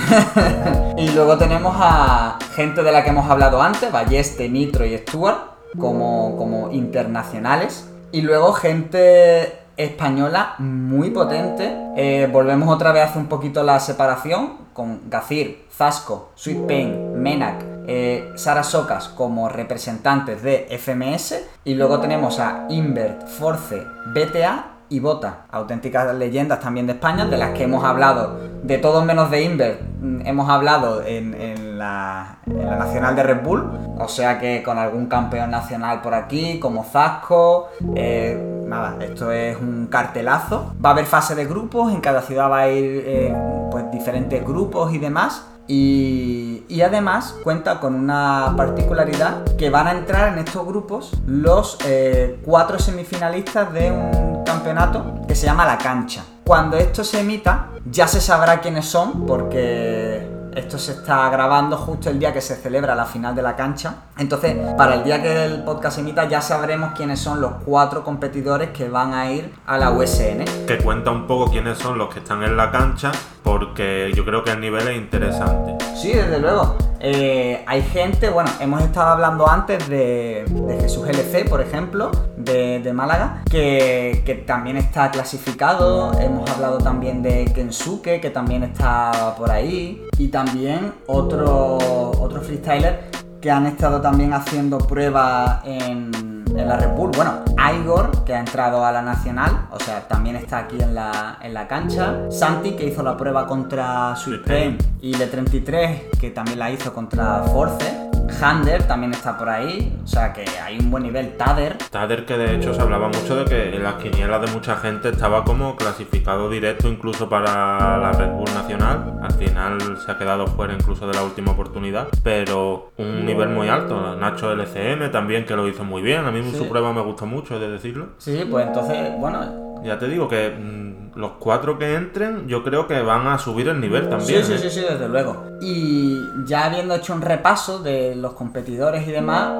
y 0.97 1.09
luego 1.09 1.37
tenemos 1.37 1.75
a 1.77 2.39
gente 2.55 2.81
de 2.83 2.93
la 2.93 3.03
que 3.03 3.09
hemos 3.09 3.29
hablado 3.29 3.61
antes, 3.61 3.91
Balleste, 3.91 4.47
Nitro 4.47 4.85
y 4.85 4.97
Stuart, 4.97 5.39
como, 5.77 6.37
como 6.37 6.71
internacionales. 6.71 7.91
Y 8.13 8.21
luego 8.21 8.53
gente 8.53 9.59
española 9.75 10.55
muy 10.59 11.09
potente. 11.09 11.69
Eh, 11.97 12.29
volvemos 12.31 12.73
otra 12.73 12.93
vez 12.93 13.09
hace 13.09 13.19
un 13.19 13.27
poquito 13.27 13.63
la 13.63 13.81
separación 13.81 14.67
con 14.71 15.09
Gazir, 15.09 15.65
Zasco, 15.69 16.31
Sweet 16.35 16.65
Pain, 16.65 17.21
Menac, 17.21 17.61
eh, 17.87 18.31
Sara 18.35 18.63
Socas 18.63 19.09
como 19.09 19.49
representantes 19.49 20.41
de 20.43 20.65
FMS. 20.79 21.43
Y 21.65 21.73
luego 21.73 21.99
tenemos 21.99 22.39
a 22.39 22.67
Invert, 22.69 23.27
Force, 23.27 23.83
BTA 24.13 24.76
y 24.89 24.99
Bota, 24.99 25.45
auténticas 25.51 26.13
leyendas 26.15 26.59
también 26.59 26.87
de 26.87 26.93
España, 26.93 27.25
de 27.25 27.37
las 27.37 27.51
que 27.51 27.63
hemos 27.63 27.83
hablado, 27.83 28.39
de 28.63 28.77
todos 28.77 29.03
menos 29.05 29.29
de 29.31 29.43
Invert, 29.43 29.81
mm, 30.01 30.25
hemos 30.25 30.49
hablado 30.49 31.03
en, 31.03 31.33
en 31.33 31.77
la 31.77 32.39
Nacional 32.45 33.15
de 33.15 33.23
Red 33.23 33.43
Bull, 33.43 33.69
o 33.99 34.07
sea 34.07 34.39
que 34.39 34.63
con 34.63 34.77
algún 34.77 35.07
campeón 35.07 35.51
nacional 35.51 36.01
por 36.01 36.13
aquí, 36.13 36.59
como 36.59 36.83
Zasco, 36.83 37.69
eh, 37.95 38.63
nada, 38.65 38.97
esto 39.01 39.31
es 39.31 39.57
un 39.57 39.87
cartelazo. 39.87 40.73
Va 40.83 40.89
a 40.89 40.93
haber 40.93 41.05
fase 41.05 41.35
de 41.35 41.45
grupos, 41.45 41.91
en 41.93 42.01
cada 42.01 42.21
ciudad 42.21 42.49
va 42.49 42.61
a 42.61 42.69
ir 42.69 43.03
eh, 43.05 43.35
pues 43.71 43.89
diferentes 43.91 44.43
grupos 44.45 44.93
y 44.93 44.97
demás. 44.97 45.45
Y, 45.69 46.63
y 46.69 46.81
además 46.81 47.35
cuenta 47.43 47.81
con 47.81 47.93
una 47.93 48.53
particularidad 48.55 49.43
que 49.57 49.69
van 49.69 49.87
a 49.87 49.91
entrar 49.91 50.31
en 50.31 50.39
estos 50.39 50.65
grupos 50.65 51.11
los 51.25 51.77
eh, 51.85 52.39
cuatro 52.45 52.79
semifinalistas 52.79 53.73
de 53.73 53.91
un 53.91 54.36
campeonato 54.47 55.21
que 55.27 55.35
se 55.35 55.45
llama 55.45 55.65
La 55.65 55.77
Cancha. 55.77 56.23
Cuando 56.45 56.77
esto 56.77 57.03
se 57.03 57.19
emita 57.19 57.67
ya 57.85 58.07
se 58.07 58.21
sabrá 58.21 58.61
quiénes 58.61 58.85
son 58.85 59.25
porque 59.25 60.25
esto 60.55 60.79
se 60.79 60.93
está 60.93 61.29
grabando 61.29 61.77
justo 61.77 62.09
el 62.09 62.17
día 62.17 62.33
que 62.33 62.39
se 62.41 62.55
celebra 62.55 62.95
la 62.95 63.05
final 63.05 63.35
de 63.35 63.41
la 63.41 63.55
cancha. 63.55 63.93
Entonces, 64.17 64.55
para 64.75 64.95
el 64.95 65.03
día 65.03 65.21
que 65.21 65.45
el 65.45 65.63
podcast 65.63 65.95
se 65.95 66.01
emita 66.01 66.27
ya 66.27 66.41
sabremos 66.41 66.93
quiénes 66.95 67.19
son 67.19 67.41
los 67.41 67.51
cuatro 67.63 68.03
competidores 68.03 68.69
que 68.71 68.89
van 68.89 69.13
a 69.13 69.29
ir 69.31 69.53
a 69.67 69.77
la 69.77 69.91
USN. 69.91 70.45
Que 70.65 70.79
cuenta 70.83 71.11
un 71.11 71.27
poco 71.27 71.51
quiénes 71.51 71.77
son 71.77 71.97
los 71.97 72.11
que 72.11 72.19
están 72.19 72.41
en 72.41 72.57
la 72.57 72.71
cancha, 72.71 73.11
porque 73.43 74.11
yo 74.15 74.25
creo 74.25 74.43
que 74.43 74.51
el 74.51 74.61
nivel 74.61 74.87
es 74.87 74.97
interesante. 74.97 75.85
Sí, 75.95 76.13
desde 76.13 76.39
luego. 76.39 76.75
Eh, 76.99 77.63
hay 77.67 77.81
gente, 77.83 78.29
bueno, 78.29 78.49
hemos 78.59 78.81
estado 78.81 79.09
hablando 79.09 79.47
antes 79.47 79.87
de, 79.87 80.45
de 80.49 80.79
Jesús 80.81 81.07
LC, 81.07 81.47
por 81.47 81.61
ejemplo, 81.61 82.11
de, 82.37 82.79
de 82.79 82.93
Málaga, 82.93 83.43
que, 83.49 84.23
que 84.25 84.35
también 84.35 84.77
está 84.77 85.11
clasificado. 85.11 86.17
Hemos 86.19 86.49
hablado 86.49 86.79
también 86.79 87.21
de 87.21 87.45
Kensuke, 87.53 88.19
que 88.19 88.29
también 88.29 88.63
está 88.63 89.35
por 89.37 89.51
ahí. 89.51 90.03
Y 90.17 90.29
también 90.29 90.93
otro, 91.05 91.77
otro 91.77 92.41
freestyler 92.41 93.09
que 93.41 93.51
han 93.51 93.67
estado 93.67 94.01
también 94.01 94.33
haciendo 94.33 94.79
pruebas 94.79 95.61
en, 95.65 96.36
en 96.59 96.67
la 96.67 96.77
Red 96.77 96.95
Bull. 96.95 97.11
Bueno, 97.15 97.39
Igor, 97.75 98.23
que 98.23 98.33
ha 98.33 98.39
entrado 98.39 98.85
a 98.85 98.91
la 98.91 99.01
Nacional, 99.01 99.67
o 99.71 99.79
sea, 99.79 100.07
también 100.07 100.35
está 100.35 100.59
aquí 100.59 100.77
en 100.81 100.95
la, 100.95 101.37
en 101.41 101.53
la 101.53 101.67
cancha. 101.67 102.29
Santi, 102.29 102.71
que 102.71 102.85
hizo 102.85 103.03
la 103.03 103.15
prueba 103.17 103.47
contra 103.47 104.15
Sweet. 104.15 104.81
Y 105.01 105.13
Le33, 105.13 106.17
que 106.19 106.31
también 106.31 106.59
la 106.59 106.71
hizo 106.71 106.93
contra 106.93 107.43
Force. 107.43 108.07
Hander 108.41 108.83
también 108.83 109.13
está 109.13 109.37
por 109.37 109.49
ahí, 109.49 109.97
o 110.03 110.07
sea 110.07 110.33
que 110.33 110.45
hay 110.63 110.77
un 110.79 110.91
buen 110.91 111.03
nivel. 111.03 111.37
Tader, 111.37 111.77
Tader 111.77 112.25
que 112.25 112.37
de 112.37 112.55
hecho 112.55 112.73
se 112.73 112.81
hablaba 112.81 113.07
mucho 113.07 113.35
de 113.35 113.45
que 113.45 113.75
en 113.75 113.83
las 113.83 113.95
quinielas 113.95 114.41
de 114.41 114.47
mucha 114.51 114.75
gente 114.77 115.09
estaba 115.09 115.43
como 115.43 115.75
clasificado 115.75 116.49
directo 116.49 116.87
incluso 116.87 117.29
para 117.29 117.97
la 117.97 118.11
Red 118.11 118.29
Bull 118.31 118.53
Nacional. 118.53 119.19
Al 119.21 119.31
final 119.33 119.97
se 120.05 120.11
ha 120.11 120.17
quedado 120.17 120.47
fuera 120.47 120.73
incluso 120.73 121.07
de 121.07 121.13
la 121.15 121.23
última 121.23 121.51
oportunidad, 121.51 122.07
pero 122.23 122.91
un 122.97 123.25
nivel 123.25 123.49
muy 123.49 123.69
alto. 123.69 124.15
Nacho 124.15 124.51
LCM 124.51 125.09
también 125.11 125.45
que 125.45 125.55
lo 125.55 125.67
hizo 125.67 125.83
muy 125.83 126.01
bien. 126.01 126.25
A 126.25 126.31
mí 126.31 126.41
Sí. 126.51 126.57
su 126.57 126.69
prueba 126.69 126.93
me 126.93 127.01
gustó 127.01 127.25
mucho, 127.25 127.55
he 127.55 127.59
de 127.59 127.69
decirlo. 127.69 128.09
sí, 128.17 128.45
pues 128.49 128.67
entonces, 128.67 129.11
bueno, 129.19 129.65
Ya 129.83 129.97
te 129.99 130.07
digo 130.07 130.27
que 130.27 130.49
mm, 130.49 131.06
los 131.17 131.31
cuatro 131.39 131.77
que 131.77 131.95
entren 131.95 132.47
yo 132.47 132.63
creo 132.63 132.87
que 132.87 133.01
van 133.01 133.27
a 133.27 133.37
subir 133.37 133.67
el 133.69 133.81
nivel 133.81 134.07
también. 134.09 134.43
Sí, 134.43 134.53
sí, 134.53 134.53
¿eh? 134.53 134.69
sí, 134.69 134.69
sí, 134.69 134.81
desde 134.81 135.09
luego. 135.09 135.43
Y 135.61 136.19
ya 136.45 136.65
habiendo 136.65 136.95
hecho 136.95 137.13
un 137.13 137.21
repaso 137.21 137.79
de 137.79 138.15
los 138.15 138.33
competidores 138.33 139.07
y 139.07 139.11
demás, 139.11 139.51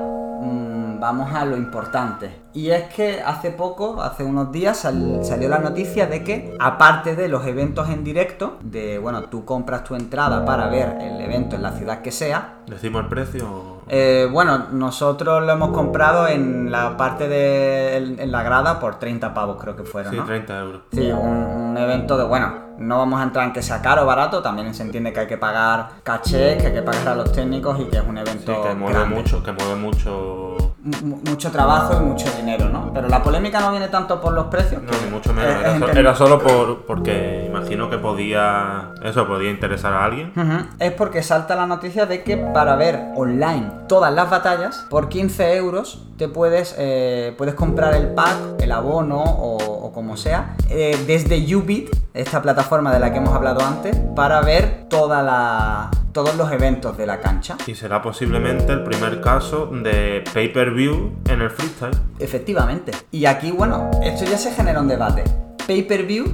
mm, 0.42 1.00
vamos 1.00 1.34
a 1.34 1.46
lo 1.46 1.58
importante. 1.58 2.32
Y 2.54 2.70
es 2.70 2.84
que 2.94 3.22
hace 3.22 3.52
poco, 3.52 4.02
hace 4.02 4.24
unos 4.24 4.52
días, 4.52 4.78
sal- 4.78 5.20
salió 5.24 5.48
la 5.50 5.60
noticia 5.60 6.08
de 6.08 6.24
que, 6.24 6.56
aparte 6.60 7.16
de 7.16 7.28
los 7.28 7.46
eventos 7.46 7.90
en 7.90 8.04
directo, 8.04 8.58
de, 8.62 8.98
bueno, 9.00 9.24
tú 9.24 9.46
compras 9.46 9.84
tu 9.84 9.96
entrada 9.96 10.46
para 10.46 10.68
ver 10.70 10.98
el 11.02 11.22
evento 11.22 11.56
en 11.56 11.64
la 11.64 11.72
ciudad 11.72 12.02
que 12.02 12.12
sea, 12.12 12.56
¿Decimos 12.68 13.04
el 13.04 13.10
precio? 13.10 13.77
Eh, 13.90 14.28
bueno, 14.32 14.66
nosotros 14.72 15.46
lo 15.46 15.52
hemos 15.52 15.70
comprado 15.70 16.28
en 16.28 16.72
la 16.72 16.98
parte 16.98 17.28
de 17.28 17.98
en, 17.98 18.32
la 18.32 18.44
grada 18.44 18.80
por 18.80 18.96
30 19.00 19.34
pavos 19.34 19.58
creo 19.62 19.76
que 19.76 19.84
fueron, 19.84 20.12
Sí, 20.12 20.18
¿no? 20.18 20.26
30 20.26 20.60
euros. 20.60 20.82
Sí, 20.92 21.12
un, 21.12 21.28
un 21.28 21.78
evento 21.78 22.18
de, 22.18 22.24
bueno, 22.26 22.54
no 22.78 22.98
vamos 23.00 23.20
a 23.20 23.24
entrar 23.24 23.46
en 23.48 23.54
que 23.54 23.62
sea 23.62 23.82
caro 23.82 24.04
o 24.04 24.06
barato, 24.06 24.42
también 24.42 24.74
se 24.74 24.84
entiende 24.84 25.12
que 25.14 25.22
hay 25.22 25.28
que 25.28 25.38
pagar 25.38 25.90
caché, 26.04 26.58
que 26.58 26.68
hay 26.68 26.74
que 26.74 26.82
pagar 26.84 27.08
a 27.10 27.16
los 27.16 27.32
técnicos 27.32 27.80
y 27.80 27.86
que 27.86 27.98
es 27.98 28.04
un 28.08 28.16
Sí, 28.18 28.22
evento 28.22 28.62
que 28.64 28.74
mueve 28.76 28.94
grande. 29.00 29.16
mucho, 29.16 29.42
que 29.44 29.52
mueve 29.52 29.76
mucho. 29.76 30.67
Mu- 31.04 31.20
mucho 31.30 31.52
trabajo 31.52 31.96
y 31.98 32.06
mucho 32.06 32.26
dinero, 32.38 32.70
¿no? 32.70 32.92
Pero 32.94 33.08
la 33.10 33.22
polémica 33.22 33.60
no 33.60 33.72
viene 33.72 33.90
tanto 33.90 34.22
por 34.22 34.32
los 34.34 34.46
precios. 34.46 34.82
No, 34.84 34.92
ni 35.04 35.12
mucho 35.12 35.34
menos. 35.34 35.90
Era, 35.96 36.16
so- 36.16 36.28
solo 36.28 36.40
por, 36.40 36.86
porque 36.86 37.44
imagino 37.46 37.90
que 37.90 37.98
podía. 37.98 38.92
Eso 39.04 39.28
podía 39.28 39.50
interesar 39.52 39.94
a 39.94 40.06
alguien. 40.06 40.32
Es 40.80 40.92
porque 40.94 41.24
salta 41.24 41.56
la 41.56 41.66
noticia 41.68 42.06
de 42.06 42.24
que 42.24 42.38
para 42.38 42.76
ver 42.76 43.12
online 43.16 43.70
todas 43.88 44.14
las 44.14 44.30
batallas, 44.30 44.86
por 44.90 45.10
15 45.10 45.56
euros 45.58 46.04
te 46.18 46.28
puedes, 46.30 46.74
eh, 46.78 47.36
puedes 47.38 47.54
comprar 47.54 47.94
el 47.94 48.08
pack, 48.10 48.36
el 48.62 48.72
abono 48.72 49.22
o, 49.22 49.58
o 49.58 49.92
como 49.92 50.16
sea, 50.18 50.56
eh, 50.70 50.98
desde 51.06 51.38
Ubit, 51.56 51.90
esta 52.14 52.42
plataforma 52.42 52.92
de 52.94 53.00
la 53.00 53.12
que 53.12 53.18
hemos 53.18 53.34
hablado 53.36 53.62
antes, 53.62 53.96
para 54.16 54.42
ver 54.42 54.86
toda 54.90 55.22
la, 55.22 55.92
todos 56.12 56.36
los 56.36 56.52
eventos 56.52 56.98
de 56.98 57.06
la 57.06 57.20
cancha. 57.20 57.58
Y 57.68 57.76
será 57.76 58.02
posiblemente 58.02 58.74
el 58.74 58.84
primer 58.84 59.22
caso 59.22 59.68
de 59.68 60.24
pay-per-view 60.34 61.14
en 61.30 61.42
el 61.42 61.50
freestyle. 61.50 61.98
Efectivamente. 62.20 62.92
Y 63.12 63.26
aquí, 63.26 63.52
bueno, 63.52 63.92
esto 64.04 64.26
ya 64.26 64.38
se 64.38 64.52
genera 64.52 64.82
un 64.82 64.88
debate. 64.88 65.24
Pay-per-view 65.68 66.26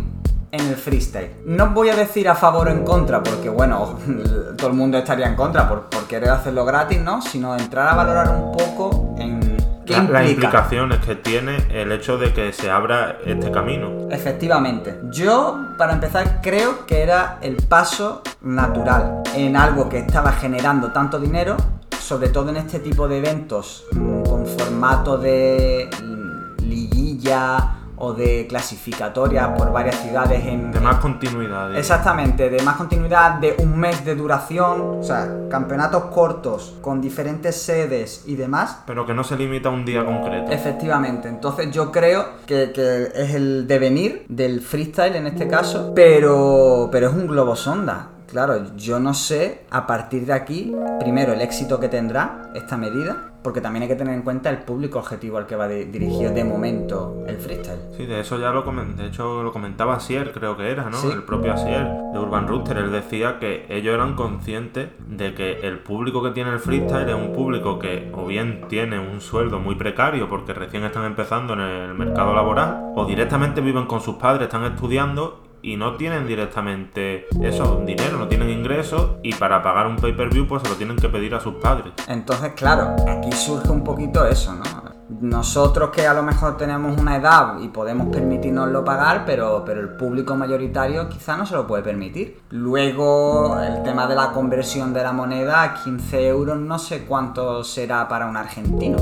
en 0.51 0.67
el 0.67 0.75
freestyle. 0.75 1.31
No 1.45 1.71
voy 1.71 1.89
a 1.89 1.95
decir 1.95 2.29
a 2.29 2.35
favor 2.35 2.67
o 2.67 2.71
en 2.71 2.83
contra, 2.83 3.23
porque 3.23 3.49
bueno, 3.49 3.97
todo 4.57 4.67
el 4.67 4.75
mundo 4.75 4.99
estaría 4.99 5.27
en 5.27 5.35
contra 5.35 5.67
por, 5.67 5.89
por 5.89 6.03
querer 6.03 6.29
hacerlo 6.29 6.63
gratis, 6.63 7.01
¿no? 7.01 7.21
Sino 7.21 7.57
entrar 7.57 7.87
a 7.87 7.95
valorar 7.95 8.29
un 8.29 8.51
poco 8.51 9.15
en 9.17 9.42
qué 9.85 9.93
La- 9.93 9.99
Las 10.03 10.07
implica. 10.23 10.29
implicaciones 10.47 10.99
que 10.99 11.15
tiene 11.15 11.57
el 11.71 11.91
hecho 11.91 12.17
de 12.17 12.33
que 12.33 12.51
se 12.53 12.69
abra 12.71 13.17
este 13.25 13.51
camino. 13.51 14.07
Efectivamente. 14.11 14.99
Yo, 15.11 15.59
para 15.77 15.93
empezar, 15.93 16.39
creo 16.41 16.85
que 16.85 17.01
era 17.01 17.37
el 17.41 17.57
paso 17.57 18.21
natural 18.41 19.23
en 19.35 19.55
algo 19.55 19.89
que 19.89 19.99
estaba 19.99 20.31
generando 20.33 20.91
tanto 20.91 21.19
dinero, 21.19 21.57
sobre 21.99 22.29
todo 22.29 22.49
en 22.49 22.57
este 22.57 22.79
tipo 22.79 23.07
de 23.07 23.17
eventos 23.19 23.85
mm, 23.93 24.23
con 24.23 24.45
formato 24.45 25.17
de 25.17 25.89
mm, 26.03 26.63
liguilla 26.63 27.77
o 28.03 28.13
de 28.13 28.45
clasificatorias 28.47 29.49
por 29.57 29.71
varias 29.71 29.95
ciudades 29.95 30.45
en... 30.45 30.71
De 30.71 30.79
más 30.79 30.97
continuidad. 30.97 31.75
Exactamente, 31.75 32.49
de 32.49 32.61
más 32.61 32.75
continuidad, 32.75 33.35
de 33.35 33.55
un 33.59 33.77
mes 33.77 34.03
de 34.03 34.15
duración, 34.15 34.99
o 34.99 35.03
sea, 35.03 35.29
campeonatos 35.49 36.05
cortos 36.05 36.75
con 36.81 36.99
diferentes 36.99 37.61
sedes 37.61 38.23
y 38.27 38.35
demás. 38.35 38.83
Pero 38.85 39.05
que 39.05 39.13
no 39.13 39.23
se 39.23 39.37
limita 39.37 39.69
a 39.69 39.71
un 39.71 39.85
día 39.85 40.05
concreto. 40.05 40.51
Efectivamente, 40.51 41.29
entonces 41.29 41.71
yo 41.71 41.91
creo 41.91 42.25
que, 42.45 42.71
que 42.73 43.11
es 43.15 43.33
el 43.33 43.67
devenir 43.67 44.25
del 44.27 44.61
freestyle 44.61 45.15
en 45.15 45.27
este 45.27 45.47
caso, 45.47 45.93
pero, 45.95 46.89
pero 46.91 47.07
es 47.07 47.13
un 47.13 47.27
globo 47.27 47.55
sonda. 47.55 48.09
Claro, 48.27 48.75
yo 48.75 48.99
no 48.99 49.13
sé 49.13 49.61
a 49.69 49.85
partir 49.85 50.25
de 50.25 50.33
aquí, 50.33 50.75
primero, 50.99 51.33
el 51.33 51.41
éxito 51.41 51.79
que 51.79 51.87
tendrá 51.87 52.49
esta 52.55 52.77
medida, 52.77 53.32
porque 53.43 53.61
también 53.61 53.83
hay 53.83 53.89
que 53.89 53.95
tener 53.95 54.13
en 54.13 54.21
cuenta 54.21 54.49
el 54.49 54.59
público 54.59 54.99
objetivo 54.99 55.37
al 55.37 55.45
que 55.45 55.55
va 55.55 55.67
de- 55.67 55.85
dirigido 55.85 56.31
de 56.33 56.43
momento 56.43 57.23
el 57.27 57.37
freestyle. 57.37 57.79
Sí, 57.97 58.05
de 58.05 58.19
eso 58.21 58.39
ya 58.39 58.51
lo 58.51 58.63
comenté. 58.63 59.03
De 59.03 59.09
hecho, 59.09 59.43
lo 59.43 59.51
comentaba 59.51 59.95
Asier, 59.95 60.31
creo 60.31 60.55
que 60.57 60.71
era, 60.71 60.89
¿no? 60.89 60.97
Sí. 60.97 61.09
El 61.11 61.23
propio 61.23 61.53
Asier 61.53 61.85
de 62.13 62.19
Urban 62.19 62.47
Rooster. 62.47 62.77
Él 62.77 62.91
decía 62.91 63.39
que 63.39 63.65
ellos 63.69 63.93
eran 63.93 64.15
conscientes 64.15 64.89
de 65.07 65.33
que 65.33 65.59
el 65.67 65.79
público 65.79 66.23
que 66.23 66.31
tiene 66.31 66.51
el 66.51 66.59
freestyle 66.59 67.09
es 67.09 67.15
un 67.15 67.33
público 67.33 67.79
que 67.79 68.09
o 68.13 68.25
bien 68.25 68.61
tiene 68.69 68.99
un 68.99 69.19
sueldo 69.21 69.59
muy 69.59 69.75
precario 69.75 70.29
porque 70.29 70.53
recién 70.53 70.83
están 70.83 71.05
empezando 71.05 71.53
en 71.53 71.59
el 71.59 71.93
mercado 71.93 72.33
laboral, 72.33 72.91
o 72.95 73.05
directamente 73.05 73.61
viven 73.61 73.85
con 73.85 73.99
sus 74.01 74.15
padres, 74.15 74.43
están 74.43 74.63
estudiando 74.63 75.42
y 75.63 75.77
no 75.77 75.95
tienen 75.95 76.27
directamente 76.27 77.25
eso, 77.41 77.81
dinero, 77.85 78.17
no 78.17 78.27
tienen 78.27 78.49
ingresos 78.49 79.13
y 79.23 79.33
para 79.33 79.63
pagar 79.63 79.87
un 79.87 79.95
pay-per-view 79.95 80.45
pues 80.45 80.61
se 80.61 80.69
lo 80.69 80.75
tienen 80.75 80.97
que 80.97 81.07
pedir 81.09 81.33
a 81.33 81.39
sus 81.39 81.55
padres. 81.55 81.93
Entonces, 82.07 82.51
claro, 82.53 82.95
aquí 83.07 83.31
surge 83.31 83.69
un 83.69 83.83
poquito 83.83 84.27
eso, 84.27 84.53
¿no? 84.53 84.93
Nosotros 85.21 85.91
que 85.91 86.05
a 86.05 86.13
lo 86.13 86.23
mejor 86.23 86.57
tenemos 86.57 86.99
una 86.99 87.17
edad 87.17 87.59
y 87.61 87.69
podemos 87.69 88.07
permitirnoslo 88.07 88.83
pagar, 88.83 89.23
pero, 89.25 89.63
pero 89.65 89.79
el 89.79 89.89
público 89.95 90.35
mayoritario 90.35 91.07
quizá 91.07 91.37
no 91.37 91.45
se 91.45 91.55
lo 91.55 91.65
puede 91.65 91.83
permitir. 91.83 92.41
Luego, 92.49 93.57
el 93.61 93.83
tema 93.83 94.07
de 94.07 94.15
la 94.15 94.31
conversión 94.31 94.93
de 94.93 95.03
la 95.03 95.13
moneda, 95.13 95.75
15 95.83 96.27
euros, 96.27 96.57
no 96.57 96.79
sé 96.79 97.05
cuánto 97.05 97.63
será 97.63 98.07
para 98.07 98.25
un 98.25 98.35
argentino 98.35 98.97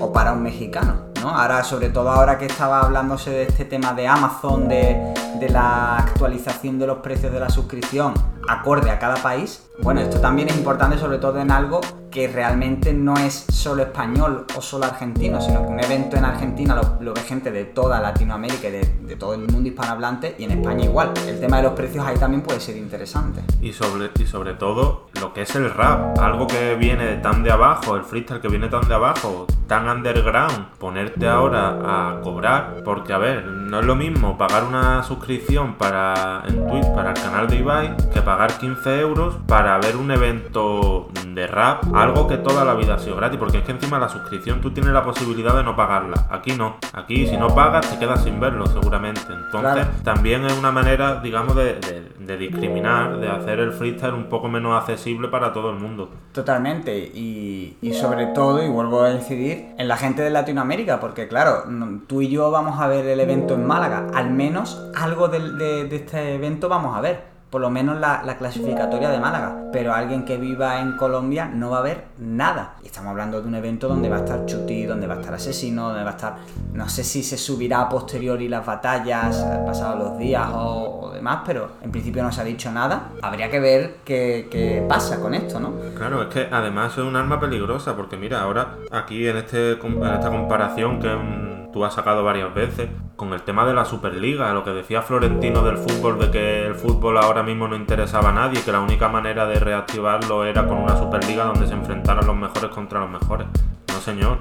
o 0.00 0.12
para 0.12 0.32
un 0.32 0.42
mexicano, 0.42 1.13
Ahora, 1.30 1.64
sobre 1.64 1.88
todo 1.88 2.10
ahora 2.10 2.38
que 2.38 2.46
estaba 2.46 2.80
hablándose 2.80 3.30
de 3.30 3.42
este 3.44 3.64
tema 3.64 3.92
de 3.94 4.06
Amazon, 4.06 4.68
de, 4.68 5.14
la 5.50 5.98
actualización 5.98 6.78
de 6.78 6.86
los 6.86 6.98
precios 6.98 7.30
de 7.30 7.38
la 7.38 7.50
suscripción 7.50 8.14
acorde 8.48 8.90
a 8.90 8.98
cada 8.98 9.16
país. 9.16 9.68
Bueno, 9.82 10.00
esto 10.00 10.18
también 10.18 10.48
es 10.48 10.56
importante 10.56 10.96
sobre 10.96 11.18
todo 11.18 11.38
en 11.38 11.50
algo 11.50 11.82
que 12.10 12.28
realmente 12.28 12.94
no 12.94 13.14
es 13.18 13.44
solo 13.52 13.82
español 13.82 14.46
o 14.56 14.62
solo 14.62 14.86
argentino, 14.86 15.42
sino 15.42 15.66
que 15.66 15.72
un 15.72 15.80
evento 15.80 16.16
en 16.16 16.24
Argentina 16.24 16.74
lo, 16.74 16.96
lo 17.00 17.12
ve 17.12 17.20
gente 17.22 17.50
de 17.50 17.64
toda 17.64 18.00
Latinoamérica 18.00 18.68
y 18.68 18.70
de, 18.70 18.94
de 19.02 19.16
todo 19.16 19.34
el 19.34 19.40
mundo 19.40 19.68
hispanohablante 19.68 20.36
y 20.38 20.44
en 20.44 20.52
España 20.52 20.84
igual. 20.84 21.12
El 21.26 21.40
tema 21.40 21.58
de 21.58 21.64
los 21.64 21.72
precios 21.72 22.06
ahí 22.06 22.16
también 22.16 22.42
puede 22.42 22.60
ser 22.60 22.76
interesante. 22.76 23.42
Y 23.60 23.72
sobre, 23.72 24.10
y 24.18 24.26
sobre 24.26 24.54
todo 24.54 25.08
lo 25.20 25.32
que 25.32 25.42
es 25.42 25.54
el 25.56 25.70
rap, 25.70 26.18
algo 26.20 26.46
que 26.46 26.74
viene 26.76 27.16
tan 27.16 27.42
de 27.42 27.50
abajo, 27.50 27.96
el 27.96 28.04
freestyle 28.04 28.40
que 28.40 28.48
viene 28.48 28.68
tan 28.68 28.86
de 28.88 28.94
abajo, 28.94 29.46
tan 29.66 29.88
underground, 29.88 30.70
ponerte 31.14 31.28
ahora 31.28 31.78
a 32.16 32.20
cobrar, 32.20 32.82
porque 32.84 33.12
a 33.12 33.18
ver, 33.18 33.44
no 33.46 33.80
es 33.80 33.86
lo 33.86 33.94
mismo 33.94 34.36
pagar 34.36 34.64
una 34.64 35.02
suscripción 35.02 35.74
para 35.74 36.42
en 36.46 36.66
Twitch 36.66 36.86
para 36.94 37.10
el 37.10 37.16
canal 37.20 37.46
de 37.48 37.56
Ibai 37.56 37.96
que 38.12 38.20
pagar 38.20 38.58
15 38.58 39.00
euros 39.00 39.36
para 39.46 39.78
ver 39.78 39.96
un 39.96 40.10
evento 40.10 41.08
de 41.34 41.46
rap, 41.46 41.84
algo 41.94 42.26
que 42.28 42.36
toda 42.38 42.64
la 42.64 42.74
vida 42.74 42.94
ha 42.94 42.98
sido 42.98 43.16
gratis, 43.16 43.38
porque 43.38 43.58
es 43.58 43.64
que 43.64 43.72
encima 43.72 43.98
la 43.98 44.08
suscripción 44.08 44.60
tú 44.60 44.70
tienes 44.72 44.92
la 44.92 45.02
posibilidad 45.04 45.54
de 45.56 45.62
no 45.64 45.76
pagarla, 45.76 46.26
aquí 46.30 46.52
no, 46.52 46.76
aquí 46.92 47.26
si 47.26 47.36
no 47.36 47.48
pagas 47.48 47.88
te 47.90 47.98
quedas 47.98 48.22
sin 48.24 48.38
verlo 48.40 48.66
seguramente, 48.66 49.20
entonces 49.32 49.52
Claro. 49.74 49.88
también 50.02 50.44
es 50.44 50.56
una 50.58 50.70
manera, 50.72 51.20
digamos, 51.20 51.54
de, 51.56 51.74
de- 51.74 52.14
de 52.24 52.38
discriminar, 52.38 53.18
de 53.18 53.28
hacer 53.28 53.60
el 53.60 53.72
freestyle 53.72 54.14
un 54.14 54.24
poco 54.30 54.48
menos 54.48 54.74
accesible 54.80 55.28
para 55.28 55.52
todo 55.52 55.68
el 55.70 55.76
mundo. 55.78 56.08
Totalmente, 56.32 56.96
y, 56.98 57.76
y 57.82 57.92
sobre 57.92 58.26
todo, 58.28 58.64
y 58.64 58.68
vuelvo 58.68 59.02
a 59.02 59.10
incidir, 59.12 59.74
en 59.76 59.88
la 59.88 59.96
gente 59.98 60.22
de 60.22 60.30
Latinoamérica, 60.30 61.00
porque 61.04 61.28
claro, 61.28 61.64
tú 62.06 62.22
y 62.22 62.30
yo 62.30 62.50
vamos 62.50 62.80
a 62.80 62.88
ver 62.88 63.04
el 63.06 63.20
evento 63.20 63.52
en 63.52 63.66
Málaga, 63.66 64.06
al 64.14 64.30
menos 64.30 64.90
algo 64.96 65.28
de 65.28 65.86
este 65.94 66.34
evento 66.34 66.70
vamos 66.70 66.96
a 66.96 67.02
ver, 67.02 67.33
por 67.54 67.60
lo 67.60 67.70
menos 67.70 68.00
la, 68.00 68.24
la 68.24 68.36
clasificatoria 68.36 69.10
de 69.10 69.20
Málaga, 69.20 69.68
pero 69.72 69.94
alguien 69.94 70.24
que 70.24 70.38
viva 70.38 70.80
en 70.80 70.96
Colombia 70.96 71.46
no 71.46 71.70
va 71.70 71.78
a 71.78 71.82
ver 71.82 72.06
nada. 72.18 72.74
Y 72.82 72.86
estamos 72.86 73.10
hablando 73.10 73.40
de 73.40 73.46
un 73.46 73.54
evento 73.54 73.86
donde 73.86 74.08
va 74.08 74.16
a 74.16 74.18
estar 74.24 74.44
Chuti, 74.44 74.86
donde 74.86 75.06
va 75.06 75.14
a 75.14 75.20
estar 75.20 75.34
Asesino, 75.34 75.90
donde 75.90 76.02
va 76.02 76.10
a 76.10 76.14
estar, 76.14 76.34
no 76.72 76.88
sé 76.88 77.04
si 77.04 77.22
se 77.22 77.38
subirá 77.38 77.82
a 77.82 77.88
posteriori 77.88 78.48
las 78.48 78.66
batallas, 78.66 79.36
pasados 79.64 80.00
los 80.00 80.18
días 80.18 80.48
o, 80.52 81.12
demás, 81.14 81.42
pero 81.46 81.74
en 81.80 81.92
principio 81.92 82.24
no 82.24 82.32
se 82.32 82.40
ha 82.40 82.44
dicho 82.44 82.72
nada. 82.72 83.10
Habría 83.22 83.48
que 83.48 83.60
ver 83.60 83.98
qué, 84.04 84.84
pasa 84.88 85.20
con 85.20 85.32
esto, 85.32 85.60
¿no? 85.60 85.74
Claro, 85.96 86.22
es 86.22 86.34
que 86.34 86.48
además 86.50 86.94
es 86.94 87.04
un 87.04 87.14
arma 87.14 87.38
peligrosa, 87.38 87.94
porque 87.94 88.16
mira, 88.16 88.40
ahora 88.40 88.78
aquí 88.90 89.28
en, 89.28 89.36
este, 89.36 89.74
en 89.74 90.02
esta 90.02 90.28
comparación 90.28 90.98
que 90.98 91.14
mm, 91.14 91.63
tú 91.74 91.84
has 91.84 91.92
sacado 91.92 92.22
varias 92.22 92.54
veces, 92.54 92.88
con 93.16 93.32
el 93.32 93.42
tema 93.42 93.66
de 93.66 93.74
la 93.74 93.84
Superliga, 93.84 94.54
lo 94.54 94.62
que 94.62 94.70
decía 94.70 95.02
Florentino 95.02 95.64
del 95.64 95.76
fútbol, 95.76 96.20
de 96.20 96.30
que 96.30 96.66
el 96.66 96.76
fútbol 96.76 97.18
ahora 97.18 97.42
mismo 97.42 97.66
no 97.66 97.74
interesaba 97.74 98.28
a 98.28 98.32
nadie, 98.32 98.62
que 98.62 98.70
la 98.70 98.80
única 98.80 99.08
manera 99.08 99.44
de 99.44 99.58
reactivarlo 99.58 100.44
era 100.44 100.68
con 100.68 100.78
una 100.78 100.96
Superliga 100.96 101.46
donde 101.46 101.66
se 101.66 101.74
enfrentaran 101.74 102.24
los 102.24 102.36
mejores 102.36 102.70
contra 102.70 103.00
los 103.00 103.10
mejores. 103.10 103.48
No, 103.88 104.00
señor. 104.00 104.38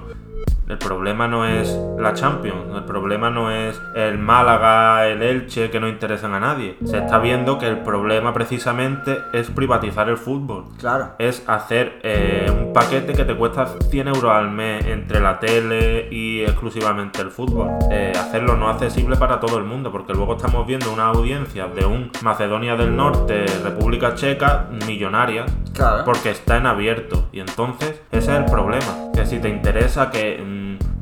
El 0.68 0.78
problema 0.78 1.28
no 1.28 1.46
es 1.46 1.78
la 2.00 2.14
Champions, 2.14 2.74
el 2.74 2.84
problema 2.86 3.30
no 3.30 3.52
es 3.52 3.80
el 3.96 4.18
Málaga, 4.18 5.06
el 5.08 5.22
Elche, 5.22 5.70
que 5.70 5.80
no 5.80 5.88
interesan 5.88 6.34
a 6.34 6.40
nadie. 6.40 6.78
Se 6.86 6.98
está 6.98 7.20
viendo 7.20 7.60
que 7.60 7.68
el 7.68 7.80
problema 7.80 8.34
precisamente 8.34 9.20
es 9.34 9.50
privatizar 9.52 10.10
el 10.10 10.18
fútbol 10.18 10.64
Claro. 10.80 11.10
es 11.20 11.44
hacer 11.48 12.00
eh, 12.04 12.50
un 12.50 12.72
paquete 12.74 13.14
que 13.14 13.26
te 13.26 13.36
cuesta 13.36 13.68
100 13.90 14.08
euros 14.08 14.32
al 14.32 14.50
mes 14.52 14.86
entre 14.86 15.20
la 15.20 15.40
tele 15.40 16.08
y 16.10 16.42
exclusivamente 16.44 17.22
el 17.22 17.30
fútbol. 17.30 17.70
Eh, 17.92 18.14
hacerlo 18.16 18.56
no 18.56 18.70
accesible 18.70 19.18
para 19.18 19.40
todo 19.40 19.58
el 19.58 19.66
mundo, 19.66 19.92
porque 19.92 20.14
luego 20.14 20.36
estamos 20.38 20.66
viendo 20.66 20.92
una 20.94 21.08
audiencia 21.08 21.68
de 21.68 21.86
un 21.86 22.10
Macedonia 22.24 22.76
del 22.76 22.96
Norte, 22.96 23.46
República 23.64 24.16
Checa, 24.16 24.68
millonarias, 24.88 25.52
Claro. 25.74 26.04
porque 26.06 26.32
está 26.32 26.58
en 26.58 26.68
abierto. 26.68 27.28
Y 27.32 27.40
entonces 27.42 28.02
ese 28.12 28.32
es 28.32 28.38
el 28.40 28.46
problema. 28.46 29.12
Que 29.14 29.26
si 29.26 29.40
te 29.40 29.50
interesa 29.50 30.10
que, 30.10 30.43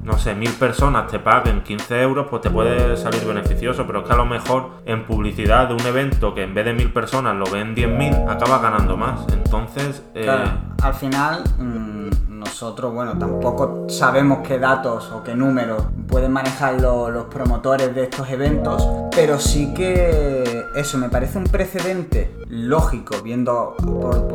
no 0.04 0.18
sé, 0.18 0.34
mil 0.36 0.52
personas 0.54 1.08
te 1.12 1.20
paguen 1.20 1.62
15 1.62 2.02
euros, 2.02 2.28
pues 2.30 2.41
te 2.41 2.49
puede 2.49 2.97
salir 2.97 3.24
beneficioso. 3.26 3.86
Pero 3.86 3.99
es 4.02 4.08
que 4.08 4.14
a 4.14 4.18
lo 4.18 4.26
mejor 4.26 4.70
en 4.86 5.06
publicidad 5.06 5.68
de 5.68 5.74
un 5.76 5.82
evento 5.86 6.34
que 6.34 6.43
en 6.43 6.54
vez 6.54 6.66
de 6.66 6.74
mil 6.74 6.91
personas 6.91 7.36
lo 7.36 7.45
ven 7.45 7.76
10.000, 7.76 8.28
acabas 8.30 8.62
ganando 8.62 8.97
más. 8.97 9.22
Entonces, 9.32 10.04
eh, 10.16 10.24
Claro, 10.24 10.49
al 10.82 10.93
final 10.93 11.43
mm, 11.60 12.39
nosotros, 12.39 12.91
bueno, 12.93 13.18
tampoco 13.18 13.86
sabemos 13.88 14.39
qué 14.47 14.58
datos 14.58 15.12
o 15.12 15.24
qué 15.24 15.36
números 15.36 15.84
pueden 16.08 16.32
manejar 16.32 16.82
lo- 16.82 17.10
los 17.12 17.26
promotores 17.26 17.93
de 17.93 18.04
estos 18.04 18.28
eventos, 18.32 18.88
pero 19.16 19.39
sí 19.39 19.74
que 19.76 20.66
eso 20.76 20.97
me 20.97 21.10
parece 21.10 21.38
un 21.38 21.43
precedente 21.43 22.36
lógico, 22.49 23.16
viendo 23.24 23.76
por- 23.78 24.28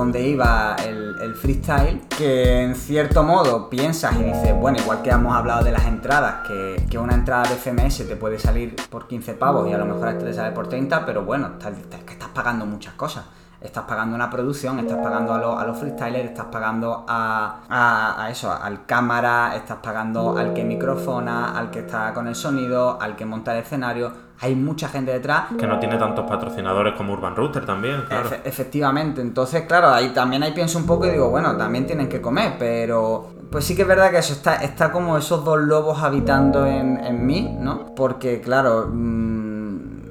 por 0.00 0.06
dónde 0.06 0.26
iba 0.26 0.76
el, 0.76 1.34
freestyle, 1.34 2.00
que 2.08 2.62
en 2.62 2.74
cierto 2.74 3.22
modo 3.22 3.68
piensas 3.68 4.16
y 4.18 4.24
dices, 4.24 4.58
bueno, 4.58 4.78
igual 4.78 5.02
que 5.02 5.10
hemos 5.10 5.36
hablado 5.36 5.62
de 5.62 5.72
las 5.72 5.84
entradas, 5.84 6.48
que, 6.48 6.86
que 6.90 6.96
una 6.96 7.14
entrada 7.14 7.42
de 7.50 7.56
FMS 7.56 8.08
te 8.08 8.16
puede 8.16 8.38
salir 8.38 8.76
por 8.88 9.06
15 9.06 9.34
pavos 9.34 9.68
y 9.68 9.74
a 9.74 9.78
lo 9.78 9.84
mejor 9.84 10.16
te 10.16 10.32
sale 10.32 10.52
por 10.52 10.68
30, 10.68 11.04
pero 11.04 11.22
bueno, 11.26 11.50
estás 11.58 12.28
pagando 12.32 12.64
muchas 12.64 12.94
cosas. 12.94 13.26
Estás 13.60 13.84
pagando 13.84 14.14
una 14.16 14.30
producción, 14.30 14.78
estás 14.78 14.98
pagando 14.98 15.34
a, 15.34 15.38
los- 15.38 15.60
a 15.60 15.66
los 15.66 15.78
freestylers, 15.78 16.30
estás 16.30 16.46
pagando 16.46 17.04
a, 17.06 17.60
a- 17.68 18.24
a 18.24 18.30
eso, 18.30 18.50
al 18.50 18.86
cámara, 18.86 19.54
estás 19.54 19.78
pagando 19.82 20.36
al 20.38 20.54
que 20.54 20.64
microfona, 20.64 21.56
al 21.58 21.70
que 21.70 21.80
está 21.80 22.14
con 22.14 22.26
el 22.26 22.34
sonido, 22.34 22.98
al 23.00 23.16
que 23.16 23.26
monta 23.26 23.52
el 23.52 23.62
escenario. 23.62 24.30
Hay 24.42 24.54
mucha 24.54 24.88
gente 24.88 25.12
detrás. 25.12 25.48
que 25.58 25.66
no 25.66 25.78
tiene 25.78 25.98
tantos 25.98 26.24
patrocinadores 26.26 26.94
como 26.96 27.12
Urban 27.12 27.36
Rooster 27.36 27.66
también, 27.66 28.02
claro. 28.08 28.30
Efe- 28.30 28.40
efectivamente, 28.44 29.20
entonces, 29.20 29.64
claro, 29.66 29.90
ahí 29.90 30.08
también 30.14 30.42
ahí 30.42 30.52
pienso 30.52 30.78
un 30.78 30.86
poco 30.86 31.04
y 31.06 31.10
digo, 31.10 31.28
bueno, 31.28 31.54
también 31.58 31.86
tienen 31.86 32.08
que 32.08 32.22
comer, 32.22 32.54
pero 32.58 33.26
pues 33.52 33.64
sí 33.66 33.76
que 33.76 33.82
es 33.82 33.88
verdad 33.88 34.10
que 34.10 34.18
eso 34.18 34.32
está, 34.32 34.54
está 34.56 34.90
como 34.92 35.18
esos 35.18 35.44
dos 35.44 35.58
lobos 35.58 36.02
habitando 36.02 36.64
en, 36.64 36.96
en 37.04 37.26
mí, 37.26 37.54
¿no? 37.60 37.94
Porque, 37.94 38.40
claro, 38.40 38.88
mm, 38.90 39.39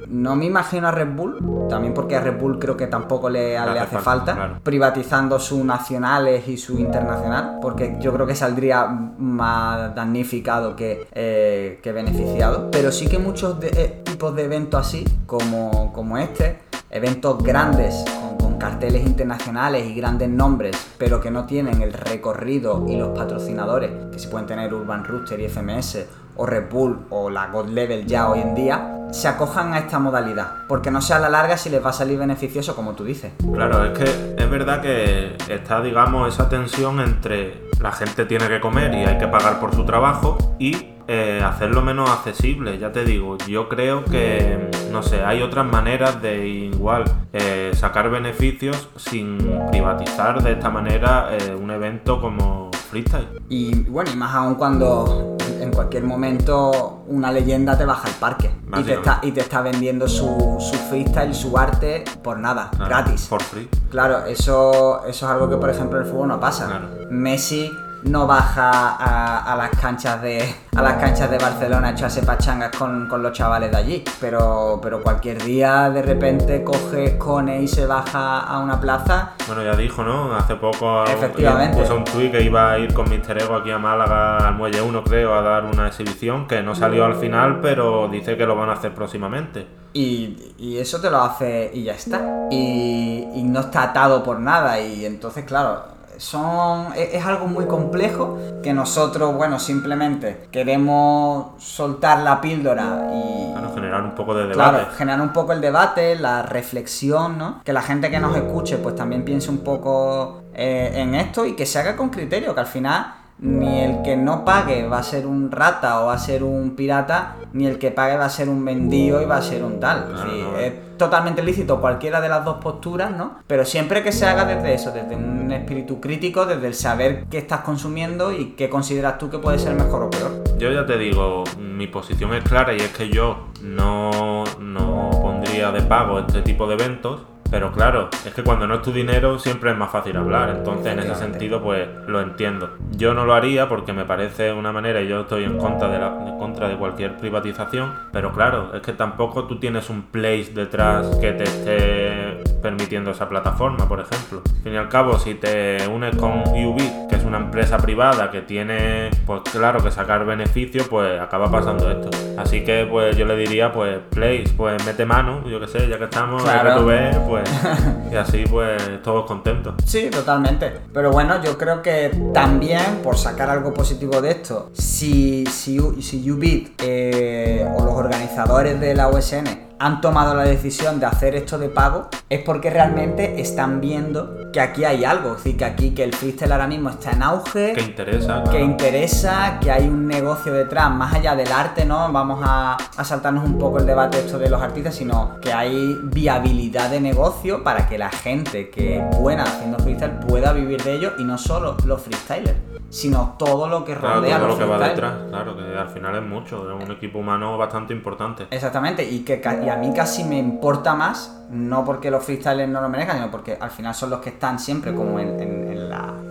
no 0.10 0.36
me 0.36 0.46
imagino 0.46 0.88
a 0.88 0.92
Red 0.92 1.16
Bull, 1.16 1.68
también 1.70 1.94
porque 1.94 2.16
a 2.16 2.20
Red 2.22 2.40
Bull 2.40 2.58
creo 2.60 2.76
que 2.76 2.88
tampoco 2.88 3.30
le, 3.30 3.58
hace 3.58 3.80
hace 3.80 3.98
falta, 4.00 4.34
claro. 4.36 4.56
privatizando 4.64 5.40
sus 5.40 5.64
nacionales 5.64 6.48
y 6.48 6.58
su 6.58 6.80
internacional, 6.80 7.60
porque 7.62 7.96
yo 8.00 8.12
creo 8.14 8.26
que 8.26 8.36
saldría 8.36 8.86
más 8.88 9.94
damnificado 9.96 10.76
que, 10.76 11.08
eh, 11.12 11.80
que 11.84 11.92
beneficiado. 11.92 12.70
Pero 12.72 12.92
sí 12.92 13.08
que 13.08 13.20
muchos 13.20 13.60
de- 13.60 13.68
eh, 13.70 14.02
tipos 14.04 14.36
de 14.36 14.46
eventos 14.46 14.80
así, 14.86 15.06
como, 15.26 15.94
como 15.94 16.18
este, 16.18 16.60
eventos 16.90 17.44
grandes, 17.44 18.04
con, 18.20 18.38
con 18.38 18.58
carteles 18.60 19.06
internacionales 19.06 19.86
y 19.88 19.94
grandes 19.94 20.28
nombres, 20.30 20.76
pero 20.98 21.22
que 21.22 21.30
no 21.30 21.46
tienen 21.46 21.82
el 21.82 21.94
recorrido 21.94 22.86
y 22.88 22.96
los 22.96 23.10
patrocinadores 23.18 23.92
que 24.12 24.18
se 24.20 24.28
pueden 24.28 24.48
tener 24.48 24.74
Urban 24.74 25.04
Rooster 25.06 25.40
y 25.40 25.46
FMS 25.48 26.06
o 26.40 26.46
Red 26.46 26.70
Bull 26.70 27.06
o 27.10 27.30
la 27.30 27.48
God 27.48 27.68
Level 27.68 28.06
ya 28.06 28.30
hoy 28.30 28.40
en 28.40 28.56
día, 28.56 28.96
se 29.12 29.28
acojan 29.28 29.74
a 29.74 29.80
esta 29.80 30.00
modalidad, 30.00 30.66
porque 30.70 30.90
no 30.90 31.02
sea 31.02 31.18
a 31.18 31.20
la 31.20 31.30
larga 31.30 31.58
si 31.58 31.70
les 31.70 31.84
va 31.84 31.90
a 31.90 31.94
salir 31.94 32.18
beneficioso 32.18 32.76
como 32.76 32.94
tú 32.94 33.04
dices. 33.04 33.34
Claro, 33.54 33.84
es 33.84 33.98
que 33.98 34.36
es 34.38 34.50
verdad 34.50 34.82
que 34.82 35.36
está, 35.50 35.82
digamos, 35.82 36.34
esa 36.34 36.48
tensión 36.48 37.02
entre 37.02 37.70
la 37.82 37.92
gente 37.92 38.26
tiene 38.26 38.48
que 38.48 38.62
comer 38.62 38.94
y 38.94 39.04
hay 39.04 39.18
que 39.18 39.28
pagar 39.28 39.60
por 39.60 39.76
su 39.76 39.84
trabajo 39.84 40.38
y 40.60 40.96
eh, 41.10 41.42
hacerlo 41.44 41.82
menos 41.82 42.10
accesible, 42.10 42.78
ya 42.78 42.94
te 42.94 43.04
digo, 43.04 43.38
yo 43.48 43.68
creo 43.68 44.06
que, 44.06 44.70
no 44.92 45.04
sé, 45.04 45.24
hay 45.24 45.42
otras 45.42 45.66
maneras 45.66 46.22
de 46.22 46.48
igual 46.48 47.04
eh, 47.34 47.72
sacar 47.74 48.10
beneficios 48.10 48.90
sin 48.96 49.40
privatizar 49.72 50.42
de 50.42 50.54
esta 50.54 50.70
manera 50.70 51.30
eh, 51.32 51.54
un 51.54 51.70
evento 51.72 52.22
como 52.22 52.70
freestyle. 52.92 53.28
Y 53.50 53.74
bueno, 53.90 54.12
y 54.14 54.16
más 54.16 54.34
aún 54.36 54.56
cuando 54.56 55.36
en 55.70 55.76
cualquier 55.76 56.04
momento 56.04 57.04
una 57.08 57.32
leyenda 57.32 57.78
te 57.78 57.86
baja 57.86 58.08
al 58.08 58.14
parque 58.16 58.52
y 58.78 58.84
te, 58.84 58.94
está, 58.96 59.20
y 59.22 59.32
te 59.32 59.42
está 59.42 59.62
vendiendo 59.62 60.08
su, 60.08 60.58
su 60.60 60.76
freestyle, 60.90 61.34
su 61.34 61.58
arte 61.58 62.04
por 62.24 62.40
nada, 62.40 62.72
gratis. 62.78 63.28
Por 63.28 63.42
free. 63.42 63.70
Claro, 63.90 64.26
eso, 64.26 65.06
eso 65.06 65.26
es 65.26 65.32
algo 65.32 65.50
que 65.50 65.58
por 65.58 65.70
ejemplo 65.70 66.00
en 66.00 66.06
el 66.06 66.12
fútbol 66.12 66.28
no 66.30 66.40
pasa. 66.40 66.66
Claro. 66.68 66.88
Messi 67.12 67.72
no 68.04 68.28
baja 68.28 68.70
a, 68.72 69.52
a 69.54 69.56
las 69.56 69.70
canchas 69.72 70.22
de 70.22 70.44
a 70.76 70.82
las 70.82 70.94
canchas 70.94 71.30
de 71.30 71.38
Barcelona 71.38 71.90
a 71.90 71.92
echarse 71.92 72.24
pachangas 72.24 72.76
con, 72.78 73.08
con 73.08 73.22
los 73.22 73.34
chavales 73.34 73.72
de 73.72 73.78
allí. 73.78 74.04
Pero, 74.22 74.80
pero 74.82 75.02
cualquier 75.02 75.44
día 75.44 75.90
de 75.90 76.02
repente 76.02 76.64
coge 76.64 77.18
Cone 77.18 77.62
y 77.62 77.68
se 77.68 77.86
baja 77.86 78.40
a 78.40 78.60
una 78.60 78.80
plaza. 78.80 79.32
Bueno, 79.48 79.64
ya 79.64 79.76
dijo, 79.76 80.04
¿no? 80.04 80.34
Hace 80.36 80.56
poco 80.56 81.04
Efectivamente. 81.06 81.82
puso 81.82 81.96
un 81.98 82.06
tuit 82.06 82.32
que 82.32 82.42
iba 82.42 82.72
a 82.72 82.80
ir 82.80 82.94
con 82.94 83.10
Mr. 83.10 83.42
Ego 83.42 83.56
aquí 83.56 83.72
a 83.72 83.78
Málaga, 83.78 84.38
al 84.38 84.56
Muelle 84.56 84.82
1 84.82 85.04
creo, 85.04 85.34
a 85.36 85.42
dar 85.42 85.66
una 85.66 85.88
exhibición 85.88 86.48
que 86.48 86.62
no 86.62 86.76
salió 86.76 87.06
al 87.06 87.16
final, 87.16 87.60
pero 87.62 88.08
dice 88.08 88.38
que 88.38 88.46
lo 88.46 88.56
van 88.56 88.70
a 88.70 88.74
hacer 88.74 88.94
próximamente. 88.94 89.68
Y, 89.92 90.54
y 90.60 90.78
eso 90.78 91.02
te 91.02 91.10
lo 91.10 91.20
hace 91.22 91.72
y 91.74 91.84
ya 91.84 91.94
está. 91.94 92.22
Y, 92.52 93.28
y 93.36 93.44
no 93.44 93.62
está 93.62 93.84
atado 93.84 94.24
por 94.24 94.40
nada. 94.40 94.80
Y 94.80 95.06
entonces, 95.06 95.44
claro, 95.46 95.84
son 96.20 96.94
es, 96.96 97.16
es 97.16 97.26
algo 97.26 97.48
muy 97.48 97.66
complejo 97.66 98.38
que 98.62 98.74
nosotros, 98.74 99.36
bueno, 99.36 99.60
simplemente 99.60 100.48
queremos 100.52 101.62
soltar 101.62 102.20
la 102.20 102.42
píldora 102.42 103.10
y 103.14 103.54
Claro, 103.54 103.74
generar 103.74 104.02
un 104.02 104.16
poco 104.16 104.34
de 104.36 104.48
debate. 104.48 104.56
Claro, 104.56 104.92
generar 104.96 105.22
un 105.22 105.34
poco 105.34 105.54
el 105.54 105.62
debate, 105.62 106.16
la 106.16 106.44
reflexión, 106.44 107.38
¿no? 107.38 107.62
Que 107.64 107.74
la 107.74 107.82
gente 107.82 108.10
que 108.10 108.20
nos 108.20 108.36
escuche 108.36 108.78
pues 108.78 108.96
también 108.96 109.24
piense 109.24 109.50
un 109.50 109.60
poco 109.60 110.44
eh, 110.54 110.92
en 110.96 111.16
esto 111.16 111.46
y 111.46 111.56
que 111.56 111.66
se 111.66 111.80
haga 111.80 111.96
con 111.96 112.10
criterio, 112.10 112.54
que 112.54 112.60
al 112.62 112.68
final 112.68 113.14
ni 113.42 113.80
el 113.82 114.02
que 114.02 114.18
no 114.18 114.44
pague 114.44 114.88
va 114.88 115.00
a 115.00 115.04
ser 115.04 115.26
un 115.26 115.50
rata 115.52 116.02
o 116.02 116.08
va 116.08 116.14
a 116.14 116.18
ser 116.18 116.44
un 116.44 116.76
pirata, 116.76 117.36
ni 117.54 117.66
el 117.68 117.80
que 117.80 117.92
pague 117.92 118.18
va 118.18 118.26
a 118.26 118.30
ser 118.30 118.50
un 118.50 118.64
vendido 118.66 119.22
y 119.22 119.26
va 119.26 119.38
a 119.38 119.42
ser 119.42 119.64
un 119.64 119.80
tal. 119.80 120.06
Claro, 120.08 120.30
Sí, 120.32 120.42
no. 120.42 120.58
es 120.60 120.74
totalmente 120.98 121.42
lícito 121.42 121.80
cualquiera 121.80 122.20
de 122.20 122.28
las 122.28 122.44
dos 122.44 122.58
posturas, 122.58 123.12
¿no? 123.16 123.36
Pero 123.48 123.64
siempre 123.64 124.04
que 124.04 124.12
se 124.12 124.26
haga 124.26 124.44
desde 124.44 124.74
eso, 124.74 124.92
desde 124.92 125.16
un 125.16 125.50
espíritu 125.54 126.02
crítico, 126.02 126.46
desde 126.46 126.68
el 126.68 126.74
saber 126.74 127.26
qué 127.30 127.38
estás 127.38 127.62
consumiendo 127.62 128.34
y 128.34 128.52
qué 128.58 128.70
consideras 128.70 129.18
tú 129.18 129.30
que 129.30 129.38
puede 129.40 129.58
ser 129.60 129.74
mejor 129.76 130.04
o 130.04 130.10
peor. 130.10 130.32
Yo 130.58 130.72
ya 130.72 130.86
te 130.86 130.98
digo, 130.98 131.46
mi 131.58 131.88
posición 131.88 132.34
es 132.34 132.44
clara 132.44 132.74
y 132.74 132.78
es 132.78 132.90
que 132.90 133.10
yo 133.10 133.48
no, 133.64 134.44
no 134.60 135.10
pondría 135.22 135.72
de 135.72 135.82
pago 135.82 136.20
este 136.20 136.42
tipo 136.42 136.68
de 136.68 136.74
eventos. 136.74 137.22
Pero 137.52 137.72
claro, 137.72 138.10
es 138.26 138.34
que 138.34 138.44
cuando 138.44 138.68
no 138.68 138.76
es 138.76 138.82
tu 138.82 138.92
dinero 138.92 139.40
siempre 139.40 139.72
es 139.72 139.78
más 139.78 139.92
fácil 139.92 140.16
hablar. 140.18 140.50
Entonces 140.50 140.94
en 140.94 141.00
ese 141.00 141.16
sentido 141.16 141.62
pues 141.62 141.88
lo 142.08 142.22
entiendo. 142.22 142.72
Yo 142.92 143.14
no 143.14 143.26
lo 143.26 143.34
haría 143.34 143.68
porque 143.68 143.94
me 143.94 144.06
parece 144.06 144.54
una 144.54 144.72
manera 144.72 145.02
y 145.02 145.08
yo 145.08 145.22
estoy 145.22 145.44
en 145.44 145.58
contra 145.58 145.90
de, 145.90 146.00
la, 146.00 146.08
en 146.28 146.38
contra 146.38 146.68
de 146.68 146.78
cualquier 146.78 147.18
privatización. 147.18 147.94
Pero 148.12 148.32
claro, 148.34 148.76
es 148.76 148.82
que 148.82 148.94
tampoco 148.94 149.46
tú 149.46 149.60
tienes 149.60 149.90
un 149.90 150.04
place 150.04 150.52
detrás 150.54 151.08
que 151.18 151.32
te 151.34 151.44
esté 151.44 152.59
permitiendo 152.62 153.12
esa 153.12 153.28
plataforma, 153.30 153.88
por 153.88 154.00
ejemplo. 154.00 154.42
Al 154.46 154.64
fin 154.64 154.74
y 154.74 154.78
al 154.78 154.90
cabo, 154.90 155.18
si 155.20 155.36
te 155.36 155.88
unes 155.88 156.16
con 156.16 156.42
UB, 156.50 157.08
que 157.10 157.16
es 157.16 157.24
una 157.24 157.38
empresa 157.38 157.78
privada 157.78 158.32
que 158.32 158.42
tiene, 158.42 159.10
pues 159.26 159.42
claro, 159.52 159.84
que 159.84 159.92
sacar 159.92 160.26
beneficio, 160.26 160.84
pues 160.90 161.20
acaba 161.20 161.50
pasando 161.50 161.90
esto. 161.90 162.10
Así 162.38 162.64
que 162.64 162.86
pues 162.90 163.16
yo 163.18 163.26
le 163.26 163.36
diría, 163.36 163.72
pues 163.74 163.98
Place, 164.10 164.46
pues 164.56 164.84
mete 164.86 165.06
mano, 165.06 165.48
yo 165.48 165.60
que 165.60 165.68
sé, 165.68 165.88
ya 165.88 165.98
que 165.98 166.06
estamos, 166.06 166.44
Claro. 166.44 166.74
que 166.74 166.80
tú 166.80 166.86
ves, 166.88 167.18
pues 167.28 167.50
y 168.12 168.16
así 168.16 168.44
pues 168.50 168.82
todos 169.04 169.26
contentos. 169.26 169.76
Sí, 169.86 170.10
totalmente. 170.10 170.74
Pero 170.94 171.12
bueno, 171.12 171.44
yo 171.44 171.58
creo 171.58 171.82
que 171.82 172.12
también, 172.34 173.00
por 173.04 173.18
sacar 173.18 173.50
algo 173.50 173.74
positivo 173.74 174.22
de 174.22 174.32
esto, 174.32 174.70
si, 174.74 175.46
si, 175.48 175.80
si 176.02 176.30
Ubit 176.32 176.82
eh, 176.84 177.68
o 177.78 177.86
los 177.86 177.94
organizadores 177.94 178.80
de 178.80 178.96
la 178.96 179.10
USN 179.10 179.69
han 179.80 180.02
tomado 180.02 180.36
la 180.36 180.44
decisión 180.44 181.00
de 181.00 181.06
hacer 181.06 181.36
esto 181.36 181.58
de 181.58 181.70
pago, 181.70 182.10
es 182.30 182.42
porque 182.44 182.70
realmente 182.70 183.40
están 183.42 183.80
viendo 183.82 184.52
que 184.52 184.60
aquí 184.60 184.84
hay 184.84 185.06
algo. 185.06 185.32
Es 185.32 185.38
decir, 185.38 185.58
que 185.58 185.66
aquí 185.66 185.92
que 185.92 186.04
el 186.04 186.14
freestyle 186.14 186.52
ahora 186.52 186.68
mismo 186.68 186.90
está 186.90 187.12
en 187.12 187.24
auge 187.24 187.74
Que 187.74 187.82
interesa, 187.82 188.44
que 188.44 188.50
claro. 188.50 188.66
interesa, 188.66 189.60
que 189.62 189.72
hay 189.72 189.88
un 189.88 190.06
negocio 190.08 190.54
detrás, 190.54 190.92
más 190.92 191.14
allá 191.14 191.36
del 191.36 191.52
arte, 191.52 191.86
¿no? 191.86 192.12
Vamos 192.12 192.40
a, 192.44 192.76
a 192.98 193.04
saltarnos 193.04 193.44
un 193.46 193.58
poco 193.58 193.78
el 193.80 193.86
debate 193.86 194.20
esto 194.20 194.38
de 194.38 194.50
los 194.50 194.62
artistas, 194.62 194.96
sino 194.96 195.40
que 195.42 195.54
hay 195.54 195.96
viabilidad 196.04 196.90
de 196.90 197.00
negocio 197.00 197.64
para 197.64 197.88
que 197.88 197.98
la 197.98 198.10
gente 198.10 198.70
que 198.70 198.98
es 199.00 199.18
buena 199.18 199.44
haciendo 199.44 199.80
freestyle 199.80 200.20
pueda 200.28 200.52
vivir 200.54 200.84
de 200.84 200.94
ello 200.96 201.14
y 201.18 201.24
no 201.24 201.38
solo 201.38 201.78
los 201.86 202.02
freestylers, 202.02 202.58
sino 202.90 203.36
todo 203.40 203.68
lo 203.68 203.86
que 203.86 203.96
Claro, 203.96 204.16
rodea 204.16 204.36
a 204.36 204.40
todo 204.40 204.48
los 204.50 204.60
lo 204.60 204.66
que 204.66 204.72
va 204.72 204.78
freestylers. 204.80 205.14
detrás, 205.14 205.30
claro, 205.30 205.56
que 205.58 205.78
al 205.78 205.90
final 205.90 206.16
es 206.16 206.24
mucho, 206.24 206.78
es 206.78 206.86
un 206.86 206.92
equipo 206.92 207.20
humano 207.20 207.58
bastante 207.58 207.94
importante. 207.94 208.48
Exactamente, 208.52 209.04
y 209.10 209.20
que 209.20 209.40
ca- 209.40 209.62
a 209.70 209.76
mí 209.78 209.92
casi 209.94 210.24
me 210.24 210.38
importa 210.38 210.94
más, 210.96 211.36
no 211.50 211.84
porque 211.84 212.12
los 212.12 212.24
freestylers 212.24 212.70
no 212.70 212.82
lo 212.82 212.90
merezcan, 212.90 213.18
sino 213.18 213.32
porque 213.32 213.58
al 213.60 213.72
final 213.72 213.96
son 213.96 214.10
los 214.12 214.20
que 214.22 214.30
están 214.30 214.60
siempre 214.60 214.94
como 214.94 215.20
en, 215.20 215.40
en- 215.40 215.49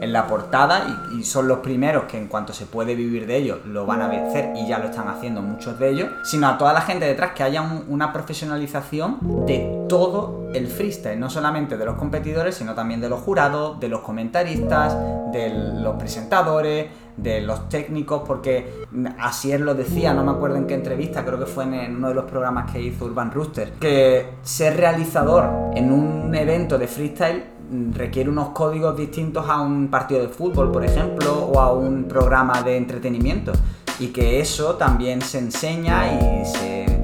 en 0.00 0.12
la, 0.12 0.26
portada 0.26 1.06
y, 1.16 1.24
son 1.24 1.48
los 1.48 1.58
primeros 1.58 2.04
que 2.04 2.18
en 2.18 2.28
cuanto 2.28 2.52
se 2.52 2.66
puede 2.66 2.94
vivir 2.94 3.26
de 3.26 3.36
ellos 3.36 3.58
lo 3.66 3.86
van 3.86 4.02
a 4.02 4.08
vencer 4.08 4.52
y 4.56 4.66
ya 4.66 4.78
lo 4.78 4.86
están 4.86 5.08
haciendo 5.08 5.42
muchos 5.42 5.78
de 5.78 5.90
ellos, 5.90 6.08
sino 6.24 6.46
a 6.48 6.58
toda 6.58 6.72
la 6.72 6.80
gente 6.82 7.04
detrás 7.06 7.32
que 7.32 7.42
haya 7.42 7.62
un- 7.62 7.84
una 7.88 8.12
profesionalización 8.12 9.18
de 9.46 9.86
todo 9.88 10.48
el 10.54 10.66
freestyle, 10.68 11.18
no 11.18 11.30
solamente 11.30 11.76
de 11.76 11.84
los 11.84 11.96
competidores, 11.96 12.54
sino 12.54 12.74
también 12.74 13.00
de 13.00 13.08
los 13.08 13.20
jurados, 13.20 13.78
de 13.80 13.88
los 13.88 14.00
comentaristas, 14.00 14.96
de 15.32 15.50
los 15.82 15.96
presentadores, 15.96 16.86
de 17.16 17.40
los 17.40 17.68
técnicos, 17.68 18.22
porque 18.26 18.72
así 19.18 19.50
él 19.52 19.62
lo 19.62 19.74
decía, 19.74 20.14
no 20.14 20.22
me 20.24 20.30
acuerdo 20.30 20.56
en 20.56 20.66
qué 20.66 20.74
entrevista, 20.74 21.24
creo 21.24 21.38
que 21.38 21.46
fue 21.46 21.64
en, 21.64 21.96
uno 21.96 22.08
de 22.08 22.14
los 22.14 22.24
programas 22.24 22.70
que 22.70 22.80
hizo 22.80 23.04
Urban 23.06 23.32
Rooster, 23.32 23.72
que 23.72 24.34
ser 24.42 24.76
realizador 24.76 25.50
en 25.74 25.92
un 25.92 26.34
evento 26.34 26.78
de 26.78 26.86
freestyle 26.86 27.44
requiere 27.92 28.30
unos 28.30 28.50
códigos 28.50 28.96
distintos 28.96 29.48
a 29.48 29.60
un 29.60 29.88
partido 29.88 30.20
de 30.20 30.28
fútbol, 30.28 30.70
por 30.70 30.84
ejemplo, 30.84 31.34
o 31.34 31.60
a 31.60 31.72
un 31.72 32.04
programa 32.04 32.62
de 32.62 32.76
entretenimiento. 32.76 33.52
Y 34.00 34.08
que 34.08 34.40
eso 34.40 34.76
también 34.76 35.20
se 35.22 35.38
enseña 35.38 36.12
y, 36.12 36.44
se, 36.44 36.97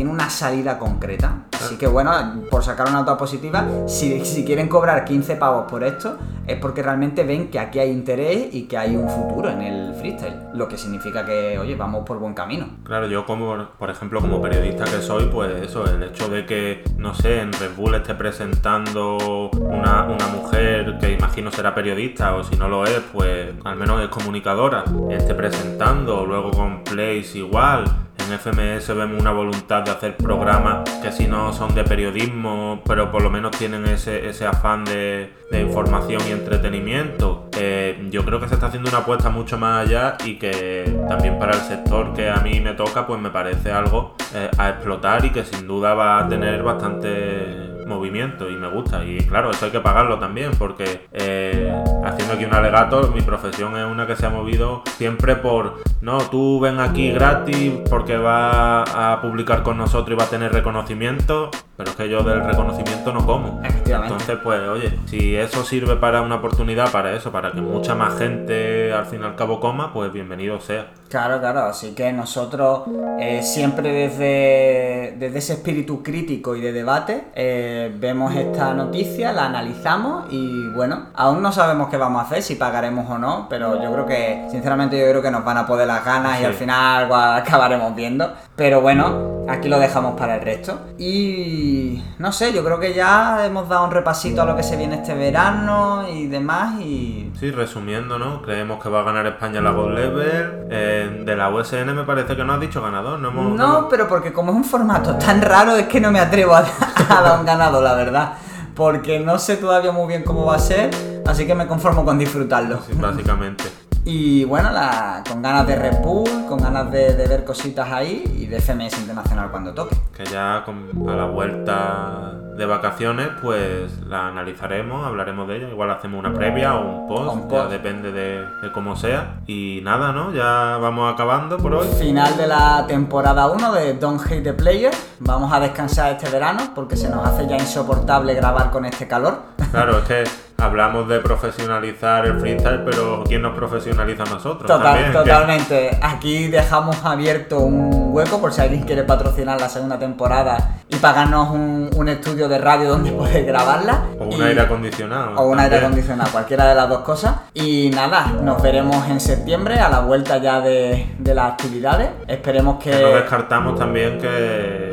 tiene 0.00 0.14
una 0.14 0.30
salida 0.30 0.78
concreta. 0.78 1.42
Así 1.52 1.76
que 1.76 1.86
bueno, 1.86 2.10
por 2.50 2.64
sacar 2.64 2.88
una 2.88 3.00
nota 3.00 3.18
positiva, 3.18 3.66
si, 3.86 4.24
si 4.24 4.46
quieren 4.46 4.66
cobrar 4.66 5.04
15 5.04 5.36
pavos 5.36 5.70
por 5.70 5.84
esto, 5.84 6.16
es 6.46 6.58
porque 6.58 6.82
realmente 6.82 7.22
ven 7.22 7.50
que 7.50 7.58
aquí 7.58 7.80
hay 7.80 7.90
interés 7.90 8.54
y 8.54 8.62
que 8.62 8.78
hay 8.78 8.96
un 8.96 9.10
futuro 9.10 9.50
en 9.50 9.60
el 9.60 9.94
freestyle. 9.94 10.38
Lo 10.54 10.68
que 10.68 10.78
significa 10.78 11.26
que, 11.26 11.58
oye, 11.58 11.76
vamos 11.76 12.06
por 12.06 12.18
buen 12.18 12.32
camino. 12.32 12.78
Claro, 12.82 13.08
yo 13.08 13.26
como, 13.26 13.68
por 13.78 13.90
ejemplo, 13.90 14.22
como 14.22 14.40
periodista 14.40 14.84
que 14.84 15.02
soy, 15.02 15.26
pues 15.26 15.50
eso, 15.68 15.84
el 15.84 16.02
hecho 16.02 16.30
de 16.30 16.46
que, 16.46 16.82
no 16.96 17.12
sé, 17.12 17.42
en 17.42 17.52
Red 17.52 17.76
Bull 17.76 17.94
esté 17.94 18.14
presentando 18.14 19.50
una, 19.50 20.04
una 20.04 20.28
mujer 20.28 20.96
que 20.98 21.12
imagino 21.12 21.50
será 21.50 21.74
periodista, 21.74 22.34
o 22.36 22.42
si 22.42 22.56
no 22.56 22.70
lo 22.70 22.86
es, 22.86 23.02
pues 23.12 23.52
al 23.64 23.76
menos 23.76 24.00
es 24.00 24.08
comunicadora, 24.08 24.82
esté 25.10 25.34
presentando, 25.34 26.24
luego 26.24 26.52
con 26.52 26.84
Place 26.84 27.36
igual. 27.36 27.84
En 28.30 28.38
FMS 28.38 28.94
vemos 28.94 29.20
una 29.20 29.32
voluntad 29.32 29.82
de 29.82 29.90
hacer 29.90 30.16
programas 30.16 30.88
que 31.00 31.10
si 31.10 31.26
no 31.26 31.52
son 31.52 31.74
de 31.74 31.82
periodismo, 31.82 32.80
pero 32.86 33.10
por 33.10 33.22
lo 33.22 33.30
menos 33.30 33.50
tienen 33.58 33.84
ese, 33.86 34.46
afán 34.46 34.84
de, 34.84 35.32
de 35.50 35.60
información 35.60 36.22
y 36.28 36.30
entretenimiento. 36.30 37.48
Eh, 37.58 38.06
yo 38.08 38.24
creo 38.24 38.38
que 38.38 38.46
se 38.46 38.54
está 38.54 38.68
haciendo 38.68 38.88
una 38.88 38.98
apuesta 38.98 39.30
mucho 39.30 39.58
más 39.58 39.84
allá 39.84 40.16
y 40.24 40.38
que 40.38 40.96
también 41.08 41.40
para 41.40 41.54
el 41.56 41.60
sector 41.62 42.14
que 42.14 42.30
a 42.30 42.36
mí 42.36 42.60
me 42.60 42.74
toca, 42.74 43.04
pues 43.04 43.20
me 43.20 43.30
parece 43.30 43.72
algo 43.72 44.14
eh, 44.32 44.48
a 44.56 44.68
explotar 44.68 45.24
y 45.24 45.30
que 45.30 45.44
sin 45.44 45.66
duda 45.66 45.94
va 45.94 46.20
a 46.20 46.28
tener 46.28 46.62
bastante 46.62 47.70
movimiento 47.90 48.48
y 48.48 48.56
me 48.56 48.68
gusta. 48.68 49.04
Y 49.04 49.18
claro, 49.26 49.50
eso 49.50 49.66
hay 49.66 49.72
que 49.72 49.80
pagarlo 49.80 50.18
también, 50.18 50.52
porque 50.58 51.06
eh, 51.12 51.70
haciendo 52.04 52.34
aquí 52.34 52.44
un 52.44 52.54
alegato, 52.54 53.12
mi 53.14 53.20
profesión 53.20 53.76
es 53.76 53.84
una 53.84 54.06
que 54.06 54.16
se 54.16 54.24
ha 54.24 54.30
movido 54.30 54.82
siempre 54.96 55.36
por, 55.36 55.82
no, 56.00 56.18
tú 56.18 56.60
ven 56.60 56.80
aquí 56.80 57.10
gratis 57.10 57.72
porque 57.88 58.16
va 58.16 58.82
a 59.12 59.20
publicar 59.20 59.62
con 59.62 59.76
nosotros 59.76 60.16
y 60.16 60.18
va 60.18 60.24
a 60.24 60.30
tener 60.30 60.52
reconocimiento, 60.52 61.50
pero 61.76 61.90
es 61.90 61.96
que 61.96 62.08
yo 62.08 62.22
del 62.22 62.42
reconocimiento 62.42 63.12
no 63.12 63.26
como. 63.26 63.60
Entonces, 63.62 64.38
pues, 64.42 64.66
oye, 64.68 64.98
si 65.06 65.36
eso 65.36 65.64
sirve 65.64 65.96
para 65.96 66.22
una 66.22 66.36
oportunidad, 66.36 66.90
para 66.90 67.12
eso, 67.12 67.30
para 67.32 67.52
que 67.52 67.60
mucha 67.60 67.94
más 67.94 68.18
gente 68.18 68.92
al 68.92 69.06
fin 69.06 69.20
y 69.22 69.24
al 69.24 69.34
cabo 69.34 69.60
coma, 69.60 69.92
pues 69.92 70.12
bienvenido 70.12 70.60
sea. 70.60 70.88
Claro, 71.10 71.40
claro, 71.40 71.64
así 71.64 71.92
que 71.94 72.12
nosotros 72.12 72.82
eh, 73.18 73.42
siempre 73.42 73.90
desde, 73.92 75.16
desde 75.18 75.38
ese 75.38 75.52
espíritu 75.54 76.04
crítico 76.04 76.54
y 76.54 76.60
de 76.60 76.72
debate 76.72 77.24
eh, 77.34 77.92
vemos 77.98 78.34
esta 78.36 78.72
noticia, 78.74 79.32
la 79.32 79.46
analizamos 79.46 80.32
y 80.32 80.68
bueno, 80.68 81.08
aún 81.14 81.42
no 81.42 81.50
sabemos 81.50 81.88
qué 81.88 81.96
vamos 81.96 82.22
a 82.22 82.26
hacer, 82.26 82.42
si 82.42 82.54
pagaremos 82.54 83.10
o 83.10 83.18
no, 83.18 83.48
pero 83.50 83.82
yo 83.82 83.92
creo 83.92 84.06
que, 84.06 84.46
sinceramente 84.52 84.98
yo 84.98 85.10
creo 85.10 85.20
que 85.20 85.32
nos 85.32 85.44
van 85.44 85.58
a 85.58 85.66
poder 85.66 85.89
las 85.90 86.04
ganas 86.04 86.40
y 86.40 86.44
al 86.44 86.54
final 86.54 87.12
acabaremos 87.12 87.94
viendo. 87.94 88.32
Pero 88.56 88.80
bueno, 88.80 89.46
aquí 89.48 89.68
lo 89.68 89.78
dejamos 89.78 90.18
para 90.18 90.36
el 90.36 90.42
resto. 90.42 90.80
Y 90.98 92.02
no 92.18 92.32
sé, 92.32 92.52
yo 92.52 92.64
creo 92.64 92.78
que 92.78 92.94
ya 92.94 93.44
hemos 93.44 93.68
dado 93.68 93.84
un 93.84 93.90
repasito 93.90 94.42
a 94.42 94.44
lo 94.44 94.56
que 94.56 94.62
se 94.62 94.76
viene 94.76 94.96
este 94.96 95.14
verano 95.14 96.06
y 96.08 96.26
demás 96.26 96.80
y... 96.80 97.32
Sí, 97.38 97.50
resumiendo, 97.50 98.18
¿no? 98.18 98.42
Creemos 98.42 98.82
que 98.82 98.88
va 98.88 99.00
a 99.00 99.04
ganar 99.04 99.26
España 99.26 99.60
la 99.60 99.70
Gold 99.70 99.94
Level. 99.94 100.66
Eh, 100.70 101.22
de 101.24 101.36
la 101.36 101.50
USN 101.50 101.94
me 101.94 102.04
parece 102.04 102.36
que 102.36 102.44
no 102.44 102.52
has 102.52 102.60
dicho 102.60 102.82
ganador, 102.82 103.18
¿no? 103.18 103.30
no, 103.30 103.88
pero 103.88 104.06
porque 104.06 104.32
como 104.32 104.52
es 104.52 104.56
un 104.56 104.64
formato 104.64 105.16
tan 105.16 105.42
raro 105.42 105.76
es 105.76 105.86
que 105.86 106.00
no 106.00 106.10
me 106.10 106.20
atrevo 106.20 106.54
a, 106.54 106.62
dar 107.08 107.40
un 107.40 107.46
ganador, 107.46 107.82
la 107.82 107.94
verdad. 107.94 108.34
Porque 108.74 109.20
no 109.20 109.38
sé 109.38 109.56
todavía 109.56 109.92
muy 109.92 110.06
bien 110.06 110.22
cómo 110.22 110.46
va 110.46 110.56
a 110.56 110.58
ser, 110.58 110.90
así 111.26 111.46
que 111.46 111.54
me 111.54 111.66
conformo 111.66 112.04
con 112.04 112.18
disfrutarlo. 112.18 112.80
Sí, 112.86 112.92
básicamente. 112.94 113.64
Y 114.04 114.44
bueno, 114.44 114.70
la, 114.70 115.22
con 115.28 115.42
ganas 115.42 115.66
de 115.66 115.76
Red 115.76 116.02
con 116.48 116.58
ganas 116.58 116.90
de, 116.90 117.14
ver 117.28 117.44
cositas 117.44 117.90
ahí 117.92 118.24
y 118.38 118.46
de 118.46 118.60
FMS 118.60 118.98
Internacional 118.98 119.50
cuando 119.50 119.74
toque. 119.74 119.96
Que 120.16 120.24
ya 120.24 120.56
a 120.56 121.14
la 121.14 121.26
vuelta 121.26 122.32
de 122.56 122.66
vacaciones, 122.66 123.28
pues 123.42 124.00
la 124.06 124.28
analizaremos, 124.28 125.06
hablaremos 125.06 125.48
de 125.48 125.56
ella. 125.56 125.68
Igual 125.68 125.90
hacemos 125.90 126.18
una 126.18 126.32
previa 126.32 126.76
o 126.76 127.02
un 127.02 127.08
post, 127.08 127.50
ya 127.50 127.66
depende 127.66 128.12
de, 128.12 128.44
de, 128.62 128.72
cómo 128.72 128.96
sea. 128.96 129.40
Y 129.46 129.80
nada, 129.82 130.12
¿no? 130.12 130.32
Ya 130.32 130.78
vamos 130.78 131.12
acabando 131.12 131.58
por 131.58 131.74
hoy. 131.74 131.88
Final 131.98 132.36
de 132.36 132.46
la 132.46 132.84
temporada 132.86 133.46
1 133.48 133.72
de 133.72 133.94
Don't 133.94 134.20
Hate 134.24 134.42
the 134.42 134.52
Player. 134.54 134.92
Vamos 135.20 135.52
a 135.52 135.60
descansar 135.60 136.12
este 136.12 136.30
verano 136.30 136.72
porque 136.74 136.96
se 136.96 137.08
nos 137.08 137.26
hace 137.26 137.46
ya 137.46 137.56
insoportable 137.56 138.34
grabar 138.34 138.70
con 138.70 138.84
este 138.84 139.06
calor. 139.06 139.40
Claro, 139.70 139.98
es 139.98 140.04
que 140.04 140.24
hablamos 140.60 141.08
de 141.08 141.20
profesionalizar 141.20 142.26
el 142.26 142.38
freestyle, 142.38 142.82
pero 142.84 143.24
¿quién 143.26 143.42
nos 143.42 143.54
profesionaliza 143.54 144.24
a 144.24 144.26
nosotros? 144.26 144.70
totalmente. 145.12 145.98
Aquí 146.02 146.48
dejamos 146.48 147.04
abierto 147.04 147.60
un 147.60 148.10
hueco 148.12 148.40
por 148.40 148.52
si 148.52 148.60
alguien 148.60 148.82
quiere 148.82 149.04
patrocinar 149.04 149.60
la 149.60 149.68
segunda 149.68 149.98
temporada 149.98 150.76
y 150.88 150.96
pagarnos 150.96 151.50
un, 151.50 152.08
estudio 152.08 152.48
de 152.48 152.58
radio 152.58 152.88
donde 152.90 153.12
poder 153.12 153.44
grabarla. 153.44 154.04
O 154.18 154.24
un 154.24 154.42
aire 154.42 154.60
acondicionado. 154.60 155.36
O 155.36 155.48
un 155.48 155.60
aire 155.60 155.78
acondicionado, 155.78 156.30
cualquiera 156.32 156.66
de 156.66 156.74
las 156.74 156.88
dos 156.88 157.00
cosas. 157.00 157.36
Y 157.54 157.90
nada, 157.90 158.32
nos 158.42 158.60
veremos 158.62 159.06
en 159.08 159.20
septiembre 159.20 159.78
a 159.78 159.88
la 159.88 160.00
vuelta 160.00 160.38
ya 160.38 160.60
de, 160.60 161.06
de 161.18 161.34
las 161.34 161.52
actividades. 161.52 162.10
Esperemos 162.26 162.82
que... 162.82 162.90
que 162.90 163.02
no 163.02 163.14
descartamos 163.14 163.78
también 163.78 164.18
que 164.18 164.89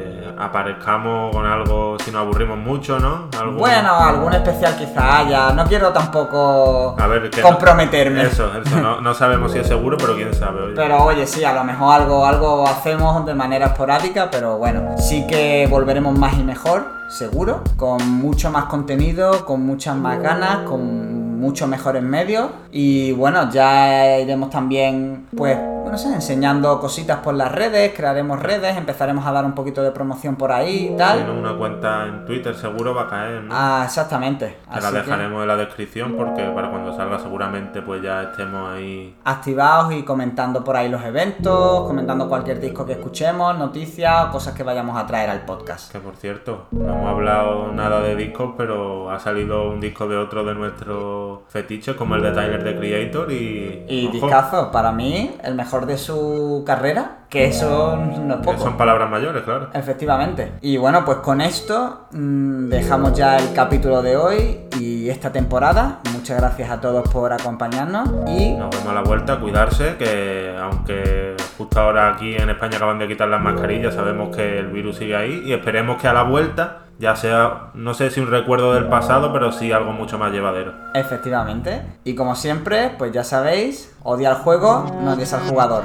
aparezcamos 0.47 1.35
con 1.35 1.45
algo 1.45 1.97
si 2.03 2.11
nos 2.11 2.21
aburrimos 2.21 2.57
mucho, 2.57 2.99
¿no? 2.99 3.27
Bueno, 3.57 3.95
algún 3.95 4.33
especial 4.33 4.75
quizá 4.77 5.19
haya. 5.19 5.51
No 5.51 5.65
quiero 5.65 5.91
tampoco 5.91 6.95
comprometerme. 7.41 8.23
eso, 8.23 8.51
eso. 8.59 9.01
No, 9.01 9.13
sabemos 9.13 9.51
si 9.51 9.59
es 9.59 9.67
seguro, 9.67 9.97
pero 9.97 10.15
quién 10.15 10.33
sabe. 10.33 10.73
Pero 10.75 11.03
oye, 11.03 11.25
sí, 11.25 11.43
a 11.43 11.53
lo 11.53 11.63
mejor 11.63 12.01
algo, 12.01 12.25
algo 12.25 12.67
hacemos 12.67 13.25
de 13.25 13.33
manera 13.33 13.67
esporádica, 13.67 14.29
pero 14.31 14.57
bueno, 14.57 14.97
sí 14.97 15.25
que 15.27 15.67
volveremos 15.69 16.17
más 16.17 16.33
y 16.37 16.43
mejor, 16.43 16.85
seguro. 17.09 17.61
Con 17.75 18.09
mucho 18.09 18.51
más 18.51 18.65
contenido, 18.65 19.45
con 19.45 19.65
muchas 19.65 19.95
más 19.95 20.19
ganas, 20.19 20.59
con 20.59 21.39
muchos 21.39 21.67
mejores 21.67 22.03
medios. 22.03 22.49
Y 22.71 23.11
bueno, 23.13 23.49
ya 23.51 24.17
iremos 24.19 24.49
también, 24.49 25.27
pues 25.35 25.57
no 25.89 25.97
sé, 25.97 26.13
enseñando 26.13 26.79
cositas 26.79 27.19
por 27.19 27.33
las 27.33 27.51
redes, 27.51 27.93
crearemos 27.95 28.41
redes, 28.41 28.77
empezaremos 28.77 29.25
a 29.25 29.31
dar 29.31 29.45
un 29.45 29.53
poquito 29.53 29.83
de 29.83 29.91
promoción 29.91 30.35
por 30.35 30.51
ahí 30.51 30.91
y 30.93 30.97
tal. 30.97 31.29
una 31.29 31.57
cuenta 31.57 32.05
en 32.05 32.25
Twitter 32.25 32.55
seguro 32.55 32.93
va 32.93 33.03
a 33.03 33.07
caer, 33.07 33.43
¿no? 33.43 33.53
Ah, 33.53 33.81
exactamente. 33.85 34.57
Te 34.73 34.81
la 34.81 34.91
dejaremos 34.91 35.41
en 35.41 35.47
la 35.47 35.55
descripción 35.55 36.15
porque 36.15 36.43
para 36.43 36.69
cuando 36.69 36.95
salga 36.95 37.19
seguramente 37.19 37.81
pues 37.81 38.01
ya 38.01 38.23
estemos 38.23 38.73
ahí 38.73 39.15
activados 39.23 39.93
y 39.93 40.03
comentando 40.03 40.63
por 40.63 40.75
ahí 40.75 40.89
los 40.89 41.03
eventos, 41.03 41.85
comentando 41.87 42.27
cualquier 42.27 42.59
disco 42.59 42.85
que 42.85 42.93
escuchemos, 42.93 43.57
noticias 43.57 44.25
o 44.25 44.31
cosas 44.31 44.53
que 44.53 44.63
vayamos 44.63 44.97
a 44.97 45.05
traer 45.05 45.29
al 45.29 45.41
podcast. 45.41 45.91
Que 45.91 45.99
por 45.99 46.15
cierto, 46.15 46.67
no 46.71 46.93
hemos 46.93 47.09
hablado 47.09 47.71
nada 47.71 48.01
de 48.01 48.15
discos, 48.15 48.53
pero 48.57 49.11
ha 49.11 49.19
salido 49.19 49.69
un 49.69 49.79
disco 49.79 50.07
de 50.07 50.17
otro 50.17 50.43
de 50.43 50.55
nuestros 50.55 51.39
fetiches 51.49 51.95
como 51.95 52.15
el 52.15 52.21
de 52.21 52.31
Tyler 52.31 52.63
the 52.63 52.77
Creator 52.77 53.31
y... 53.31 53.85
Y 53.87 54.07
discazo, 54.09 54.71
para 54.71 54.91
mí 54.91 55.35
el 55.43 55.55
mejor 55.55 55.76
de 55.85 55.97
su 55.97 56.63
carrera, 56.65 57.19
que 57.29 57.45
eso 57.45 57.95
no 57.97 58.35
es 58.35 58.41
poco. 58.41 58.59
Son 58.59 58.77
palabras 58.77 59.09
mayores, 59.09 59.43
claro. 59.43 59.69
Efectivamente. 59.73 60.53
Y 60.61 60.77
bueno, 60.77 61.03
pues 61.05 61.17
con 61.19 61.41
esto 61.41 62.07
mm, 62.11 62.69
dejamos 62.69 63.13
ya 63.13 63.37
el 63.37 63.53
capítulo 63.53 64.01
de 64.01 64.17
hoy 64.17 64.59
y 64.79 65.09
esta 65.09 65.31
temporada. 65.31 65.99
Muchas 66.13 66.39
gracias 66.39 66.69
a 66.69 66.81
todos 66.81 67.07
por 67.09 67.33
acompañarnos 67.33 68.09
y... 68.27 68.53
Nos 68.53 68.71
vemos 68.71 68.87
a 68.87 68.93
la 68.93 69.01
vuelta, 69.01 69.39
cuidarse, 69.39 69.95
que 69.97 70.55
aunque 70.59 71.35
justo 71.57 71.79
ahora 71.79 72.13
aquí 72.13 72.35
en 72.35 72.49
España 72.49 72.77
acaban 72.77 72.99
de 72.99 73.07
quitar 73.07 73.27
las 73.27 73.41
mascarillas, 73.41 73.93
sabemos 73.93 74.35
que 74.35 74.59
el 74.59 74.67
virus 74.67 74.97
sigue 74.97 75.15
ahí 75.15 75.43
y 75.45 75.53
esperemos 75.53 76.01
que 76.01 76.07
a 76.07 76.13
la 76.13 76.23
vuelta 76.23 76.86
ya 76.99 77.15
sea, 77.15 77.71
no 77.73 77.93
sé 77.93 78.09
si 78.09 78.19
un 78.19 78.29
recuerdo 78.31 78.73
del 78.73 78.87
pasado, 78.87 79.31
pero 79.31 79.51
sí 79.51 79.71
algo 79.71 79.91
mucho 79.91 80.17
más 80.17 80.31
llevadero. 80.31 80.73
Efectivamente. 80.93 81.81
Y 82.03 82.15
como 82.15 82.35
siempre, 82.35 82.95
pues 82.97 83.11
ya 83.11 83.23
sabéis, 83.23 83.95
odia 84.03 84.31
al 84.31 84.37
juego, 84.37 84.85
no 85.03 85.13
odies 85.13 85.33
al 85.33 85.41
jugador. 85.47 85.83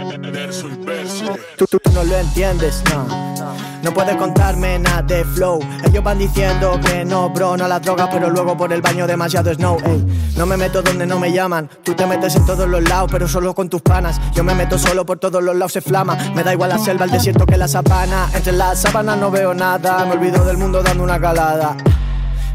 ¡Bless! 0.00 0.64
Tú, 1.58 1.66
tú, 1.66 1.78
no 1.92 2.04
lo 2.04 2.16
entiendes, 2.16 2.82
no. 2.90 3.06
No 3.82 3.92
puedes 3.92 4.16
contarme 4.16 4.78
nada 4.78 5.02
de 5.02 5.24
flow. 5.24 5.60
Ellos 5.84 6.02
van 6.02 6.18
diciendo 6.18 6.78
que 6.82 7.04
no, 7.04 7.28
bro, 7.30 7.56
no 7.56 7.66
a 7.66 7.68
las 7.68 7.82
drogas, 7.82 8.08
pero 8.10 8.30
luego 8.30 8.56
por 8.56 8.72
el 8.72 8.80
baño 8.80 9.06
demasiado 9.06 9.52
snow. 9.52 9.78
Ey. 9.84 10.32
No 10.36 10.46
me 10.46 10.56
meto 10.56 10.80
donde 10.82 11.06
no 11.06 11.18
me 11.18 11.32
llaman. 11.32 11.68
Tú 11.82 11.94
te 11.94 12.06
metes 12.06 12.34
en 12.36 12.46
todos 12.46 12.68
los 12.68 12.82
lados, 12.88 13.10
pero 13.12 13.28
solo 13.28 13.54
con 13.54 13.68
tus 13.68 13.82
panas. 13.82 14.20
Yo 14.34 14.42
me 14.42 14.54
meto 14.54 14.78
solo 14.78 15.04
por 15.04 15.18
todos 15.18 15.42
los 15.42 15.54
lados, 15.54 15.72
se 15.72 15.82
flama. 15.82 16.16
Me 16.34 16.42
da 16.42 16.52
igual 16.52 16.70
la 16.70 16.78
selva, 16.78 17.04
el 17.04 17.10
desierto 17.10 17.44
que 17.44 17.58
la 17.58 17.68
sabana. 17.68 18.28
Entre 18.32 18.52
las 18.52 18.80
sábanas 18.80 19.18
no 19.18 19.30
veo 19.30 19.52
nada. 19.52 20.04
Me 20.06 20.12
olvido 20.12 20.44
del 20.44 20.56
mundo 20.56 20.82
dando 20.82 21.04
una 21.04 21.20
calada. 21.20 21.76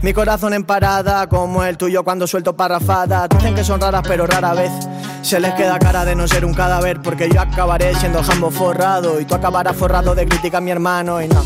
Mi 0.01 0.13
corazón 0.13 0.53
en 0.53 0.63
parada, 0.63 1.27
como 1.27 1.63
el 1.63 1.77
tuyo 1.77 2.03
cuando 2.03 2.27
suelto 2.27 2.55
parrafadas. 2.55 3.29
Dicen 3.29 3.55
que 3.55 3.63
son 3.63 3.81
raras, 3.81 4.03
pero 4.07 4.27
rara 4.27 4.53
vez. 4.53 4.71
Se 5.25 5.39
les 5.39 5.55
queda 5.55 5.79
cara 5.79 6.05
de 6.05 6.15
no 6.15 6.27
ser 6.27 6.45
un 6.45 6.53
cadáver, 6.53 7.01
porque 7.01 7.27
yo 7.27 7.41
acabaré 7.41 7.95
siendo 7.95 8.21
jambo 8.21 8.51
forrado. 8.51 9.19
Y 9.19 9.25
tú 9.25 9.33
acabarás 9.33 9.75
forrado 9.75 10.13
de 10.13 10.27
crítica 10.27 10.59
a 10.59 10.61
mi 10.61 10.69
hermano, 10.69 11.19
y 11.19 11.27
no. 11.27 11.41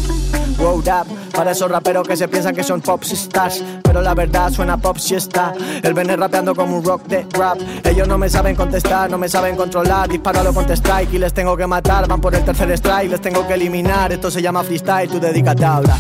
Wow, 0.58 0.80
up, 0.80 1.08
para 1.34 1.52
esos 1.52 1.72
raperos 1.72 2.06
que 2.06 2.18
se 2.18 2.28
piensan 2.28 2.54
que 2.54 2.62
son 2.62 2.82
pop 2.82 3.02
stars. 3.04 3.64
Pero 3.82 4.02
la 4.02 4.14
verdad 4.14 4.52
suena 4.52 4.76
pop 4.76 4.98
si 4.98 5.16
está. 5.16 5.54
El 5.82 5.94
vene 5.94 6.18
rapeando 6.18 6.54
como 6.54 6.78
un 6.78 6.84
rock 6.84 7.06
de 7.06 7.26
rap. 7.32 7.58
Ellos 7.86 8.06
no 8.06 8.18
me 8.18 8.30
saben 8.30 8.54
contestar, 8.54 9.10
no 9.10 9.18
me 9.18 9.30
saben 9.30 9.56
controlar. 9.56 10.10
Disparo 10.10 10.44
lo 10.44 10.54
con 10.54 10.70
strike 10.70 11.14
y 11.14 11.18
les 11.18 11.34
tengo 11.34 11.56
que 11.56 11.66
matar. 11.66 12.06
Van 12.06 12.20
por 12.20 12.36
el 12.36 12.44
tercer 12.44 12.70
strike, 12.72 13.10
les 13.10 13.22
tengo 13.22 13.48
que 13.48 13.54
eliminar. 13.54 14.12
Esto 14.12 14.30
se 14.30 14.42
llama 14.42 14.62
freestyle, 14.62 15.10
tú 15.10 15.22
dedícate 15.22 15.64
a 15.64 15.76
hablar. 15.78 15.98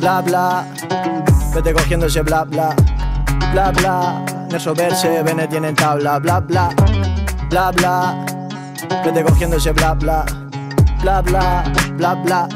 Bla 0.00 0.22
bla. 0.22 0.66
Vete 1.54 1.74
cogiendo 1.74 2.06
ese 2.06 2.22
bla 2.22 2.44
bla, 2.44 2.74
bla 3.52 3.70
bla. 3.72 4.41
Nerso 4.52 4.74
verse, 4.74 5.22
Bene 5.22 5.48
tienen 5.48 5.74
tabla, 5.74 6.18
bla 6.18 6.38
bla, 6.38 6.68
bla 7.48 7.72
bla. 7.72 8.22
Vete 9.02 9.24
cogiendo 9.24 9.56
ese 9.56 9.72
bla 9.72 9.94
bla, 9.94 10.26
bla 11.00 11.22
bla, 11.22 11.64
bla 11.96 12.14
bla. 12.16 12.48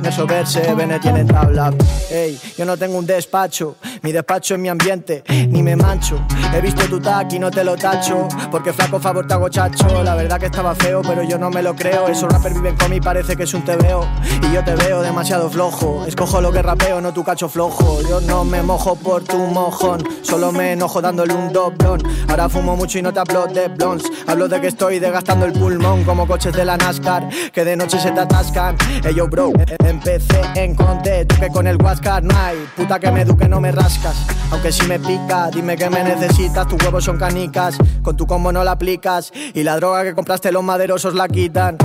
Nerso 0.00 0.26
verse, 0.26 0.74
Bene 0.74 0.98
tienen 0.98 1.28
tabla. 1.28 1.72
Ey, 2.10 2.38
yo 2.56 2.64
no 2.64 2.76
tengo 2.76 2.98
un 2.98 3.06
despacho, 3.06 3.76
Mi 4.02 4.12
despacho 4.12 4.54
es 4.54 4.60
mi 4.60 4.68
ambiente, 4.68 5.24
ni 5.48 5.62
me 5.62 5.74
mancho. 5.74 6.20
He 6.54 6.60
visto 6.60 6.84
tu 6.84 7.00
y 7.30 7.38
no 7.38 7.50
te 7.50 7.64
lo 7.64 7.76
tacho. 7.76 8.28
Porque 8.50 8.72
flaco 8.72 9.00
favor 9.00 9.26
te 9.26 9.34
hago 9.34 9.48
chacho. 9.48 10.02
La 10.02 10.14
verdad 10.14 10.38
que 10.38 10.46
estaba 10.46 10.74
feo, 10.74 11.02
pero 11.02 11.22
yo 11.22 11.38
no 11.38 11.50
me 11.50 11.62
lo 11.62 11.74
creo. 11.74 12.08
Esos 12.08 12.30
rappers 12.30 12.54
viven 12.54 12.76
con 12.76 12.90
mí, 12.90 13.00
parece 13.00 13.36
que 13.36 13.44
es 13.44 13.54
un 13.54 13.64
veo 13.64 14.06
Y 14.42 14.52
yo 14.52 14.62
te 14.62 14.74
veo 14.74 15.02
demasiado 15.02 15.50
flojo. 15.50 16.04
Escojo 16.06 16.40
lo 16.40 16.52
que 16.52 16.62
rapeo, 16.62 17.00
no 17.00 17.12
tu 17.12 17.24
cacho 17.24 17.48
flojo. 17.48 18.02
Yo 18.02 18.20
no 18.20 18.44
me 18.44 18.62
mojo 18.62 18.94
por 18.96 19.24
tu 19.24 19.38
mojón. 19.38 20.02
Solo 20.22 20.52
me 20.52 20.72
enojo 20.72 21.00
dándole 21.00 21.32
un 21.34 21.52
doblón. 21.52 22.02
Ahora 22.28 22.48
fumo 22.48 22.76
mucho 22.76 22.98
y 22.98 23.02
no 23.02 23.12
te 23.12 23.20
hablo 23.20 23.46
de 23.46 23.68
blondes. 23.68 24.06
Hablo 24.26 24.48
de 24.48 24.60
que 24.60 24.68
estoy 24.68 24.98
desgastando 24.98 25.46
el 25.46 25.52
pulmón 25.52 26.04
como 26.04 26.26
coches 26.26 26.52
de 26.52 26.64
la 26.64 26.76
NASCAR. 26.76 27.28
Que 27.52 27.64
de 27.64 27.76
noche 27.76 27.98
se 27.98 28.10
te 28.10 28.20
atascan. 28.20 28.76
Ey 29.02 29.14
yo, 29.14 29.26
bro, 29.26 29.52
empecé 29.84 30.40
en 30.54 30.74
conte. 30.74 31.24
Tú 31.24 31.36
que 31.40 31.48
con 31.48 31.66
el 31.66 31.78
Huascar 31.94 32.24
no. 32.24 32.34
Puta 32.76 32.98
que 32.98 33.08
me 33.12 33.20
eduque, 33.20 33.48
no 33.48 33.60
me 33.60 33.70
rascas. 33.70 34.16
Aunque 34.50 34.72
si 34.72 34.84
me 34.86 34.98
pica, 34.98 35.48
dime 35.52 35.76
que 35.76 35.88
me 35.88 36.02
necesitas. 36.02 36.66
Tus 36.66 36.82
huevos 36.82 37.04
son 37.04 37.16
canicas. 37.18 37.76
Con 38.02 38.16
tu 38.16 38.26
combo 38.26 38.50
no 38.50 38.64
la 38.64 38.72
aplicas. 38.72 39.32
Y 39.54 39.62
la 39.62 39.76
droga 39.76 40.02
que 40.02 40.12
compraste 40.12 40.50
los 40.50 40.64
maderosos 40.64 41.14
la 41.14 41.28
quitan. 41.28 41.76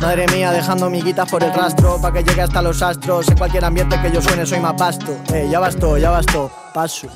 Madre 0.00 0.26
mía, 0.28 0.52
dejando 0.52 0.88
miguitas 0.88 1.28
por 1.28 1.42
el 1.42 1.52
rastro. 1.52 2.00
Pa' 2.00 2.12
que 2.12 2.22
llegue 2.22 2.42
hasta 2.42 2.62
los 2.62 2.82
astros. 2.82 3.28
En 3.28 3.36
cualquier 3.36 3.64
ambiente 3.64 4.00
que 4.00 4.12
yo 4.12 4.22
suene, 4.22 4.46
soy 4.46 4.60
más 4.60 4.74
pasto. 4.74 5.16
Eh, 5.34 5.48
ya 5.50 5.58
bastó, 5.58 5.98
ya 5.98 6.10
bastó. 6.10 6.48
Paso. 6.72 7.08